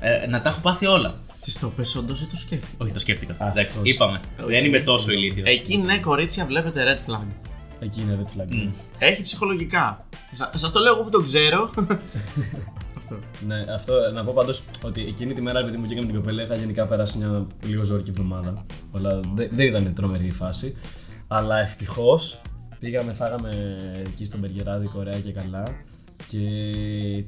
Ε, 0.00 0.26
να 0.26 0.40
τα 0.42 0.48
έχω 0.48 0.60
πάθει 0.60 0.86
όλα. 0.86 1.14
Τη 1.44 1.52
το 1.52 1.68
πες, 1.68 1.94
όντως 1.96 2.20
ή 2.20 2.24
το 2.26 2.36
σκέφτηκες; 2.36 2.74
Όχι, 2.78 2.92
το 2.92 3.00
σκέφτηκα. 3.00 3.32
Α, 3.38 3.48
Εντάξει, 3.48 3.68
αυτός. 3.68 3.82
είπαμε. 3.92 4.20
Δεν 4.46 4.64
είμαι 4.64 4.78
τόσο 4.80 5.10
ηλίθιος. 5.10 5.48
Εκεί 5.48 5.76
ναι, 5.76 5.98
κορίτσια, 5.98 6.46
βλέπετε 6.46 6.84
red 7.06 7.10
flag. 7.10 7.26
Εκεί 7.84 8.00
είναι 8.00 8.18
red 8.20 8.40
flag. 8.40 8.68
Έχει 8.98 9.22
ψυχολογικά. 9.22 10.06
Σα 10.54 10.70
το 10.70 10.80
λέω 10.80 10.94
εγώ 10.94 11.02
που 11.02 11.10
το 11.10 11.22
ξέρω. 11.22 11.70
Αυτό. 12.96 13.18
Ναι, 13.46 13.64
αυτό 13.74 13.92
να 14.12 14.24
πω 14.24 14.32
πάντως 14.32 14.62
ότι 14.82 15.00
εκείνη 15.00 15.34
τη 15.34 15.40
μέρα 15.40 15.58
επειδή 15.58 15.76
μου 15.76 15.84
βγήκαμε 15.84 16.06
την 16.06 16.16
κοπέλα 16.16 16.42
είχα 16.42 16.54
γενικά 16.54 16.86
περάσει 16.86 17.18
μια 17.18 17.46
λίγο 17.64 17.82
ζώρικη 17.82 18.10
εβδομάδα. 18.10 18.66
Όλα, 18.90 19.20
δεν, 19.34 19.48
δεν 19.52 19.66
ήταν 19.66 19.94
τρομερή 19.94 20.26
η 20.26 20.32
φάση. 20.32 20.76
Αλλά 21.26 21.60
ευτυχώς 21.60 22.40
Πήγαμε, 22.84 23.12
φάγαμε 23.12 23.76
εκεί 23.98 24.24
στον 24.24 24.40
Μπεργεράδικο 24.40 24.98
ωραία 24.98 25.20
και 25.20 25.32
καλά. 25.32 25.62
Και 26.28 26.38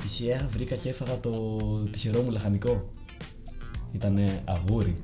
τυχαία 0.03 0.47
βρήκα 0.49 0.75
και 0.75 0.89
έφαγα 0.89 1.21
το 1.21 1.59
τυχερό 1.91 2.23
μου 2.23 2.31
λαχανικό. 2.31 2.93
Ήτανε 3.93 4.43
αγούρι. 4.45 5.03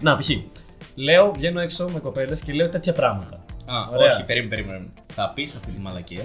Να, 0.00 0.16
π.χ. 0.16 0.30
Λέω, 0.94 1.32
βγαίνω 1.36 1.60
έξω 1.60 1.88
με 1.88 2.00
κοπέλες 2.00 2.40
και 2.40 2.52
λέω 2.52 2.68
τέτοια 2.68 2.92
πράγματα. 2.92 3.44
Α, 3.74 3.88
Ωραία. 3.96 4.12
όχι, 4.14 4.24
περίμενε, 4.24 4.54
περίμενε. 4.54 4.86
Θα 5.14 5.32
πεις 5.34 5.54
αυτή 5.54 5.70
τη 5.72 5.80
μαλακία 5.80 6.22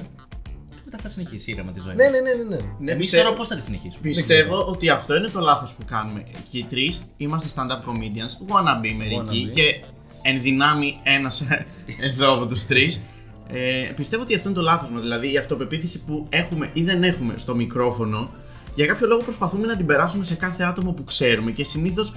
και 0.70 0.82
μετά 0.86 0.98
θα 0.98 1.10
συνεχίσει 1.10 1.52
ήρεμα 1.52 1.72
τη 1.72 1.80
ζωή. 1.80 1.96
Ναι, 1.96 2.04
ναι, 2.04 2.20
ναι, 2.20 2.34
ναι. 2.34 2.44
ναι. 2.56 2.62
Ναι, 2.80 2.92
Εμείς 2.92 3.04
πιστεύω- 3.04 3.24
τώρα 3.24 3.36
πώς 3.38 3.48
θα 3.48 3.56
τη 3.56 3.62
συνεχίσουμε; 3.62 4.02
Πιστεύω 4.02 4.64
ότι 4.66 4.90
αυτό 4.90 5.16
είναι 5.16 5.28
το 5.28 5.40
λάθος 5.40 5.72
που 5.74 5.86
κάνουμε. 5.86 6.24
Και 6.52 6.58
οι 6.58 6.64
τρεις 6.70 7.06
είμαστε 7.18 7.50
stand-up 7.56 7.90
comedians, 7.90 8.54
wannabe 8.54 8.94
μερικοί 8.98 9.48
Wannabe. 9.48 9.56
και 9.56 9.84
εν 10.22 10.42
δυνάμει 10.42 11.00
ένας 11.04 11.44
εδώ 12.12 12.34
από 12.34 12.46
τους 12.46 12.66
τρεις. 12.66 13.04
Ε, 13.52 13.92
πιστεύω 13.96 14.22
ότι 14.24 14.36
αυτό 14.36 14.48
είναι 14.50 14.58
το 14.58 14.64
λάθος 14.64 14.90
μας. 14.90 15.02
Δηλαδή 15.02 15.32
η 15.34 15.38
αυτοπεποίθηση 15.38 16.04
που 16.04 16.28
έχουμε 16.30 16.70
ή 16.74 16.84
δεν 16.84 17.04
έχουμε 17.04 17.34
στο 17.38 17.56
μικρόφωνο, 17.56 18.30
για 18.76 18.86
κάποιο 18.86 19.08
λόγο 19.08 19.22
προσπαθούμε 19.22 19.68
να 19.68 19.76
την 19.76 19.86
περάσουμε 19.86 20.24
σε 20.24 20.36
κάθε 20.36 20.64
άτομο 20.64 20.92
που 20.92 21.04
ξέρουμε 21.04 21.52
και 21.52 21.64
συνήθως 21.64 22.14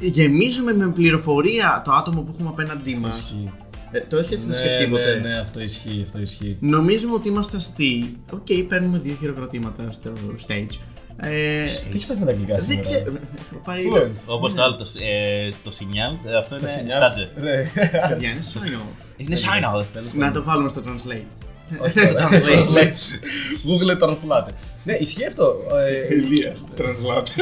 γεμίζουμε 0.00 0.74
με 0.74 0.88
πληροφορία 0.88 1.82
το 1.84 1.92
άτομο 1.92 2.20
που 2.20 2.30
έχουμε 2.34 2.48
απέναντί 2.48 2.94
μας. 2.94 3.36
Ισχύει. 3.96 4.04
Ε, 4.04 4.04
το 4.08 4.16
έχετε 4.16 4.40
Ναι, 4.46 4.54
σκεφτεί 4.54 4.86
ποτέ; 4.86 5.14
ναι, 5.22 5.28
ναι, 5.28 5.38
αυτό 5.38 5.60
ισχύει, 5.60 6.00
αυτό 6.04 6.18
ισχύει. 6.20 6.56
Νομίζουμε 6.60 7.14
ότι 7.14 7.28
είμαστε 7.28 7.56
αστείοι. 7.56 8.16
Οκ, 8.32 8.46
παίρνουμε 8.68 8.98
δύο 8.98 9.16
χειροκροτήματα 9.20 9.92
στο 9.92 10.12
stage. 10.48 10.78
Ε, 11.20 11.64
Τι 11.64 11.96
έχεις 11.96 12.06
πάθει 12.06 12.20
με 12.20 12.24
τα 12.26 12.30
αγγλικά 12.32 12.54
δεν 12.54 12.62
σήμερα; 12.64 12.80
ξέρω. 12.80 13.12
Έχω 13.52 13.60
Πάει. 13.64 13.82
Fluent. 13.94 14.10
Όπως 14.26 14.54
το 14.54 14.62
άλλο, 14.62 14.76
το, 14.76 14.84
ε, 15.02 15.50
το 15.64 15.70
σινιάλ, 15.70 16.12
ε, 16.26 16.36
αυτό 16.36 16.54
Το 16.54 16.60
είναι 16.60 16.70
σινιάλ. 16.70 17.02
στάντζε. 17.02 17.30
Ναι. 17.40 17.70
Παιδιά, 18.08 18.30
είναι 18.30 18.40
σάινο. 18.40 18.78
Είναι 19.16 19.36
signal. 19.36 19.84
Τέλος 19.92 20.12
Να 20.12 20.18
πάντων. 20.26 20.42
το 20.42 20.48
βάλουμε 20.50 20.68
στο 20.68 20.82
translate. 20.86 21.26
Όχι, 21.78 22.00
ωραία. 22.08 22.28
Translate. 22.30 22.94
Google 23.68 24.02
Translate. 24.04 24.52
Ναι, 24.84 24.92
ισχύει 24.92 25.26
αυτό. 25.26 25.56
Ε, 26.10 26.14
Ηλίας, 26.14 26.64
translate. 26.76 27.28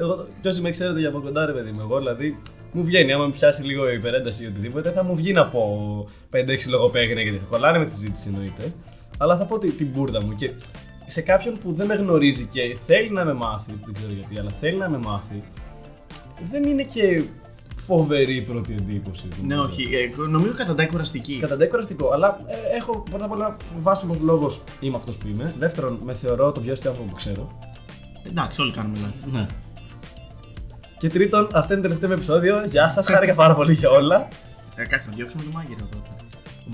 Εγώ, 0.00 0.26
κι 0.40 0.48
όσοι 0.48 0.60
με 0.60 0.70
ξέρετε 0.70 0.98
για 0.98 1.08
από 1.08 1.20
κοντά, 1.20 1.46
ρε 1.46 1.52
παιδί 1.52 1.70
μου, 1.70 1.80
εγώ 1.80 1.98
δηλαδή 1.98 2.38
μου 2.72 2.84
βγαίνει. 2.84 3.12
Άμα 3.12 3.24
με 3.26 3.32
πιάσει 3.32 3.62
λίγο 3.62 3.90
η 3.90 3.94
υπερένταση 3.94 4.44
ή 4.44 4.46
οτιδήποτε, 4.46 4.90
θα 4.90 5.02
μου 5.04 5.14
βγει 5.14 5.32
να 5.32 5.46
πω 5.46 6.08
5-6 6.32 6.36
λογοπαίγνια 6.68 7.22
γιατί 7.22 7.36
θα 7.38 7.44
κολλάνε 7.50 7.78
με 7.78 7.86
τη 7.86 7.94
ζήτηση 7.94 8.28
εννοείται. 8.28 8.72
Αλλά 9.18 9.36
θα 9.36 9.44
πω 9.44 9.58
τη- 9.58 9.70
την 9.70 9.86
μπουρδα 9.86 10.22
μου 10.22 10.34
και 10.34 10.50
σε 11.06 11.20
κάποιον 11.20 11.58
που 11.58 11.72
δεν 11.72 11.86
με 11.86 11.94
γνωρίζει 11.94 12.44
και 12.52 12.76
θέλει 12.86 13.10
να 13.10 13.24
με 13.24 13.32
μάθει, 13.32 13.72
δεν 13.84 13.94
ξέρω 13.94 14.12
γιατί, 14.12 14.38
αλλά 14.38 14.50
θέλει 14.50 14.76
να 14.76 14.88
με 14.88 14.98
μάθει, 14.98 15.42
δεν 16.50 16.64
είναι 16.64 16.82
και 16.82 17.24
φοβερή 17.76 18.34
η 18.36 18.40
πρώτη 18.42 18.72
εντύπωση. 18.78 19.28
Ναι, 19.46 19.58
όχι. 19.58 19.82
ε, 19.82 20.28
Νομίζω 20.30 20.54
καταντάει 20.56 20.86
κουραστική. 20.86 21.38
Κατά 21.40 21.66
κουραστικό, 21.66 22.10
αλλά 22.12 22.40
ε, 22.46 22.76
έχω 22.76 23.04
πρώτα 23.10 23.24
απ' 23.24 23.32
όλα 23.32 23.56
βάσιμος 23.78 24.20
λόγος 24.20 24.62
είμαι 24.80 24.96
αυτός 24.96 25.16
που 25.16 25.26
είμαι. 25.28 25.54
Δεύτερον, 25.58 26.00
με 26.04 26.12
θεωρώ 26.12 26.52
τον 26.52 26.62
πιο 26.62 26.72
αστείο 26.72 26.90
άνθρωπο 26.90 27.10
που 27.10 27.16
ξέρω. 27.16 27.58
Εντάξει, 28.26 28.60
όλοι 28.60 28.70
κάνουμε 28.72 28.98
λάθη. 29.02 29.30
Ναι. 29.32 29.46
Και 31.00 31.08
τρίτον, 31.08 31.48
αυτό 31.52 31.72
είναι 31.72 31.82
το 31.82 31.88
τελευταίο 31.88 32.08
μου 32.08 32.14
επεισόδιο. 32.14 32.64
Γεια 32.64 32.88
σας, 32.88 33.06
χάρηκα 33.06 33.34
πάρα 33.34 33.54
πολύ 33.54 33.72
για 33.72 33.90
όλα. 33.90 34.28
Ε, 34.74 34.84
Κάτσε 34.84 35.08
να 35.10 35.16
διώξουμε 35.16 35.42
το 35.42 35.48
μάγειρο 35.52 35.84
πρώτα. 35.90 36.08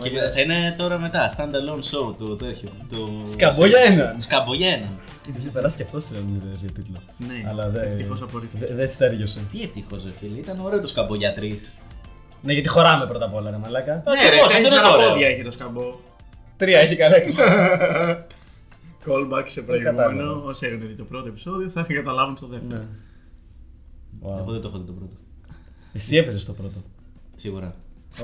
Και 0.03 0.11
θα 0.35 0.41
είναι 0.41 0.75
τώρα 0.79 0.99
μετά, 0.99 1.35
stand-alone 1.37 1.83
show 1.91 2.15
του 2.17 2.37
τέτοιου. 2.37 2.69
Του... 2.89 3.23
Σκαμπό 3.25 3.67
για 3.67 3.79
έναν. 3.81 4.17
Σκαμπό 4.21 4.55
για 4.55 4.69
έναν. 4.69 4.89
Είχε 5.39 5.49
περάσει 5.49 5.77
και 5.77 5.83
αυτός 5.83 6.05
σε 6.05 6.15
ιδέε 6.17 6.53
για 6.55 6.71
τίτλο. 6.73 7.03
Ναι, 7.17 7.49
Αλλά 7.51 7.69
δεν. 7.69 7.83
ευτυχώς 7.83 8.23
απορρίφθηκε. 8.23 8.67
δε- 8.67 8.75
Δεν 8.75 8.89
στέργιωσε. 8.89 9.41
Τι 9.53 9.63
ευτυχώς, 9.63 10.05
ρε 10.05 10.11
φίλε, 10.11 10.39
ήταν 10.39 10.61
ωραίο 10.61 10.81
το 10.81 10.87
σκαμπό 10.89 11.15
για 11.15 11.35
τρεις. 11.35 11.75
Ναι, 12.43 12.53
γιατί 12.53 12.69
χωράμε 12.69 13.07
πρώτα 13.07 13.25
απ' 13.25 13.35
όλα, 13.35 13.51
ρε 13.51 13.57
Μαλάκα. 13.57 13.95
Ναι, 13.95 14.23
και 14.23 14.29
ρε, 14.29 14.37
εγώ, 14.37 14.45
αυτό 14.47 14.59
τέσσερα 14.63 14.87
είναι 14.87 14.95
ωραίο. 14.97 15.11
πόδια 15.11 15.27
έχει 15.29 15.43
το 15.45 15.53
σκαμπό. 15.53 15.99
Τρία 16.57 16.79
έχει 16.79 16.97
καλά. 16.97 17.17
Callback 19.07 19.45
σε 19.47 19.61
κατάλαβα. 19.61 20.03
προηγούμενο. 20.03 20.43
Όσοι 20.45 20.67
έχουν 20.67 20.81
δει 20.89 20.95
το 20.95 21.05
πρώτο 21.05 21.29
επεισόδιο 21.29 21.69
θα 21.69 21.87
καταλάβουν 21.89 22.37
στο 22.37 22.47
δεύτερο. 22.47 22.83
Ναι. 24.35 24.41
Εγώ 24.41 24.49
Wow. 24.49 24.53
δεν 24.53 24.61
το 24.61 24.69
έχω 24.69 24.79
δει 24.79 24.85
το 24.87 24.93
πρώτο. 24.93 25.15
Εσύ 25.93 26.17
έπαιζες 26.17 26.45
το 26.45 26.53
πρώτο. 26.53 26.83
Σίγουρα. 27.37 27.75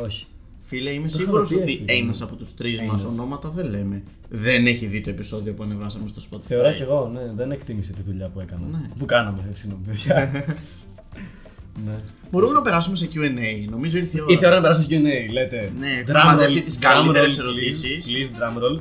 Όχι. 0.04 0.26
Φίλε, 0.62 0.90
είμαι 0.90 1.08
Το 1.08 1.16
σίγουρος 1.16 1.50
είχαμε 1.50 1.64
πει, 1.66 1.72
ότι 1.72 1.84
φίλε. 1.86 1.98
ένας 1.98 2.22
από 2.22 2.34
τους 2.34 2.54
τρεις 2.54 2.80
μας 2.80 3.00
Ένας. 3.02 3.12
ονόματα 3.12 3.48
δεν 3.48 3.70
λέμε. 3.70 4.02
Δεν 4.28 4.66
έχει 4.66 4.86
δει 4.86 5.00
το 5.00 5.10
επεισόδιο 5.10 5.52
που 5.54 5.62
ανεβάσαμε 5.62 6.08
στο 6.08 6.22
Spotify. 6.30 6.40
Θεωρώ 6.46 6.72
κι 6.72 6.82
εγώ, 6.82 7.10
ναι, 7.12 7.32
δεν 7.34 7.50
εκτίμησε 7.50 7.92
τη 7.92 8.02
δουλειά 8.02 8.28
που 8.28 8.40
έκανα. 8.40 8.66
Ναι. 8.70 8.88
Που 8.98 9.04
κάναμε, 9.04 9.48
ε, 9.52 9.54
συγγνώμη, 9.56 9.84
παιδιά. 9.86 10.30
ναι. 11.84 11.92
Μπορούμε 12.30 12.52
να 12.52 12.62
περάσουμε 12.62 12.96
σε 12.96 13.08
QA. 13.14 13.68
Νομίζω 13.70 13.98
ήρθε 13.98 14.16
η 14.16 14.20
ώρα. 14.20 14.32
Ήρθε 14.32 14.44
η 14.44 14.48
ώρα 14.48 14.56
να 14.56 14.62
περάσουμε 14.62 14.84
στο 14.84 14.94
Q&A, 14.96 15.32
λέτε. 15.32 15.72
Ναι, 15.78 15.86
έχουμε 15.90 16.20
Drum 16.20 16.24
μαζέψει 16.24 16.58
roll, 16.58 16.64
τις 16.64 16.76
drum 16.76 16.80
καλύτερες 16.80 17.36
roll, 17.36 17.40
ερωτήσεις. 17.42 18.06
Please, 18.06 18.10
please, 18.10 18.28
drum 18.40 18.62
roll. 18.62 18.78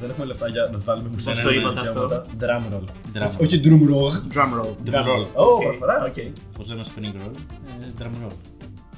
Δεν 0.00 0.10
έχουμε 0.10 0.26
λεφτά 0.26 0.48
για 0.48 0.68
να 0.72 0.78
βάλουμε 0.78 1.08
μουσική. 1.08 1.30
Πώς 1.30 1.40
το 1.42 1.50
είπατε 1.50 1.80
αυτό; 1.80 2.22
Drum 2.40 2.74
roll. 2.74 2.86
Drum 3.16 3.28
Όχι- 3.40 3.42
Όχι 3.44 3.60
drum 3.64 3.80
roll. 3.90 4.34
Drum 4.36 4.50
roll. 4.60 4.90
Drum 4.90 5.06
roll. 5.08 5.26
Ω, 5.34 5.44
Οκ. 5.44 5.62
προφορά, 5.62 6.04
οκ. 6.04 6.14
Πώς 6.58 6.68
λέμε 6.68 6.84
spring 6.94 7.04
roll; 7.20 7.34
Ε, 7.82 7.86
drum 7.98 8.26
roll. 8.26 8.32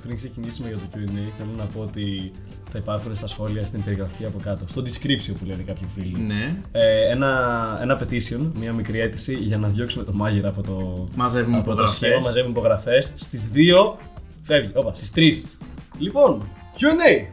Πριν 0.03 0.17
ξεκινήσουμε 0.17 0.69
για 0.69 0.77
το 0.77 0.85
Q&A, 0.95 1.33
θέλω 1.39 1.51
να 1.57 1.65
πω 1.65 1.81
ότι 1.81 2.31
θα 2.71 2.79
υπάρχουν 2.79 3.17
στα 3.17 3.27
σχόλια 3.27 3.65
στην 3.65 3.85
περιγραφή 3.85 4.25
από 4.25 4.39
κάτω, 4.39 4.65
στο 4.67 4.83
description 4.83 5.33
που 5.39 5.45
λένε 5.47 5.63
κάποιοι 5.63 5.89
φίλοι. 5.95 6.19
Ναι. 6.19 6.57
Ε, 6.73 7.11
ένα, 7.11 7.79
ένα 7.83 8.01
petition, 8.01 8.51
μια 8.59 8.73
μικρή 8.73 9.01
αίτηση 9.01 9.35
για 9.35 9.59
να 9.59 9.69
διώξουμε 9.69 10.05
το 10.05 10.13
μάγειρα 10.15 10.49
από 10.49 10.63
το, 10.63 11.09
Μαζεύουμε 11.17 11.57
από 11.57 11.65
το 11.67 11.71
υπογραφές. 11.73 11.97
σχήμα. 11.97 12.21
Μαζεύουμε 12.21 12.51
υπογραφές. 12.51 13.13
Στις 13.15 13.51
2 13.55 13.97
φεύγει. 14.43 14.71
Όπα, 14.75 14.95
στις 14.95 15.11
3. 15.15 15.59
Λοιπόν, 15.99 16.49
QA. 16.79 17.27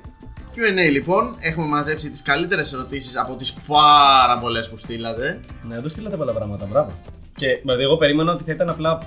QA 0.55 0.91
λοιπόν, 0.91 1.35
έχουμε 1.39 1.65
μαζέψει 1.67 2.09
τις 2.09 2.21
καλύτερες 2.21 2.73
ερωτήσεις 2.73 3.15
από 3.17 3.35
τις 3.35 3.53
πάρα 3.67 4.39
πολλές 4.41 4.69
που 4.69 4.77
στείλατε. 4.77 5.39
Ναι, 5.67 5.79
δεν 5.79 5.89
στείλατε 5.89 6.15
πολλά 6.15 6.31
πράγματα, 6.31 6.65
μπράβο. 6.65 6.91
Και 7.35 7.47
δηλαδή, 7.61 7.83
εγώ 7.83 7.97
περίμενα 7.97 8.31
ότι 8.33 8.43
θα 8.43 8.51
ήταν 8.51 8.69
απλά. 8.69 8.99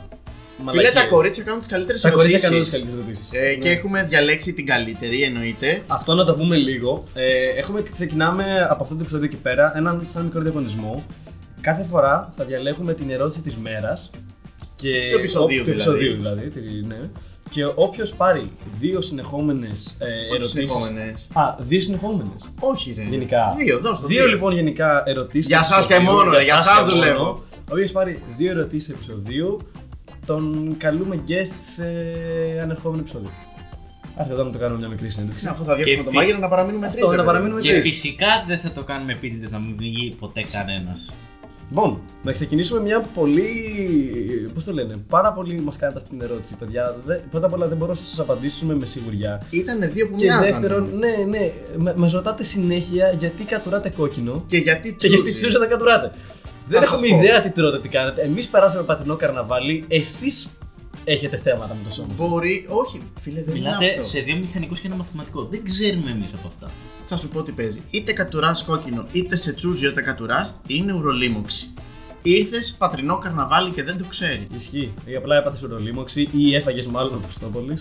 Φίλε, 0.59 0.71
μαλακίες. 0.73 0.93
τα 0.93 1.05
κορίτσια 1.09 1.43
κάνουν 1.45 1.59
τις 1.61 1.69
καλύτερες 1.69 2.01
Τα 2.01 2.11
κορίτσια 2.11 2.39
κάνουν 2.49 2.63
τις 2.65 2.73
ερωτήσεις. 2.73 2.95
καλύτερες 3.01 3.31
ερωτήσεις. 3.33 3.51
Ε, 3.51 3.55
Και 3.55 3.71
έχουμε 3.71 4.03
διαλέξει 4.09 4.53
την 4.53 4.67
καλύτερη, 4.67 5.23
εννοείται. 5.23 5.83
Αυτό 5.87 6.15
να 6.15 6.25
το 6.25 6.35
πούμε 6.35 6.57
λίγο. 6.57 7.05
Ε, 7.15 7.43
έχουμε, 7.57 7.83
ξεκινάμε 7.93 8.67
από 8.71 8.83
αυτό 8.83 8.95
το 8.95 9.01
επεισόδιο 9.03 9.29
και 9.29 9.37
πέρα 9.37 9.73
έναν 9.77 10.05
σαν 10.09 10.25
μικρό 10.25 10.41
διαγωνισμό. 10.41 11.05
Κάθε 11.61 11.83
φορά 11.85 12.33
θα 12.37 12.45
διαλέγουμε 12.45 12.95
την 12.95 13.11
ερώτηση 13.11 13.41
της 13.43 13.57
μέρας. 13.57 14.11
Και... 14.77 15.09
Του 15.13 15.19
επεισοδίου, 15.19 15.65
του 15.65 15.71
δηλαδή. 15.71 15.91
επεισοδίου 15.91 16.15
δηλαδή. 16.17 16.49
τη- 16.49 16.87
ναι. 16.87 16.99
Και 17.51 17.65
όποιος 17.75 18.15
πάρει 18.15 18.51
δύο 18.81 19.01
συνεχόμενες 19.01 19.95
ε, 19.99 20.05
Όχι 20.05 20.15
ερωτήσει. 20.35 20.49
συνεχόμενες. 20.51 21.27
Α, 21.33 21.43
δύο 21.59 21.81
συνεχόμενες. 21.81 22.49
Όχι 22.61 22.95
ρε. 22.97 23.03
Γενικά. 23.03 23.55
Δύο, 23.57 23.79
δώσ' 23.81 24.01
το 24.01 24.07
Δύο 24.07 24.27
λοιπόν 24.27 24.53
γενικά 24.55 25.03
ερωτήσεις. 25.07 25.47
Για 25.47 25.63
σας 25.63 25.87
και 25.87 25.99
μόνο, 25.99 26.31
ρε, 26.31 26.43
για 26.43 26.61
σας 26.61 26.93
δουλεύω. 26.95 27.43
Όποιο 27.71 27.89
πάρει 27.93 28.23
δύο 28.37 28.51
ερωτήσεις 28.51 28.89
επεισοδίου, 28.89 29.59
τον 30.27 30.75
καλούμε 30.79 31.23
guest 31.29 31.59
σε 31.63 31.85
ανερχόμενο 32.63 33.01
επεισόδιο. 33.01 33.31
Άρθε 34.17 34.33
εδώ 34.33 34.45
να 34.45 34.51
το 34.51 34.59
κάνουμε 34.59 34.79
μια 34.79 34.89
μικρή 34.89 35.09
συνέντευξη. 35.09 35.45
Ναι, 35.45 35.51
αφού 35.51 35.65
θα 35.65 35.75
διώξουμε 35.75 35.97
Και 35.97 36.03
το 36.05 36.11
φυσ- 36.11 36.15
μάγειρα 36.23 36.39
να 36.39 36.49
παραμείνουμε 36.49 36.87
Αυτό, 36.87 36.99
τρεις, 36.99 37.11
ρε 37.11 37.17
να 37.17 37.23
παιδί. 37.23 37.33
παραμείνουμε 37.35 37.61
Και 37.61 37.71
τρεις. 37.71 37.85
φυσικά 37.85 38.27
δεν 38.47 38.59
θα 38.59 38.71
το 38.73 38.83
κάνουμε 38.83 39.13
επίτηδες 39.13 39.51
να 39.51 39.59
μην 39.59 39.75
βγει 39.77 40.17
ποτέ 40.21 40.45
κανένας. 40.53 41.11
Λοιπόν, 41.71 42.01
να 42.23 42.33
ξεκινήσουμε 42.33 42.81
μια 42.81 43.01
πολύ. 43.01 43.53
Πώς 44.55 44.65
το 44.65 44.73
λένε, 44.73 44.97
πάρα 45.09 45.33
πολύ 45.33 45.61
μας 45.61 45.77
κάνετε 45.77 45.99
αυτή 45.99 46.11
την 46.11 46.21
ερώτηση, 46.23 46.57
παιδιά. 46.57 46.97
Δε- 47.05 47.15
πρώτα 47.31 47.47
απ' 47.47 47.53
όλα 47.53 47.67
δεν 47.69 47.77
μπορώ 47.77 47.91
να 47.91 47.97
σας 47.97 48.19
απαντήσουμε 48.19 48.75
με 48.75 48.87
σιγουριά. 48.87 49.43
Ήτανε 49.51 49.87
δύο 49.87 50.09
που 50.09 50.17
Και 50.17 50.25
μοιάζανε. 50.25 50.51
δεύτερον, 50.51 50.89
ναι, 50.99 51.15
ναι, 51.29 51.53
με, 51.77 51.95
μας 51.97 52.13
ρωτάτε 52.13 52.43
συνέχεια 52.43 53.11
γιατί 53.19 53.45
κατουράτε 53.45 53.89
κόκκινο 53.91 54.45
Και 54.47 54.57
γιατί 54.57 54.95
και 54.99 55.07
γιατί 55.07 55.23
τσούζι. 55.23 55.39
τσούζα 55.39 55.59
τα 55.59 55.67
κατουράτε. 55.67 56.11
Δεν 56.67 56.83
σας 56.83 56.93
έχουμε 56.93 57.09
πω. 57.09 57.17
ιδέα 57.17 57.41
τι 57.41 57.51
τρώτε, 57.51 57.79
τι 57.81 57.89
κάνετε. 57.89 58.23
Εμείς 58.23 58.47
περάσαμε 58.47 58.83
πατρινό 58.83 59.17
καρναβάλι, 59.17 59.85
εσείς 59.89 60.51
έχετε 61.05 61.37
θέματα 61.37 61.75
με 61.75 61.81
το 61.89 61.95
σώμα. 61.95 62.09
Μπορεί, 62.17 62.65
όχι, 62.69 63.03
φίλε, 63.21 63.43
δεν 63.43 63.57
είναι 63.57 63.67
Μιλάτε 63.69 63.91
αυτό. 63.91 64.03
σε 64.03 64.21
δύο 64.21 64.37
μηχανικούς 64.37 64.81
και 64.81 64.87
ένα 64.87 64.97
μαθηματικό. 64.97 65.43
Δεν 65.45 65.65
ξέρουμε 65.65 66.11
εμείς 66.11 66.29
από 66.35 66.49
αυτά. 66.49 66.71
Θα 67.11 67.17
σου 67.17 67.29
πω 67.29 67.43
τι 67.43 67.53
παίζει. 67.53 67.83
Είτε 67.91 68.13
κατουράς 68.13 68.65
κόκκινο, 68.65 69.07
είτε 69.13 69.37
σε 69.37 69.53
τσούζει 69.53 69.87
όταν 69.87 70.05
κατουράς, 70.05 70.61
είναι 70.67 70.93
ουρολίμωξη. 70.93 71.69
Ήρθες 72.23 72.75
πατρινό 72.79 73.19
καρναβάλι 73.19 73.71
και 73.71 73.83
δεν 73.83 73.99
το 73.99 74.05
ξέρει. 74.05 74.47
Ισχύει. 74.55 74.93
Ή 75.05 75.15
απλά 75.15 75.37
έπαθες 75.37 75.63
ουρολίμωξη 75.63 76.29
ή 76.33 76.55
έφαγες 76.55 76.87
μάλλον 76.87 77.15
από 77.15 77.23
Χριστόπολη. 77.23 77.79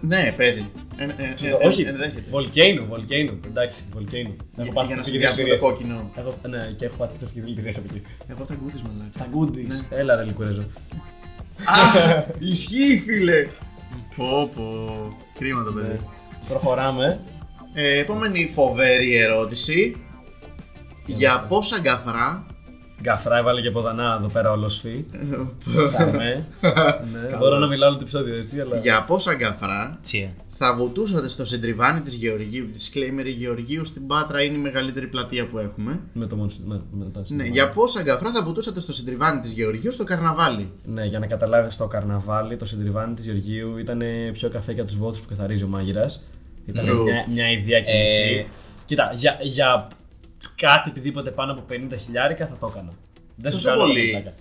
Ναι, 0.00 0.34
παίζει. 0.36 0.66
Ε, 0.96 1.04
ε, 1.04 1.06
ε, 1.06 1.48
ε, 1.48 1.66
Όχι, 1.66 1.82
ενδέχεται. 1.82 2.24
Βολκέινο, 2.30 2.84
Βολκέινο. 2.84 3.38
Εντάξει, 3.46 3.84
Βολκέινο. 3.92 4.34
Για, 4.56 4.84
για 4.86 4.96
να 4.96 5.02
συνδυάσουμε 5.02 5.48
το 5.48 5.58
κόκκινο. 5.58 6.10
Έχω, 6.16 6.34
ναι, 6.48 6.74
και 6.76 6.84
έχω 6.84 6.96
πάθει 6.96 7.12
και 7.12 7.24
το 7.24 7.26
φυγδηλητηρία 7.26 7.72
από 7.76 7.86
εκεί. 7.90 8.02
Εγώ 8.28 8.44
τα 8.44 8.54
γκούτι 8.54 8.82
μαλάκα. 8.86 9.18
Τα 9.18 9.28
goodies. 9.34 9.66
Ναι. 9.66 9.98
Έλα, 9.98 10.16
ρε 10.16 10.24
Λικουρέζο. 10.24 10.62
Α, 11.64 12.24
ισχύει 12.52 13.02
φίλε. 13.06 13.46
Πω 14.16 14.50
πω. 14.54 15.18
Κρίμα 15.38 15.64
το 15.64 15.72
παιδί. 15.72 15.86
Ναι. 15.86 15.98
Προχωράμε. 16.48 17.20
Ε, 17.76 17.98
επόμενη 17.98 18.50
φοβερή 18.54 19.16
ερώτηση. 19.16 19.96
Για 21.06 21.44
πόσα 21.48 21.78
γκαφρά; 21.80 22.46
Γκαφρά 23.02 23.36
έβαλε 23.38 23.60
και 23.60 23.70
ποδανά 23.70 24.16
εδώ 24.18 24.28
πέρα 24.28 24.50
ολοσφή. 24.50 25.04
Σαμέ. 25.92 26.46
ναι, 27.12 27.36
μπορώ 27.38 27.58
να 27.58 27.66
μιλάω 27.66 27.88
όλο 27.88 27.96
το 27.98 28.02
επεισόδιο 28.04 28.34
έτσι, 28.34 28.60
αλλά. 28.60 28.76
Για 28.76 29.04
πόσα 29.04 29.34
γκαφρά 29.34 29.98
Τσιέ. 30.02 30.34
θα 30.58 30.74
βουτούσατε 30.74 31.28
στο 31.28 31.44
συντριβάνι 31.44 32.00
της 32.00 32.14
Γεωργίου. 32.14 32.66
Disclaimer: 32.74 33.26
η 33.26 33.30
Γεωργίου 33.30 33.84
στην 33.84 34.06
Πάτρα 34.06 34.42
είναι 34.42 34.56
η 34.56 34.60
μεγαλύτερη 34.60 35.06
πλατεία 35.06 35.46
που 35.46 35.58
έχουμε; 35.58 36.00
Με 36.12 36.26
το 36.26 36.36
μόνο. 36.36 36.50
Με, 36.64 36.80
με 36.92 37.04
τα 37.12 37.18
Ναι, 37.18 37.24
σύνορα. 37.26 37.48
για 37.48 37.68
πόσα 37.68 38.02
γκαφρά 38.02 38.30
θα 38.32 38.42
βουτούσατε 38.42 38.80
στο 38.80 38.92
συντριβάνι 38.92 39.40
της 39.40 39.52
Γεωργίου 39.52 39.92
στο 39.92 40.04
καρναβάλι; 40.04 40.70
Ναι, 40.84 41.04
για 41.04 41.18
να 41.18 41.26
καταλάβεις 41.26 41.76
το 41.76 41.86
καρναβάλι, 41.86 42.56
το 42.56 42.64
συντριβάνι 42.64 43.14
της 43.14 43.24
Γεωργίου 43.24 43.78
ήταν 43.78 44.02
πιο 44.32 44.48
καφέ 44.48 44.72
για 44.72 44.84
τους 44.84 44.96
βόθους 44.96 45.20
που 45.20 45.28
καθαρίζει 45.28 45.64
ο 45.64 45.68
μάγειρας. 45.68 46.24
Ήταν 46.66 46.84
True. 46.88 47.02
μια, 47.02 47.24
μια 47.28 47.50
ιδέα 47.50 47.80
και 47.80 47.90
Ε, 47.90 48.00
μισή. 48.02 48.46
Κοίτα, 48.86 49.10
για, 49.14 49.38
για 49.42 49.88
κάτι 50.56 50.88
οτιδήποτε 50.90 51.30
πάνω 51.30 51.52
από 51.52 51.62
50 51.70 51.74
χιλιάρικα 52.04 52.46
θα 52.46 52.56
το 52.60 52.66
έκανα. 52.72 52.92
Δεν 53.36 53.52
σου 53.52 53.56
Τόσο 53.58 53.68
κάνω 53.68 53.80
πολύ. 53.80 54.08
πλάκα. 54.10 54.32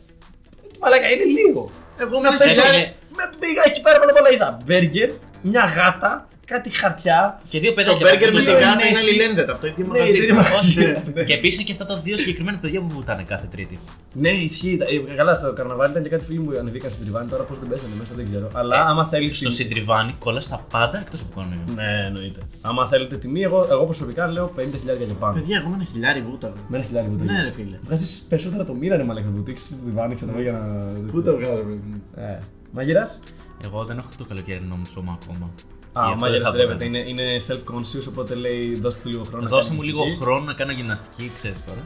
Μαλάκα, 0.79 1.09
είναι 1.09 1.23
λίγο. 1.23 1.69
Εγώ 1.99 2.19
Να 2.19 2.31
με 2.31 2.37
παίζω. 2.37 2.61
χιλιάρι- 2.61 2.91
Με 3.15 3.29
πήγα 3.39 3.61
εκεί 3.65 3.81
πέρα 3.81 3.99
πάνω 3.99 4.11
απ' 4.11 4.19
όλα 4.19 4.31
είδα 4.31 4.57
μπέργκερ, 4.65 5.11
μια 5.41 5.65
γάτα, 5.65 6.27
κάτι 6.45 6.69
χαρτιά. 6.69 7.41
Και 7.49 7.59
δύο 7.59 7.69
Το 7.69 7.75
παιδάκια. 7.75 8.07
μπέργκερ 8.09 8.29
που 8.29 8.35
με 8.35 8.39
τη 8.41 8.45
βουτάνε. 8.45 8.65
γάτα 8.65 8.85
είναι 8.87 8.97
έχεις- 8.97 9.09
αλληλένδετα 9.09 9.51
από 9.51 9.61
το 9.61 9.67
ίδιο 9.67 9.85
Ναι, 9.85 9.91
μαγαζί. 9.91 10.11
το 10.11 10.17
ίδιο 10.23 10.35
μαγαζί. 10.35 10.79
Όχι. 10.79 11.25
Και 11.25 11.33
επίσης 11.33 11.63
και 11.63 11.71
αυτά 11.71 11.85
τα 11.85 11.97
δύο 11.99 12.17
συγκεκριμένα 12.17 12.57
παιδιά 12.57 12.79
που 12.81 12.87
βουτάνε 12.87 13.23
κάθε 13.23 13.47
Τρίτη. 13.51 13.79
Ναι, 14.13 14.29
ισχύει. 14.29 14.77
Ε, 15.09 15.13
Καλά, 15.15 15.33
στο 15.33 15.53
καρναβάλι 15.53 15.91
ήταν 15.91 16.03
και 16.03 16.09
κάτι 16.09 16.25
φίλοι 16.25 16.39
μου 16.39 16.45
που 16.51 16.57
ανεβήκαν 16.59 16.91
στην 16.91 17.03
τριβάνι. 17.03 17.29
Τώρα 17.29 17.43
πώς 17.43 17.59
δεν 17.59 17.69
πέσανε 17.69 17.95
μέσα 17.97 18.13
δεν 18.15 18.25
ξέρω. 18.25 18.49
Αλλά 18.53 18.85
άμα 18.85 19.05
θέλεις. 19.05 19.37
Στο 19.37 19.51
συντριβάνι 19.51 20.15
κολλάς 20.19 20.47
τα 20.49 20.65
πάντα 20.71 20.97
εκτός 20.99 21.21
από 21.21 21.29
κορονοϊό. 21.33 21.59
Ναι, 21.75 22.05
εννοείται. 22.07 22.39
Άμα 22.61 22.87
θέλετε 22.87 23.17
τιμή, 23.17 23.41
εγώ, 23.41 23.67
εγώ 23.71 23.83
προσωπικά 23.85 24.27
λέω 24.27 24.47
50.000 24.55 25.05
και 25.07 25.13
πάνω. 25.13 25.33
Παιδιά, 25.33 25.57
εγώ 25.57 25.69
με 25.69 25.75
ένα 25.75 25.85
χιλιάρι 25.91 26.21
βούταγα. 26.21 26.53
Με 26.67 26.77
ένα 26.77 26.85
χιλιάρι 26.85 27.07
που 27.07 27.23
Ναι, 27.23 27.43
ρε 27.43 27.51
φίλε. 27.55 27.77
Βγάζεις 27.85 28.25
περισσότερα 28.29 28.63
το 28.63 28.73
μήνα, 28.73 28.95
ρε 28.97 29.03
Μαλέκα, 29.03 29.27
που 29.27 29.43
τύξει 29.43 29.67
τη 29.67 29.75
διβάνη, 29.85 30.15
ξέρω 30.15 30.31
εγώ, 30.31 30.41
για 30.41 30.51
να. 30.51 31.11
Πού 31.11 31.21
το 31.23 31.35
βγάλω, 31.37 31.55
παιδί 31.61 31.81
μου. 31.89 32.01
Ε. 32.15 32.37
Μαγειράς; 32.71 33.19
Εγώ 33.65 33.83
δεν 33.85 33.97
έχω 33.97 34.09
το 34.17 34.25
καλοκαιρινό 34.25 34.75
μου 34.75 34.85
σώμα 34.93 35.17
ακόμα. 35.23 35.49
Α, 35.93 36.01
Γι' 36.05 36.09
ο 36.09 36.13
αυτό 36.13 36.15
μάγειρα 36.25 36.41
δεν 36.41 36.51
θα 36.51 36.51
ντρέπεται. 36.51 36.77
το 36.77 36.85
Είναι, 36.85 36.99
είναι 36.99 37.35
self-conscious, 37.47 38.05
οπότε 38.09 38.35
λέει 38.35 38.79
δώστε 38.79 38.99
του 39.03 39.09
λίγο 39.09 39.23
χρόνο. 39.23 39.43
να 39.43 39.49
Δώστε 39.49 39.65
κάνει 39.65 39.75
μου 39.77 39.83
λίγο 39.83 39.97
γυμναστική. 39.97 40.23
χρόνο 40.23 40.45
να 40.45 40.53
κάνω 40.53 40.71
γυμναστική, 40.71 41.31
ξέρεις 41.35 41.65
τώρα. 41.65 41.79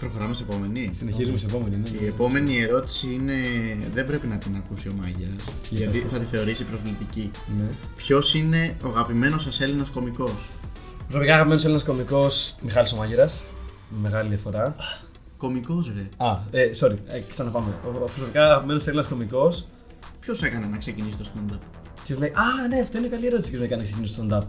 Προχωράμε 0.00 0.34
σε 0.34 0.42
επόμενη. 0.42 0.90
Συνεχίζουμε 0.92 1.38
σε 1.38 1.46
επόμενη. 1.46 1.76
Ναι. 1.76 1.88
Η 2.00 2.06
επόμενη 2.06 2.60
ερώτηση 2.60 3.06
είναι. 3.14 3.34
Δεν 3.94 4.06
πρέπει 4.06 4.26
να 4.26 4.38
την 4.38 4.56
ακούσει 4.56 4.88
ο 4.88 4.92
Μάγειρα. 5.00 5.30
Γιατί 5.70 5.98
πες 5.98 6.02
το. 6.10 6.16
θα 6.16 6.18
τη 6.18 6.24
θεωρήσει 6.24 6.64
προσβλητική. 6.64 7.30
Ναι. 7.58 7.68
Ποιος 7.96 8.34
είναι 8.34 8.76
ο 8.84 8.88
αγαπημένος 8.88 9.42
σας 9.42 9.60
Έλληνας 9.60 9.88
κωμικός; 9.90 10.32
Προσωπικά 11.08 11.32
αγαπημένος 11.34 11.62
Έλληνας 11.64 11.84
κωμικός 11.84 12.54
Μιχάλης 12.62 12.92
ο 12.92 12.96
Μάγειρα. 12.96 13.28
Μεγάλη 14.00 14.28
διαφορά. 14.28 14.76
Κωμικός, 15.36 15.92
ρε. 15.96 16.26
Α, 16.26 16.38
ε, 16.50 16.70
sorry, 16.80 16.96
ε, 17.06 17.20
ξαναπάμε. 17.30 17.72
Ο- 17.84 17.88
ο 17.88 18.04
Προσωπικά 18.04 18.44
αγαπημένος 18.44 18.86
Έλληνας 18.86 19.06
κωμικός. 19.06 19.66
Ποιος 20.20 20.42
έκανε 20.42 20.66
να 20.66 20.76
ξεκινήσει 20.76 21.16
το 21.18 21.24
stand-up; 21.34 21.58
Ποιος 22.10 22.22
με... 22.22 22.26
Α, 22.26 22.68
ναι, 22.68 22.80
αυτό 22.80 22.98
είναι 22.98 23.08
καλή 23.08 23.26
ερώτηση. 23.26 23.50
Ποιο 23.50 23.58
με 23.58 23.64
έκανε 23.64 23.82
να 23.82 23.88
ξεκινήσω 23.88 24.22
το 24.22 24.36
stand-up. 24.36 24.46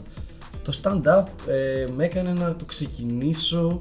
Το 0.63 0.80
stand-up 0.84 1.50
ε, 1.50 1.86
με 1.95 2.06
έκανε 2.06 2.32
να 2.32 2.56
το 2.56 2.65
ξεκινήσω. 2.65 3.80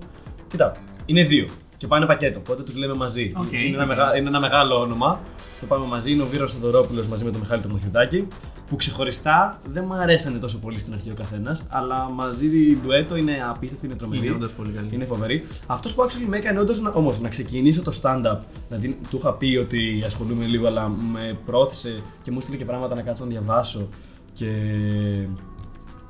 Κοίτα, 0.48 0.76
είναι 1.06 1.24
δύο 1.24 1.48
και 1.80 1.86
πάνε 1.86 2.06
πακέτο. 2.06 2.38
Οπότε 2.38 2.62
του 2.62 2.76
λέμε 2.76 2.94
μαζί. 2.94 3.32
Οκ, 3.36 3.52
είναι, 3.52 3.74
ένα 3.74 3.82
οκ. 3.82 3.88
μεγα... 3.88 4.16
είναι 4.16 4.28
ένα 4.28 4.40
μεγάλο 4.40 4.80
όνομα. 4.80 5.20
Το 5.60 5.66
πάμε 5.66 5.86
μαζί. 5.86 6.12
Είναι 6.12 6.22
ο 6.22 6.26
Βύρων 6.26 6.46
Θεοδωρόπουλος 6.48 7.06
μαζί 7.06 7.24
με 7.24 7.30
τον 7.30 7.40
Μιχάλη 7.40 7.62
τον 7.62 7.70
Μαθιωτάκη. 7.70 8.26
Που 8.68 8.76
ξεχωριστά 8.76 9.60
δεν 9.72 9.84
μου 9.86 9.94
αρέσανε 9.94 10.38
τόσο 10.38 10.58
πολύ 10.58 10.78
στην 10.78 10.92
αρχή 10.92 11.10
ο 11.10 11.14
καθένας. 11.14 11.62
Αλλά 11.68 12.10
μαζί 12.10 12.48
ντουέτο 12.82 13.16
είναι 13.16 13.32
απίστευτοι, 13.48 13.86
είναι 13.86 13.94
τρομεροί. 13.94 14.26
Είναι 14.26 14.34
όντως 14.34 14.52
πολύ 14.52 14.70
καλοί. 14.70 14.88
Είναι 14.92 15.04
φοβεροί. 15.04 15.46
Αυτός 15.66 15.94
που 15.94 16.02
actually 16.02 16.26
με 16.28 16.36
έκανε 16.36 16.60
όντως 16.60 16.80
να, 16.80 16.90
όμως, 16.90 17.20
να 17.20 17.28
ξεκινήσω 17.28 17.82
το 17.82 17.92
stand-up. 18.02 18.38
Δηλαδή, 18.68 18.98
του 19.10 19.16
είχα 19.16 19.34
πει 19.34 19.56
ότι 19.56 20.02
ασχολούμαι 20.06 20.44
λίγο, 20.44 20.66
αλλά 20.66 20.88
με 20.88 21.38
προώθησε 21.46 22.02
και 22.22 22.30
μου 22.30 22.40
'στειλε 22.40 22.56
και 22.56 22.64
πράγματα 22.64 22.94
να 22.94 23.02
κάτσω 23.02 23.24
να 23.24 23.30
διαβάσω 23.30 23.88
και 24.32 24.50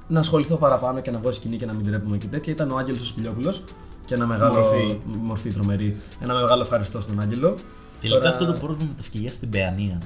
να 0.06 0.20
ασχοληθώ 0.20 0.56
παραπάνω 0.56 1.00
και 1.00 1.11
να 1.11 1.18
βγω 1.18 1.33
σκηνή 1.33 1.56
και 1.56 1.66
να 1.66 1.72
μην 1.72 1.87
τρέπουμε 1.87 2.16
και 2.16 2.26
τέτοια. 2.26 2.52
Ήταν 2.52 2.70
ο 2.70 2.76
Άγγελος 2.76 3.00
ο 3.00 3.04
Σπηλιόπουλος 3.04 3.62
και 4.11 4.16
ένα 4.16 4.27
μεγάλο. 4.27 4.61
Μορφή. 4.61 4.99
μορφή 5.05 5.53
τρομερή. 5.53 5.96
Ένα 6.20 6.35
μεγάλο 6.35 6.62
ευχαριστώ 6.62 7.01
στον 7.01 7.20
Άγγελο. 7.20 7.55
Τελικά 8.01 8.18
Τώρα- 8.18 8.31
αυτό 8.31 8.44
το 8.46 8.53
πρόβλημα 8.53 8.85
με 8.90 8.94
τα 8.96 9.03
σκυλιά 9.03 9.33
στην 9.33 9.51
Παιανία. 9.51 9.99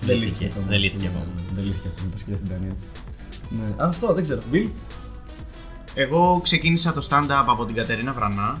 δεν 0.00 0.18
λύθηκε. 0.18 0.44
ακόμα. 0.44 0.66
Δεν 0.68 0.78
λύθηκε 0.78 1.02
Ναι, 1.04 1.08
ακόμα. 1.16 1.34
Δεν 1.54 1.64
λύθηκε 1.64 1.88
αυτό 1.88 2.02
με 2.02 2.10
τα 2.10 2.16
σκυλιά 2.18 2.36
στην 2.36 2.48
Τανία. 2.48 2.72
Ναι. 3.50 3.74
Αυτό 3.84 4.12
δεν 4.14 4.22
ξέρω. 4.22 4.40
Μπιλ. 4.50 4.68
Εγώ 5.94 6.40
ξεκίνησα 6.42 6.92
το 6.92 7.06
stand-up 7.10 7.44
από 7.46 7.64
την 7.66 7.74
Κατερίνα 7.74 8.12
Βρανά. 8.12 8.60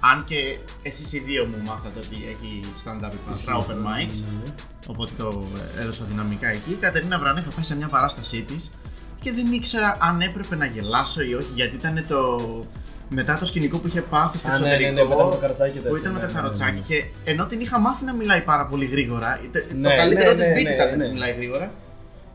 Αν 0.00 0.24
και 0.24 0.58
εσείς 0.82 1.12
οι 1.12 1.18
δύο 1.18 1.44
μου 1.44 1.56
μάθατε 1.66 1.98
ότι 1.98 2.16
έχει 2.34 2.60
stand-up 2.84 3.12
η 3.12 3.18
Πάτρα, 3.26 3.56
open 3.58 3.70
mics. 3.86 4.18
Ναι. 4.44 4.52
Οπότε 4.86 5.12
το 5.16 5.44
έδωσα 5.80 6.04
δυναμικά 6.04 6.48
εκεί. 6.48 6.70
Η 6.70 6.74
Κατερίνα 6.74 7.18
Βρανά 7.18 7.40
είχα 7.40 7.50
πάει 7.50 7.64
σε 7.64 7.76
μια 7.76 7.88
παράστασή 7.88 8.42
της 8.42 8.70
και 9.20 9.32
δεν 9.32 9.52
ήξερα 9.52 9.96
αν 10.00 10.20
έπρεπε 10.20 10.56
να 10.56 10.66
γελάσω 10.66 11.22
ή 11.22 11.34
όχι, 11.34 11.48
γιατί 11.54 11.76
ήταν 11.76 12.04
το. 12.08 12.40
Μετά 13.14 13.38
το 13.38 13.46
σκηνικό 13.46 13.78
που 13.78 13.86
είχε 13.86 14.00
πάθει 14.00 14.38
στο 14.38 14.48
Α, 14.48 14.58
ναι, 14.58 14.66
ναι, 14.66 14.72
εξωτερικό. 14.72 14.94
ναι, 15.04 15.08
μετά 15.08 15.24
με 15.24 15.30
το 15.30 15.36
καροτσάκι 15.36 15.72
και 15.72 15.78
που 15.78 15.84
τέτοια, 15.94 16.00
ήταν 16.00 16.12
με 16.12 16.18
ναι, 16.18 16.24
το 16.26 16.32
ναι, 16.32 16.32
ναι, 16.32 16.40
καροτσάκι. 16.40 16.74
ναι. 16.78 16.86
Και 16.86 17.04
ενώ 17.30 17.46
την 17.46 17.60
είχα 17.60 17.78
μάθει 17.80 18.04
να 18.04 18.14
μιλάει 18.14 18.40
πάρα 18.40 18.66
πολύ 18.66 18.84
γρήγορα, 18.86 19.40
το, 19.52 19.58
το 19.58 19.74
Ναι, 19.76 19.96
καλύτερο 19.96 20.30
ναι, 20.30 20.36
της 20.36 20.46
ναι, 20.46 20.52
beat 20.60 20.62
ναι, 20.64 20.70
ήταν 20.74 20.98
ναι. 20.98 21.06
να 21.06 21.12
μιλάει 21.12 21.32
γρήγορα. 21.32 21.72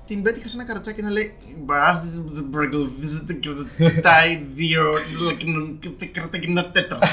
Την 0.07 0.21
πέτυχα 0.21 0.47
σε 0.47 0.55
ένα 0.55 0.65
καροτσάκι 0.65 1.01
να 1.01 1.09
λέει 1.09 1.33
«Μπρας, 1.65 1.97
this 2.03 2.15
is 2.17 2.37
the 2.39 2.45
burgle, 2.55 2.85
this 3.01 3.11
is 3.17 3.21
the 3.29 3.35
tie, 4.07 4.33
the 4.57 6.07
κρατακινά 6.11 6.71
τέταρτα». 6.71 7.07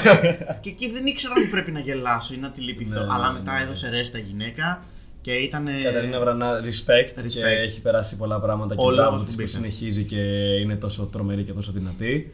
Και 0.61 0.69
εκεί 0.69 0.91
δεν 0.91 1.05
ήξερα 1.05 1.33
αν 1.37 1.49
πρέπει 1.49 1.71
να 1.71 1.79
γελάσω 1.79 2.33
ή 2.33 2.37
να 2.37 2.51
τη 2.51 2.61
λυπηθώ. 2.61 2.99
Ναι, 2.99 3.07
Αλλά 3.13 3.27
ναι, 3.31 3.39
μετά 3.39 3.53
ναι. 3.57 3.63
έδωσε 3.63 3.89
ρέστα 3.89 4.17
γυναίκα 4.17 4.83
και 5.21 5.31
ήταν. 5.31 5.67
Καταρίνα 5.83 6.19
Βρανά, 6.19 6.51
respect, 6.59 7.09
και 7.15 7.21
Respect. 7.21 7.63
έχει 7.65 7.81
περάσει 7.81 8.15
πολλά 8.17 8.39
πράγματα 8.39 8.75
και 8.75 8.81
Ο 8.81 8.85
μπράβο 8.85 9.01
λόγος 9.01 9.23
της 9.23 9.29
που 9.35 9.35
που 9.37 9.43
μπήκα. 9.45 9.57
συνεχίζει 9.57 10.03
και 10.03 10.19
είναι 10.61 10.75
τόσο 10.75 11.05
τρομερή 11.11 11.43
και 11.43 11.51
τόσο 11.53 11.71
δυνατή. 11.71 12.33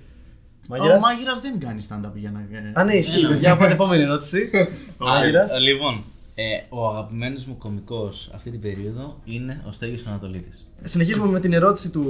Ο 0.68 0.74
Μάγειρας. 0.78 1.00
μάγειρα 1.02 1.34
δεν 1.42 1.60
κάνεις 1.60 1.88
stand-up 1.90 2.12
για 2.14 2.32
να. 2.74 2.82
Α, 2.82 2.84
ναι, 2.84 2.96
ισχύει. 2.96 3.28
παιδιά, 3.28 3.58
πάμε 3.58 3.72
επόμενη 3.72 4.04
ερώτηση. 4.04 4.50
Μάγειρας. 4.98 5.52
Α, 5.52 5.60
Λοιπόν, 5.60 6.04
ε, 6.36 6.44
ο 6.70 6.88
αγαπημένος 6.88 7.46
μου 7.46 7.58
κωμικός 7.58 8.30
αυτή 8.34 8.50
την 8.52 8.60
περίοδο 8.62 9.18
είναι 9.26 9.64
ο 9.68 9.72
Στέγιος 9.72 10.06
Ανατολίτης. 10.08 10.66
Συνεχίζουμε 10.84 11.28
με 11.28 11.40
την 11.40 11.54
ερώτηση 11.54 11.90
του. 11.90 12.04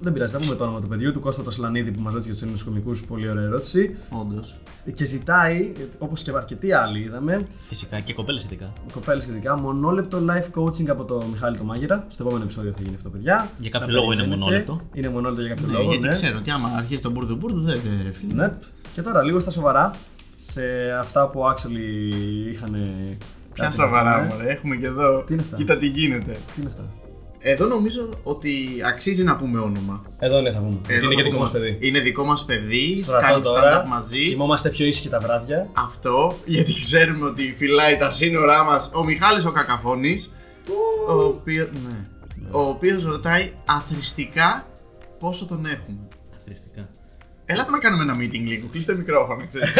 Δεν 0.00 0.12
πειράζει, 0.12 0.32
θα 0.32 0.38
πούμε 0.38 0.54
το 0.54 0.64
όνομα 0.64 0.80
του 0.80 0.88
παιδιού, 0.88 1.12
του 1.12 1.20
Κώστα 1.20 1.42
το 1.42 1.50
Σλανίδη 1.50 1.90
που 1.90 2.00
μας 2.00 2.12
ρώτησε 2.12 2.24
για 2.30 2.32
τους 2.32 2.42
Έλληνες 2.42 2.62
κομικού. 2.62 3.06
Πολύ 3.08 3.28
ωραία 3.28 3.44
ερώτηση. 3.44 3.96
Όντως. 4.10 4.58
Και 4.94 5.04
ζητάει, 5.04 5.72
όπως 5.98 6.22
και 6.22 6.30
αρκετοί 6.36 6.72
άλλοι 6.72 6.98
είδαμε, 6.98 7.46
Φυσικά 7.68 8.00
και 8.00 8.12
κοπέλες 8.14 8.44
ειδικά. 8.44 8.72
κοπέλες 8.92 9.26
ειδικά, 9.26 9.56
μονόλεπτο 9.58 10.18
live 10.28 10.60
coaching 10.62 10.88
από 10.88 11.04
το 11.04 11.22
Μιχάλη 11.30 11.56
το 11.56 11.64
Μάγειρα. 11.64 12.04
Στο 12.08 12.22
επόμενο 12.22 12.44
επεισόδιο 12.44 12.72
θα 12.72 12.78
γίνει 12.82 12.94
αυτό, 12.94 13.08
παιδιά. 13.08 13.50
Για 13.58 13.70
κάποιο 13.70 13.86
Να 13.86 13.92
λόγο 13.92 14.04
είναι 14.12 14.14
περιμένετε. 14.22 14.44
μονόλεπτο. 14.44 14.80
Είναι 14.94 15.08
μονόλεπτο 15.08 15.40
για 15.42 15.54
κάποιο 15.54 15.66
Ναι, 15.66 15.72
λόγο. 15.72 15.90
γιατί 15.90 16.06
ναι. 16.06 16.12
ξέρω 16.12 16.38
ότι 16.38 16.50
άμα 16.50 16.68
αρχίσει 16.76 17.02
τον 17.02 17.12
μπουρδου 17.12 17.36
μπουρδου 17.36 17.60
δεν 17.60 17.80
δεν, 17.84 18.00
ρε 18.02 18.10
φίλε. 18.10 18.34
Ναι. 18.34 18.52
Και 18.94 19.02
τώρα 19.02 19.22
λίγο 19.22 19.40
στα 19.40 19.50
σοβαρά. 19.50 19.94
Σε 20.42 20.62
αυτά 20.98 21.28
που 21.28 21.40
actually 21.44 22.14
είχαν. 22.50 22.76
Ποια 23.54 23.64
κάτι 23.64 23.76
να 23.76 23.84
σοβαρά, 23.84 24.14
πούνε. 24.20 24.34
μωρέ, 24.34 24.50
έχουμε 24.52 24.76
και 24.76 24.86
εδώ. 24.86 25.22
Τι 25.26 25.32
είναι 25.32 25.42
αυτά; 25.42 25.56
Κοίτα 25.56 25.76
τι 25.76 25.86
γίνεται. 25.86 26.32
Τι 26.32 26.60
είναι 26.60 26.68
αυτά; 26.68 26.82
Εδώ 27.38 27.66
νομίζω 27.66 28.08
ότι 28.22 28.52
αξίζει 28.86 29.22
να 29.24 29.36
πούμε 29.36 29.58
όνομα. 29.58 30.02
Εδώ 30.18 30.40
ναι, 30.40 30.50
θα 30.50 30.58
πούμε. 30.58 30.78
Γιατί 30.86 30.94
Εδώ 30.94 31.04
είναι 31.12 31.14
και 31.14 31.22
θα 31.22 31.28
δικό 31.28 31.40
μας 31.42 31.50
πούμε. 31.50 31.64
παιδί. 31.64 31.86
Είναι 31.88 31.98
δικό 32.00 32.24
μας 32.24 32.44
παιδί, 32.44 33.00
Στρατό 33.02 33.26
κάνει 33.26 33.42
τώρα. 33.42 33.84
stand-up 33.84 33.88
μαζί. 33.88 34.28
Κοιμόμαστε 34.28 34.68
πιο 34.68 34.86
ήσυχοι 34.86 35.08
τα 35.08 35.20
βράδια. 35.20 35.68
Αυτό, 35.72 36.38
γιατί 36.44 36.80
ξέρουμε 36.80 37.26
ότι 37.26 37.54
φυλάει 37.58 37.96
τα 37.96 38.10
σύνορά 38.10 38.64
μας 38.64 38.90
ο 38.92 39.04
Μιχάλης 39.04 39.44
ο 39.44 39.52
Κακαφώνης, 39.52 40.30
ο 41.08 41.12
οποίος, 41.22 41.68
ναι, 41.72 42.04
ο 42.50 42.60
οποίος 42.60 43.04
ρωτάει 43.04 43.50
αθρηστικά 43.64 44.66
πόσο 45.18 45.46
τον 45.46 45.66
έχουμε. 45.66 45.98
Αθρηστικά. 46.40 46.88
Έλατε 47.46 47.70
να 47.70 47.78
κάνουμε 47.78 48.02
ένα 48.02 48.16
meeting 48.16 48.46
λίγο, 48.48 48.66
κλείστε 48.70 48.94
μικρόφωνο, 48.94 49.46
ξέρεις. 49.48 49.74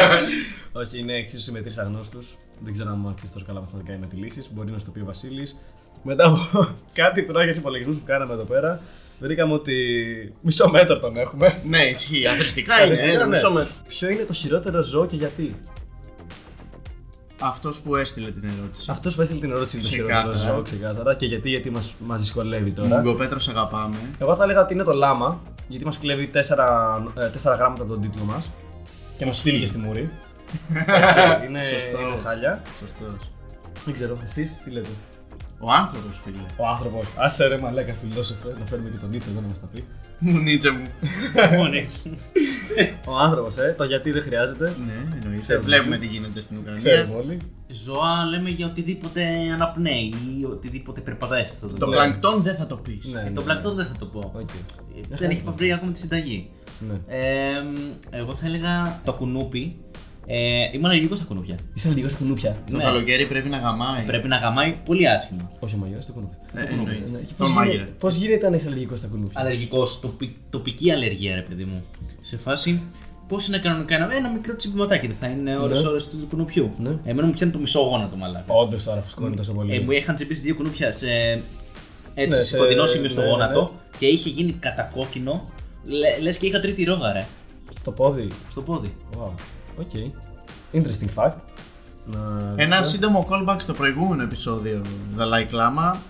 Όχι, 0.80 0.98
είναι 0.98 1.12
εξίσου 1.12 1.52
με 1.52 1.60
τρεις 1.60 1.78
αγνώστους. 1.78 2.26
Δεν 2.60 2.72
ξέρω 2.72 2.90
αν 2.90 2.98
μου 3.02 3.08
αξίζει 3.08 3.32
τόσο 3.32 3.44
καλά 3.46 3.60
μαθηματικά 3.60 3.92
ή 3.92 3.98
να 3.98 4.06
τη 4.06 4.16
λύσει. 4.16 4.42
Μπορεί 4.54 4.70
να 4.70 4.78
στο 4.78 4.90
πει 4.90 5.00
ο 5.00 5.04
Βασίλης. 5.04 5.60
Μετά 6.02 6.26
από 6.26 6.38
κάτι 7.00 7.22
πρώτε 7.22 7.50
υπολογισμούς 7.50 7.96
που 7.96 8.02
κάναμε 8.04 8.32
εδώ 8.32 8.42
πέρα, 8.44 8.80
βρήκαμε 9.20 9.52
ότι 9.52 9.74
μισό 10.40 10.68
μέτρο 10.70 10.98
τον 10.98 11.16
έχουμε. 11.16 11.60
ναι, 11.64 11.82
ισχύει, 11.82 12.26
αθρηστικά 12.26 12.74
είναι, 12.74 12.84
Αριστερά, 12.84 13.12
ένα 13.12 13.26
ναι. 13.26 13.34
μισό 13.36 13.52
μέτρο. 13.52 13.72
Ποιο 13.88 14.08
είναι 14.08 14.22
το 14.22 14.32
χειρότερο 14.32 14.82
ζώο 14.82 15.06
και 15.06 15.16
γιατί; 15.16 15.54
Αυτός 17.40 17.80
που 17.80 17.96
έστειλε 17.96 18.30
την 18.30 18.50
ερώτηση. 18.58 18.90
Αυτός 18.90 19.14
που 19.14 19.20
έστειλε 19.20 19.40
την 19.40 19.50
ερώτηση 19.50 19.76
είναι 19.76 19.84
το 19.86 19.90
Ξεκάθαρα. 19.92 20.34
χειρότερο 20.34 20.54
ζώο, 20.54 20.62
ξεκάθαρα. 20.62 21.14
Και 21.14 21.26
γιατί, 21.26 21.48
γιατί 21.48 21.70
μας 21.70 21.94
μας 22.00 22.20
δυσκολεύει 22.20 22.72
τώρα. 22.72 22.88
Μουγκοπέτρο, 22.88 23.38
σε 23.38 23.50
αγαπάμε. 23.50 23.96
Εγώ 24.18 24.36
θα 24.36 24.44
έλεγα 24.44 24.60
ότι 24.60 24.74
είναι 24.74 24.82
το 24.82 24.92
λάμα, 24.92 25.40
γιατί 25.68 25.84
μας 25.84 25.98
κλέβει 25.98 26.30
4, 26.34 27.56
γράμματα 27.56 27.86
τον 27.86 28.00
τίτλο 28.00 28.22
μας 28.24 28.50
και 29.16 29.24
μας 29.26 29.36
στείλει 29.38 29.60
και 29.60 29.66
στη 29.66 29.78
μούρη. 29.78 30.10
Έτσι, 30.86 31.20
είναι, 31.48 31.60
Σωστός. 31.72 32.00
είναι 32.00 32.20
χάλια. 32.22 32.62
Σωστός. 32.78 33.30
Δεν 33.84 33.94
ξέρω, 33.94 34.18
εσείς 34.24 34.60
τι 34.64 34.70
λέτε; 34.70 34.88
Ο 35.58 35.70
άνθρωπος, 35.72 36.20
φίλε. 36.24 36.36
Ο 36.56 36.66
άνθρωπος. 36.66 37.06
Άσε 37.16 37.46
ρε 37.46 37.58
μαλάκα 37.58 37.94
φιλόσοφε, 37.94 38.48
να 38.58 38.64
φέρουμε 38.66 38.88
και 38.88 38.96
τον 38.98 39.10
Νίτσε 39.10 39.30
εδώ 39.30 39.40
να 39.40 39.46
μας 39.48 39.60
τα 39.60 39.66
πει. 39.66 39.84
Μου 40.18 40.38
νίτσε 40.38 40.70
μου. 40.70 40.86
Μόνο 41.56 41.76
έτσι. 41.76 42.00
Ο 43.04 43.18
άνθρωπος, 43.18 43.56
ε, 43.56 43.74
το 43.78 43.84
γιατί 43.84 44.10
δεν 44.10 44.22
χρειάζεται. 44.22 44.74
Ναι, 44.86 45.18
εννοείται. 45.24 45.58
Βλέπουμε 45.58 45.96
τι 45.96 46.06
γίνεται 46.06 46.40
στην 46.40 46.56
Ουκρανία. 46.58 46.80
Ξέρουμε 46.94 47.14
όλοι. 47.16 47.38
Ζωά 47.68 48.24
λέμε 48.30 48.50
για 48.50 48.66
οτιδήποτε 48.66 49.22
αναπνέει 49.54 50.14
ή 50.40 50.44
οτιδήποτε 50.44 51.00
περπατάει 51.00 51.44
σε 51.44 51.50
αυτό 51.54 51.66
το 51.66 51.72
Το 51.72 51.78
τόπο. 51.78 51.90
πλανκτόν 51.92 52.42
δεν 52.42 52.54
θα 52.54 52.66
το 52.66 52.76
πεις. 52.76 53.12
Ναι, 53.12 53.20
Ε, 53.20 53.22
ναι, 53.22 53.30
Το 53.30 53.40
ναι. 53.40 53.46
πλακτόν 53.46 53.74
δεν 53.74 53.86
θα 53.86 53.92
το 53.98 54.06
πω. 54.06 54.32
Οκ. 54.36 54.48
Ε, 55.10 55.16
Δεν 55.16 55.30
έχει 55.30 55.42
βρει 55.56 55.72
ακόμα 55.72 55.92
τη 55.92 55.98
συνταγή. 55.98 56.50
Ναι. 56.88 57.16
Ε, 57.16 57.62
εγώ 58.10 58.34
θα 58.34 58.46
έλεγα 58.46 59.00
το 59.04 59.12
κουνούπι. 59.12 59.76
Ε, 60.28 60.36
είμαι 60.72 60.88
αλλεργικό 60.88 61.14
στα 61.14 61.24
κουνούπια. 61.24 61.56
Είσαι 61.74 61.88
λίγο 61.94 62.08
στα 62.08 62.18
κουνούπια. 62.18 62.56
Το 62.70 62.76
Ναι. 62.76 62.82
καλοκαίρι 62.82 63.26
πρέπει 63.26 63.48
να 63.48 63.58
γαμάει. 63.58 64.02
Πρέπει 64.06 64.28
να 64.28 64.36
γαμάει 64.36 64.76
πολύ 64.84 65.08
άσχημα. 65.08 65.50
Όχι 65.58 65.74
ο 65.74 65.78
μαγειρά, 65.78 65.98
το 66.06 66.12
κουνούπι. 66.12 66.34
Ναι, 66.54 66.60
εννοείται. 66.70 67.08
Ναι, 67.12 67.18
και 67.18 67.24
Το 67.38 67.44
πώς 67.44 67.52
μάγειρα. 67.52 67.74
γίνεται- 67.74 67.92
Πώς 67.98 68.14
γίνεται 68.14 68.46
αν 68.46 68.54
είσαι 68.54 68.66
αλλεργικό 68.66 68.96
στα 68.96 69.06
κουνούπια; 69.06 69.40
Αλλεργικό, 69.40 69.86
τοπι, 70.00 70.36
τοπική 70.50 70.90
αλλεργία, 70.90 71.34
ρε 71.34 71.40
παιδί 71.40 71.64
μου. 71.64 71.84
Σε 72.20 72.36
φάση, 72.36 72.80
πώς 73.28 73.48
είναι 73.48 73.58
κανονικά 73.58 73.94
ένα, 73.94 74.14
ένα 74.14 74.28
μικρό 74.28 74.56
τσιμπηματάκι, 74.56 75.06
δεν 75.06 75.16
θα 75.20 75.26
είναι 75.26 75.56
ώρε 75.56 75.80
Ναι. 75.80 75.88
ώρες 75.88 76.08
του 76.08 76.26
κουνουπιού. 76.30 76.70
Ναι. 76.78 76.90
Εμένα 77.04 77.26
μου 77.26 77.32
πιάνει 77.32 77.52
το 77.52 77.58
μισό 77.58 77.80
γόνατο 77.80 78.16
μαλάκα. 78.16 78.54
Όντως 78.54 78.84
τώρα 78.84 79.00
φουσκώνει 79.00 79.36
τόσο 79.36 79.52
πολύ. 79.52 79.74
Ε, 79.74 79.80
μου 79.80 79.90
είχαν 79.90 80.14
τσιμπήσει 80.14 80.40
δύο 80.40 80.54
κουνούπια 80.54 80.92
σε, 80.92 81.08
έτσι, 82.14 82.28
Ναι, 82.28 82.36
σε 82.36 82.44
σε- 82.44 82.56
κοντινό 82.56 82.86
σημείο 82.86 83.08
στο 83.08 83.20
ναι, 83.20 83.26
ναι, 83.26 83.32
γόνατο 83.32 83.60
ναι. 83.62 83.98
και 83.98 84.06
είχε 84.06 84.28
γίνει 84.28 84.52
κατακόκκινο. 84.52 85.44
Λε 85.84 86.18
λες 86.22 86.38
και 86.38 86.46
είχα 86.46 86.60
τρίτη 86.60 86.84
ρόγα, 86.84 87.12
ρε. 87.12 87.26
Στο 87.78 87.90
πόδι. 87.92 88.28
Στο 88.50 88.60
πόδι. 88.60 88.94
Wow. 89.18 89.30
Οκ. 89.78 89.90
Interesting 90.72 91.22
fact. 91.22 91.36
Να... 92.04 92.52
Ένα 92.56 92.82
σύντομο 92.82 93.26
callback 93.30 93.56
στο 93.58 93.72
προηγούμενο 93.72 94.22
επεισόδιο 94.22 94.82
Δαλάι 95.14 95.44
Κλάμα. 95.44 96.00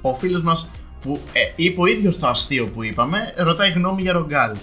Ο 0.00 0.14
φίλος 0.14 0.42
μας 0.42 0.68
που 1.00 1.20
ε, 1.32 1.40
είπε 1.56 1.80
ο 1.80 1.86
ίδιος 1.86 2.18
το 2.18 2.26
αστείο 2.26 2.68
που 2.68 2.82
είπαμε, 2.82 3.32
ρωτάει 3.36 3.70
γνώμη 3.70 4.02
για 4.02 4.12
ρογκάλ. 4.12 4.56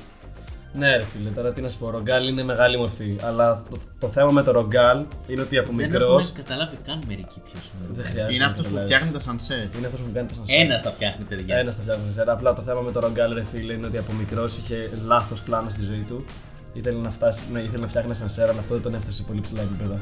Ναι, 0.74 0.96
ρε 0.96 1.04
φίλε, 1.04 1.30
τώρα 1.30 1.52
τι 1.54 1.62
να 1.62 1.70
σου 1.70 1.78
πω. 1.78 1.90
Ρογκάλ 1.90 2.28
είναι 2.28 2.44
μεγάλη 2.44 2.78
μορφή. 2.78 3.18
Αλλά 3.24 3.64
το, 3.70 3.78
το 4.00 4.08
θέμα 4.08 4.32
με 4.32 4.44
το 4.44 4.52
ρογκάλ 4.52 5.06
είναι 5.28 5.42
ότι 5.42 5.58
από 5.58 5.68
Δεν 5.68 5.76
μικρό. 5.76 6.06
έχουμε 6.06 6.32
καταλάβει 6.36 6.78
καν 6.86 7.04
μερικοί 7.08 7.42
ποιος 7.52 7.64
είναι. 7.64 7.88
Δεν 7.92 8.06
χρειάζεται. 8.06 8.34
Είναι 8.34 8.44
να 8.44 8.50
αυτός 8.50 8.66
που 8.68 8.74
καταλάβεις. 8.74 8.96
φτιάχνει 8.96 9.18
τα 9.18 9.20
ασανσέρ. 9.20 9.58
Είναι 9.78 9.86
αυτός 9.86 10.00
που 10.00 10.12
κάνει 10.14 10.28
το 10.28 10.34
ασανσέρ. 10.34 10.60
Ένας 10.62 10.84
τα 10.84 10.92
φτιάχνει, 10.92 11.26
παιδιά. 11.26 11.56
Ένας 11.56 11.76
τα 11.76 11.82
φτιάχνει 11.82 12.04
ασανσέρ. 12.04 12.30
Απλά 12.30 12.54
το 12.54 12.62
θέμα 12.62 12.82
με 12.82 12.92
το 12.92 13.00
ρογκάλ, 13.00 13.34
ρε 13.34 13.44
φίλε, 13.44 13.74
είναι 13.74 13.86
ότι 13.88 13.98
από 13.98 14.14
μικρός 14.14 14.58
είχε 14.58 14.90
λάθος 15.06 15.42
πλάνο 15.42 15.70
στη 15.70 15.84
ζωή 15.84 16.06
του. 16.08 16.26
Ήθελε 16.74 17.02
να, 17.02 17.10
φτάσει, 17.10 17.44
να, 17.54 17.60
ήθελε 17.60 17.82
να 17.82 17.88
φτιάχνει 17.88 18.16
ασανσέρ, 18.16 18.50
αλλά 18.50 18.60
αυτό 18.60 18.74
δεν 18.74 18.84
τον 18.84 18.94
έφτασε 18.94 19.18
σε 19.18 19.24
πολύ 19.24 19.42
ψηλά 19.42 19.62
επίπεδα. 19.62 20.00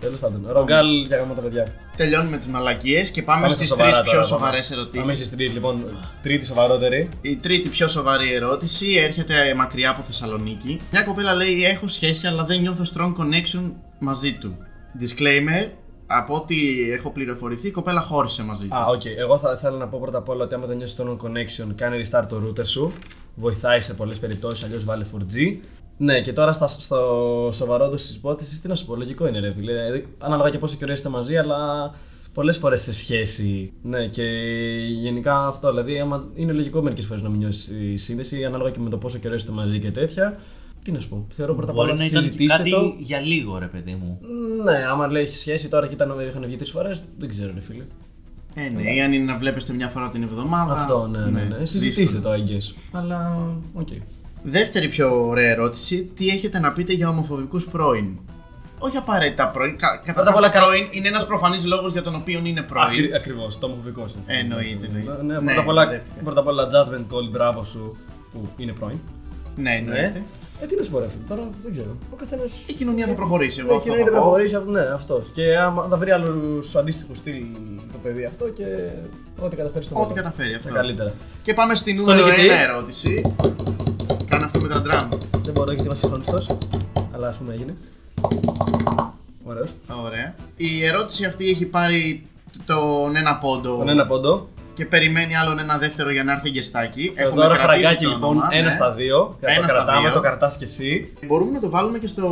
Τέλος 0.00 0.18
πάντων. 0.18 0.46
Ρογκάλ 0.48 1.06
για 1.06 1.16
γάμο 1.16 1.34
τα 1.34 1.40
παιδιά. 1.40 1.72
Τελειώνουμε 1.96 2.36
τις 2.36 2.46
μαλακίες 2.46 3.10
και 3.10 3.22
πάμε, 3.22 3.40
Πάμε 3.40 3.54
στις 3.54 3.66
στα 3.66 3.76
τρεις 3.76 3.88
σοβαρά 3.88 4.02
πιο 4.02 4.12
τώρα, 4.12 4.24
σοβαρές 4.24 4.68
πάμε. 4.68 4.82
Πάμε 4.82 4.96
ερωτήσεις. 4.98 5.26
στις 5.26 5.36
τρίτη, 5.36 5.52
λοιπόν. 5.52 5.84
Τρίτη 6.22 6.46
σοβαρότερη. 6.46 7.08
Η 7.20 7.36
τρίτη 7.36 7.68
πιο 7.68 7.88
σοβαρή 7.88 8.32
ερώτηση 8.32 8.94
έρχεται 8.94 9.54
μακριά 9.56 9.90
από 9.90 10.02
Θεσσαλονίκη. 10.02 10.80
Μια 10.90 11.02
κοπέλα 11.02 11.34
λέει: 11.34 11.64
Έχω 11.64 11.88
σχέση, 11.88 12.26
αλλά 12.26 12.44
δεν 12.44 12.60
νιώθω 12.60 12.84
strong 12.94 13.12
connection 13.12 13.72
μαζί 13.98 14.32
του. 14.32 14.56
Disclaimer: 15.00 15.68
Από 16.06 16.34
ό,τι 16.34 16.56
έχω 16.92 17.10
πληροφορηθεί, 17.10 17.66
η 17.66 17.70
κοπέλα 17.70 18.00
χώρισε 18.00 18.42
μαζί 18.42 18.66
του. 18.66 18.76
Α, 18.76 18.86
οκ. 18.86 19.04
Εγώ 19.04 19.38
θα 19.38 19.52
ήθελα 19.56 19.76
να 19.76 19.86
πω 19.86 19.98
πρώτα 20.02 20.18
απ' 20.18 20.28
όλα 20.28 20.44
ότι 20.44 20.54
άμα 20.54 20.66
δεν 20.66 20.76
νιώσει 20.76 20.96
το 20.96 21.18
connection, 21.22 21.66
κάνει 21.74 22.04
restart 22.04 22.24
το 22.28 22.42
router 22.46 22.66
σου. 22.66 22.92
Βοηθάει 23.34 23.80
σε 23.80 23.94
πολλές 23.94 24.18
περιπτώσεις, 24.18 24.64
αλλιώς 24.64 24.84
βάλε 24.84 25.04
4G. 25.04 25.56
Ναι, 25.96 26.20
και 26.20 26.32
τώρα 26.32 26.52
στα, 26.52 26.66
στο 26.68 27.50
σοβαρό 27.52 27.88
τη 27.88 28.02
υπόθεση, 28.14 28.60
τι 28.60 28.68
να 28.68 28.74
σου 28.74 28.86
πω, 28.86 28.96
λογικό 28.96 29.28
είναι 29.28 29.38
ρε 29.38 29.52
φίλε. 29.52 29.72
Δηλαδή, 29.72 30.06
ανάλογα 30.18 30.50
και 30.50 30.58
πόσο 30.58 30.76
καιρό 30.76 30.92
είστε 30.92 31.08
μαζί, 31.08 31.36
αλλά 31.36 31.90
πολλές 32.34 32.56
φορές 32.56 32.82
σε 32.82 32.92
σχέση. 32.92 33.72
Ναι, 33.82 34.06
και 34.06 34.22
γενικά 34.94 35.46
αυτό. 35.46 35.68
Δηλαδή, 35.68 35.98
άμα 35.98 36.24
είναι 36.34 36.52
λογικό 36.52 36.82
μερικές 36.82 37.04
φορές 37.06 37.22
να 37.22 37.28
μην 37.28 37.38
νιώσεις 37.38 37.68
η 37.68 37.96
σύνδεση, 37.96 38.44
ανάλογα 38.44 38.70
και 38.70 38.80
με 38.80 38.88
το 38.88 38.98
πόσο 38.98 39.18
καιρό 39.18 39.34
είστε 39.34 39.52
μαζί 39.52 39.78
και 39.78 39.90
τέτοια. 39.90 40.38
Τι 40.84 40.92
να 40.92 41.00
σου 41.00 41.08
πω, 41.08 41.26
θεωρώ 41.30 41.54
πρώτα 41.54 41.70
απ' 41.70 41.78
όλα 41.78 41.86
Μπορεί 41.86 41.98
να 41.98 42.04
ήταν 42.04 42.22
και 42.22 42.26
συζητήστε 42.26 42.56
κάτι 42.56 42.70
το. 42.70 42.94
για 42.98 43.20
λίγο, 43.20 43.58
ρε 43.58 43.66
παιδί 43.66 43.94
μου. 43.94 44.20
Ναι, 44.64 44.86
άμα 44.90 45.10
λέει 45.10 45.22
έχει 45.22 45.36
σχέση 45.36 45.68
τώρα 45.68 45.86
και 45.86 45.94
ήταν 45.94 46.14
είχαν 46.28 46.44
βγει 46.46 46.56
τρεις 46.56 46.70
φορές, 46.70 47.04
δεν 47.18 47.28
ξέρω, 47.28 47.50
ρε 47.54 47.60
φίλε. 47.60 47.84
Ε, 48.54 48.68
ναι, 48.68 48.94
ή 48.94 49.00
αν 49.00 49.12
είναι 49.12 49.24
να 49.24 49.38
βλέπεστε 49.38 49.72
μια 49.72 49.88
φορά 49.88 50.10
την 50.10 50.22
εβδομάδα. 50.22 50.72
Αυτό, 50.72 51.06
ναι, 51.06 51.18
ναι. 51.18 51.56
ναι. 51.58 51.64
Συζητήστε 51.64 52.02
δύσκολο. 52.02 52.22
το, 52.22 52.42
I 52.44 52.50
guess. 52.50 52.74
Αλλά, 52.92 53.48
οκ. 53.74 53.88
Δεύτερη 54.48 54.88
πιο 54.88 55.26
ωραία 55.28 55.50
ερώτηση: 55.50 56.10
Τι 56.16 56.28
έχετε 56.28 56.58
να 56.58 56.72
πείτε 56.72 56.92
για 56.92 57.08
ομοφοβικούς 57.08 57.68
πρώην; 57.68 58.18
Όχι 58.78 58.96
απαραίτητα 58.96 59.48
πρώην. 59.48 59.76
Κα, 59.78 59.88
Πρώτα 60.04 60.10
απ' 60.10 60.16
Καταρχά, 60.16 60.38
όλα, 60.38 60.50
το 60.50 60.58
πρώην 60.66 60.86
είναι 60.90 61.08
ένας 61.08 61.26
προφανής 61.26 61.64
λόγος 61.64 61.92
για 61.92 62.02
τον 62.02 62.14
οποίο 62.14 62.40
είναι 62.44 62.62
πρώην. 62.62 62.86
Ακρι, 62.86 63.14
Ακριβώς, 63.14 63.58
το 63.58 63.66
ομοφοβικός 63.66 64.12
είναι. 64.14 64.38
Εννοείται, 64.38 64.86
εννοείται. 64.86 65.22
Ναι, 65.22 65.32
Ναι, 65.38 65.44
πρώτα, 65.44 65.60
απ' 65.60 65.68
όλα, 65.68 65.86
δέχτηκα. 65.86 66.22
πρώτα 66.24 66.40
απ' 66.40 66.46
όλα, 66.46 66.64
judgment 66.72 67.06
call, 67.14 67.30
μπράβο 67.30 67.64
σου, 67.64 67.96
που 68.32 68.48
είναι 68.56 68.72
πρώην. 68.72 68.98
Ναι, 69.56 69.70
εννοείται. 69.70 70.22
Ε, 70.62 70.66
τι 70.66 70.76
να 70.76 70.82
σου 70.82 70.90
πω, 70.90 70.98
ρε 70.98 71.08
φίλε, 71.08 71.22
τώρα 71.28 71.42
δεν 71.62 71.72
ξέρω. 71.72 71.96
Ο 72.12 72.16
καθένας. 72.16 72.42
Η 72.66 72.72
κοινωνία 72.72 73.06
θα 73.06 73.12
προχωρήσει. 73.14 73.60
Εγώ 73.60 73.68
Ναι, 73.70 73.76
αυτό 73.76 73.90
και 73.92 73.98
να 73.98 74.04
θα 74.04 74.10
πω. 74.10 74.16
προχωρήσει, 74.16 74.54
αυτό- 74.54 74.70
ναι, 74.70 74.80
αυτός. 74.80 75.24
Και 75.34 75.58
άμα 75.58 75.86
θα 75.90 75.96
βρει 75.96 76.10
άλλους 76.10 76.76
αντίστοιχους 76.76 77.18
στυλ 77.18 77.34
το 77.92 77.98
παιδί 78.02 78.24
αυτό 78.24 78.44
και 78.48 78.64
ό,τι 79.38 79.56
καταφέρει 79.56 79.84
στο 79.84 79.94
Ό,τι 79.94 80.02
μέλλον. 80.08 80.22
καταφέρει 80.24 80.50
Τα 80.52 80.58
αυτό. 80.58 80.72
καλύτερα. 80.72 81.12
Και 81.42 81.54
πάμε 81.54 81.74
στη 81.74 81.92
νούμερο 81.92 82.26
νικητή. 82.26 82.46
1 82.48 82.50
ερώτηση. 82.70 83.34
Κάνε 84.68 84.74
αυτό 84.74 85.06
με 85.08 85.08
τα 85.08 85.08
drum. 85.08 85.40
Δεν 85.44 85.52
μπορώ 85.54 85.72
γιατί 85.72 85.88
είμαι 85.88 85.94
συγχρονιστό, 85.96 86.56
αλλά 87.14 87.28
ας 87.28 87.36
πούμε 87.36 87.52
έγινε. 87.54 87.74
Ωραίος. 89.44 89.68
Ωραία. 90.04 90.34
Η 90.56 90.84
ερώτηση 90.84 91.24
αυτή 91.24 91.50
έχει 91.50 91.64
πάρει 91.64 92.26
τον 92.66 93.16
ένα 93.16 93.36
πόντο 93.38 93.76
Τον 93.76 93.88
ένα 93.88 94.06
πόντο. 94.06 94.48
και 94.74 94.86
περιμένει 94.86 95.36
άλλον 95.36 95.58
ένα 95.58 95.78
δεύτερο 95.78 96.10
για 96.10 96.24
να 96.24 96.32
έρθει 96.32 96.48
γεστάκι. 96.48 97.12
Θεοδόρα 97.14 97.56
κρατήσει 97.56 97.66
Φραγκάκη 97.82 98.04
το 98.04 98.10
λοιπόν, 98.10 98.28
όνομα, 98.30 98.48
ένα 98.50 98.68
ναι. 98.68 98.74
στα 98.74 98.92
δύο. 98.92 99.36
Ένα 99.40 99.56
το 99.56 99.62
στα 99.62 99.72
κρατάμε, 99.72 100.00
δύο. 100.00 100.12
το 100.12 100.20
κρατάς 100.20 100.56
κι 100.56 100.64
εσύ. 100.64 101.12
Μπορούμε 101.26 101.50
να 101.50 101.60
το 101.60 101.70
βάλουμε 101.70 101.98
και 101.98 102.06
στο 102.06 102.26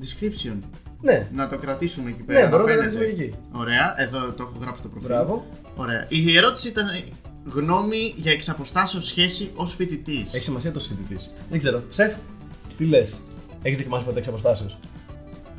description. 0.00 0.56
Ναι, 1.00 1.26
Να 1.32 1.48
το 1.48 1.58
κρατήσουμε 1.58 2.10
εκεί 2.10 2.22
πέρα. 2.22 2.38
ναι, 2.38 2.44
να 2.44 2.50
μπορώ 2.50 2.62
να 2.64 2.68
το 2.68 2.76
φαίνεται. 2.80 2.96
κρατήσω 2.96 3.22
εκεί. 3.22 3.34
Ωραία, 3.52 3.94
εδώ 3.96 4.18
το 4.18 4.34
έχω 4.42 4.52
γράψει 4.60 4.82
το 4.82 4.88
προφίλ. 4.88 5.08
Μπράβο. 5.08 5.44
Ωραία. 5.76 6.04
Η 6.08 6.36
ερώτηση 6.36 6.68
ήταν 6.68 6.86
γνώμη 7.44 8.14
για 8.16 8.32
εξαποστάσεως 8.32 9.06
σχέση 9.06 9.50
ως 9.54 9.74
φοιτητής. 9.74 10.34
Έχει 10.34 10.44
σημασία 10.44 10.72
το 10.72 10.80
φοιτητής. 10.80 11.30
Δεν 11.50 11.58
ξέρω. 11.58 11.82
Σεφ, 11.88 12.14
τι 12.76 12.84
λες; 12.84 13.20
Έχεις 13.62 13.78
δοκιμάσει 13.78 14.04
ποτέ 14.04 14.18
εξ 14.18 14.28
αποστάσεω. 14.28 14.66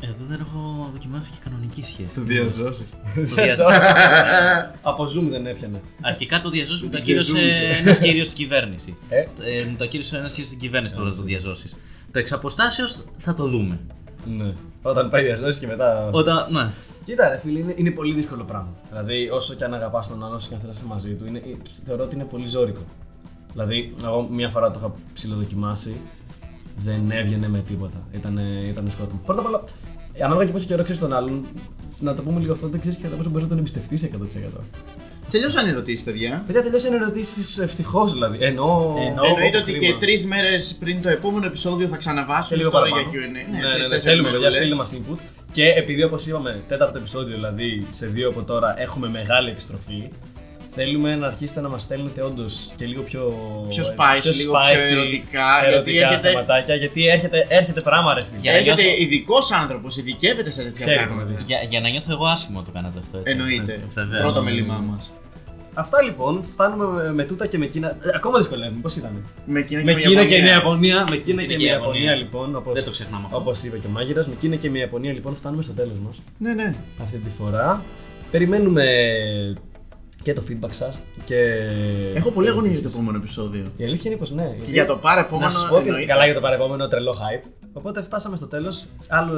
Εδώ 0.01 0.25
δεν 0.27 0.39
έχω 0.39 0.89
δοκιμάσει 0.91 1.31
και 1.31 1.37
κανονική 1.43 1.83
σχέση. 1.83 2.19
διαζώσει. 2.21 2.85
Το 3.15 3.35
διαζώσει. 3.43 3.79
Από 4.81 5.03
Zoom 5.03 5.27
δεν 5.29 5.45
έπιανε. 5.47 5.81
Αρχικά 6.01 6.39
το 6.41 6.49
διαζώσεις 6.49 6.81
μου 6.81 6.89
το 6.89 6.97
Το 6.97 7.01
ακύρωσε 7.03 7.31
διαζούσε. 7.31 7.77
ένας 7.81 7.99
κύριος 7.99 8.27
στην 8.27 8.39
κυβέρνηση. 8.43 8.97
Ε; 9.09 9.19
Ε, 9.19 9.63
μου 9.69 9.75
το 9.77 9.83
ακύρωσε 9.83 10.17
ένας 10.17 10.29
κύριος 10.29 10.47
στην 10.47 10.59
κυβέρνηση 10.59 10.95
τώρα 10.95 11.09
το 11.15 11.21
διαζώσεις. 11.21 11.75
Το 12.11 12.19
εξ 12.19 12.31
αποστάσεως 12.31 13.03
θα 13.17 13.33
το 13.33 13.47
δούμε. 13.47 13.79
Ναι. 14.37 14.53
Όταν 14.81 15.09
πάει 15.09 15.23
διαζώσεις 15.23 15.59
και 15.59 15.67
μετά. 15.67 16.09
Όταν. 16.11 16.47
Ναι. 16.51 16.69
Κοίτα, 17.05 17.29
ρε 17.29 17.37
φίλε, 17.37 17.59
είναι, 17.59 17.73
είναι 17.77 17.91
πολύ 17.91 18.13
δύσκολο 18.13 18.43
πράγμα. 18.43 18.73
Δηλαδή, 18.89 19.29
όσο 19.29 19.53
και 19.53 19.63
αν 19.63 19.73
αγαπάς 19.73 20.07
τον 20.07 20.23
άλλον, 20.23 20.35
όσο 20.35 20.47
και 20.47 20.53
αν 20.53 20.59
θέλει 20.59 20.71
να 20.71 20.77
είσαι 20.79 20.87
μαζί 20.87 21.09
του, 21.13 21.25
είναι, 21.25 21.37
ε, 21.37 21.51
θεωρώ 21.85 22.03
ότι 22.03 22.15
είναι 22.15 22.23
πολύ 22.23 22.47
ζώρικο. 22.47 22.81
Δηλαδή, 23.51 23.93
εγώ 24.03 24.27
μία 24.31 24.49
φορά 24.49 24.71
το 24.71 24.79
είχα 24.79 24.93
ψηλοδοκιμάσει, 25.13 25.95
δεν 26.85 27.11
έβγαινε 27.11 27.47
με 27.49 27.59
τίποτα. 27.67 27.97
Ήταν, 28.11 28.39
ήταν 28.69 28.91
σκότωμα. 28.91 29.19
Πρώτα 29.25 29.41
απ' 29.41 29.47
όλα, 29.47 29.63
ανάλογα 30.23 30.45
και 30.45 30.51
πόσο 30.51 30.65
καιρό 30.65 30.83
ξέρεις 30.83 31.01
τον 31.01 31.13
άλλον, 31.13 31.45
να 31.99 32.13
το 32.13 32.21
πούμε 32.21 32.39
λίγο 32.39 32.51
αυτό, 32.53 32.67
δεν 32.67 32.79
ξέρεις 32.79 32.99
κατά 33.01 33.15
πόσο 33.15 33.29
μπορείς 33.29 33.43
να 33.43 33.49
τον 33.49 33.57
εμπιστευτείς 33.57 34.03
100%. 34.03 34.59
Τελειώσαν 35.31 35.67
οι 35.67 35.69
ερωτήσεις, 35.69 36.03
παιδιά. 36.03 36.43
Παιδιά, 36.45 36.63
τελειώσαν 36.63 36.93
οι 36.93 36.95
ερωτήσεις 36.95 37.57
ευτυχώς 37.57 38.13
δηλαδή. 38.13 38.37
Εννοώ. 38.41 38.95
Εννοώ. 39.07 39.25
Εννοείται 39.25 39.57
ότι 39.57 39.71
κρίμα. 39.71 39.93
και 39.93 40.05
τρεις 40.05 40.25
μέρες 40.25 40.75
πριν 40.79 41.01
το 41.01 41.09
επόμενο 41.09 41.45
επεισόδιο 41.45 41.87
θα 41.87 41.93
Και 41.93 41.99
ξαναβάσουμε 41.99 42.57
λίγο 42.57 42.69
τώρα 42.69 42.87
για 42.87 42.95
παραπάνω. 42.95 43.17
QA. 43.25 43.31
Ναι, 43.31 43.43
τρεις, 43.43 43.63
ναι, 43.63 43.69
ναι, 43.69 43.83
τέσσερις 43.83 44.03
θέλουμε 44.03 44.29
παιδιά, 44.29 44.39
μέρες. 44.39 44.55
στείλτε 44.55 44.75
μας 44.75 44.93
input. 44.97 45.19
Και 45.55 45.67
επειδή 45.69 46.03
όπως 46.03 46.25
είπαμε, 46.27 46.63
τέταρτο 46.67 46.97
επεισόδιο 46.97 47.35
δηλαδή, 47.35 47.87
σε 47.89 48.05
δύο 48.07 48.29
από 48.29 48.43
τώρα 48.43 48.81
έχουμε 48.81 49.07
μεγάλη 49.09 49.49
επιστροφή. 49.49 50.09
Θέλουμε 50.77 51.15
να 51.15 51.27
αρχίσετε 51.27 51.61
να 51.61 51.69
μας 51.69 51.81
στέλνετε 51.81 52.21
όντως 52.21 52.71
και 52.75 52.85
λίγο 52.85 53.01
πιο. 53.01 53.23
Πιο 53.69 53.83
spicy, 53.83 54.33
λίγο 54.35 54.53
πιο 54.71 54.81
ερωτικά, 54.81 55.59
γιατί 55.59 55.73
ερωτικά 55.73 56.07
έχετε- 56.09 56.29
θεματάκια. 56.29 56.75
Γιατί 56.75 57.07
έρχεται, 57.07 57.45
έρχεται 57.49 57.81
πράγμα, 57.81 58.13
ρε 58.13 58.21
φίλε. 58.21 58.39
Για- 58.41 58.51
Έρχεται 58.53 58.81
νιώθω- 58.81 58.99
ειδικός 59.01 59.51
άνθρωπος, 59.51 59.97
ειδικεύεται 59.97 60.51
σε 60.51 60.61
τέτοια 60.63 60.85
Ξέρει, 60.85 60.95
πράγματα. 61.05 61.25
δηλαδή. 61.25 61.43
Για, 61.45 61.59
για 61.69 61.79
να 61.79 61.89
νιώθω 61.89 62.11
εγώ 62.11 62.25
άσχημο 62.25 62.61
το 62.61 62.71
κάνατε 62.71 62.99
αυτό. 63.03 63.17
Έτσι. 63.17 63.31
Εννοείται. 63.31 63.73
Ε, 63.73 63.79
βεβαίως. 63.93 64.21
Πρώτο 64.21 64.41
μέλημά 64.43 64.77
μας. 64.89 65.11
Αυτά 65.77 66.01
λοιπόν, 66.03 66.43
φτάνουμε 66.53 67.03
με, 67.03 67.13
με 67.13 67.23
τούτα 67.23 67.47
και 67.47 67.57
με 67.57 67.65
Κίνα. 67.65 67.89
Ε, 67.89 67.95
ακόμα 68.15 68.37
δυσκολεύουμε, 68.37 68.81
πώς 68.81 68.95
ήταν; 68.95 69.25
Με 69.45 69.61
Κίνα 69.61 69.83
Με 69.83 69.93
και 69.93 70.07
Κίνα 70.07 70.25
και 70.25 70.35
Ιαπωνία. 70.35 70.43
με 70.43 70.49
Ιαπωνία. 70.49 71.05
Με 71.09 71.15
Κίνα 71.17 71.41
Με 71.41 71.47
και 71.47 71.53
και 71.55 71.57
με 71.57 71.63
Ιαπωνία. 71.69 72.01
Ιαπωνία 72.01 72.15
λοιπόν. 72.15 72.55
Όπως, 72.55 72.73
Δεν 72.73 72.83
το 72.83 72.91
ξεχνάμε 72.91 73.23
αυτό. 73.25 73.37
Όπως 73.37 73.63
είπε 73.63 73.77
και 73.77 73.87
ο 73.87 73.89
Μάγειρας, 73.89 74.27
με 74.27 74.33
Κίνα 74.39 74.55
και 74.55 74.69
με 74.69 74.77
Ιαπωνία 74.77 75.13
λοιπόν 75.13 75.35
φτάνουμε 75.35 75.61
στο 75.63 75.73
τέλος 75.73 75.97
μας. 76.05 76.21
Ναι, 76.37 76.53
ναι. 76.53 76.75
αυτή 77.03 77.17
τη 77.17 77.29
φορά. 77.29 77.81
Περιμένουμε 78.31 78.83
και 80.23 80.33
το 80.33 80.43
feedback 80.49 80.69
σας 80.71 80.99
και... 81.23 81.35
Έχω 82.13 82.31
πολύ 82.31 82.49
αγωνία 82.49 82.71
για 82.71 82.81
το 82.81 82.87
επόμενο 82.93 83.17
επεισόδιο. 83.17 83.63
Η 83.77 83.83
αλήθεια 83.83 84.11
είναι 84.11 84.19
πως 84.19 84.31
ναι. 84.31 84.55
Και 84.63 84.71
για 84.71 84.85
το 84.85 84.95
παρεπόμενο. 84.97 85.51
Να 85.51 85.57
σου 85.59 85.67
πω 85.69 85.75
ότι 85.75 85.87
εννοείται. 85.87 86.11
καλά 86.11 86.25
για 86.25 86.33
το 86.33 86.39
παρεπόμενο 86.39 86.87
τρελό 86.87 87.11
hype. 87.13 87.47
Οπότε 87.73 88.01
φτάσαμε 88.03 88.35
στο 88.35 88.47
τέλος. 88.47 88.85
Άλλο, 89.07 89.33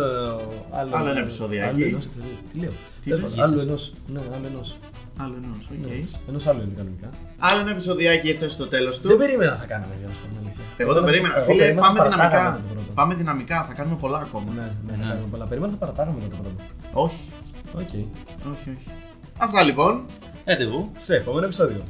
άλλο, 0.72 0.90
Άλλο 0.96 1.10
ένα 1.10 1.20
επεισοδιάκι. 1.20 1.76
Άλλο 1.76 1.86
ενός 1.86 2.06
επεισοδίου. 2.06 2.38
Τι 2.54 2.60
λέω. 2.60 2.70
Τι 3.04 3.10
Τέλος 3.10 3.22
λες, 3.24 3.34
πάντων, 3.34 3.44
Άλλο 3.60 3.62
γίτσες. 3.62 3.68
ενός. 3.68 3.92
Ναι, 4.14 4.36
άλλο 4.36 4.46
ενός. 4.54 4.76
Άλλο 5.24 5.36
ενός. 5.43 5.63
οκ. 5.72 5.91
Ενός 6.30 6.47
άλλου 6.47 6.61
είναι 6.61 6.74
κανονικά. 6.78 7.09
Άλλο 7.39 7.59
ένα 7.59 7.72
επεισοδιάκι 7.72 8.30
έφτασε 8.30 8.49
στο 8.49 8.68
τέλος 8.68 8.99
του. 8.99 9.07
Δεν 9.07 9.18
περίμενα 9.18 9.51
να 9.51 9.57
θα 9.57 9.65
κάναμε 9.65 9.93
για 9.99 10.07
να 10.07 10.13
σου 10.13 10.22
πω 10.22 10.28
την 10.28 10.38
αλήθεια. 10.43 10.63
Εγώ 10.78 10.93
το 10.93 11.03
περίμενα. 11.03 11.36
εγώ 11.38 11.45
Φίλε, 11.45 11.57
περίμενα 11.63 11.82
πάμε 11.88 11.99
θα 11.99 12.05
παρατάγαμε 12.05 12.39
δυναμικά. 12.49 12.68
το 12.68 12.74
πρώτο. 12.74 12.91
Πάμε 12.99 13.13
δυναμικά, 13.15 13.57
θα 13.70 13.74
κάνουμε 13.74 13.95
πολλά 14.03 14.20
ακόμα. 14.20 14.51
Ναι, 14.55 14.61
ναι, 14.88 14.93
θα 15.01 15.07
κάνουμε 15.09 15.28
πολλά. 15.32 15.45
Περίμενα 15.45 15.72
θα 15.74 15.78
παρατάγαμε 15.84 16.18
το 16.30 16.36
πρώτο. 16.41 16.55
Όχι, 17.05 17.22
Οκ. 17.74 17.93
όχι, 18.53 18.68
όχι. 18.76 18.88
Αυτά 19.38 19.63
λοιπόν. 19.63 20.05
Ραντεβού. 20.45 20.91
Σε 20.97 21.15
επόμενο 21.15 21.45
επεισόδιο. 21.45 21.82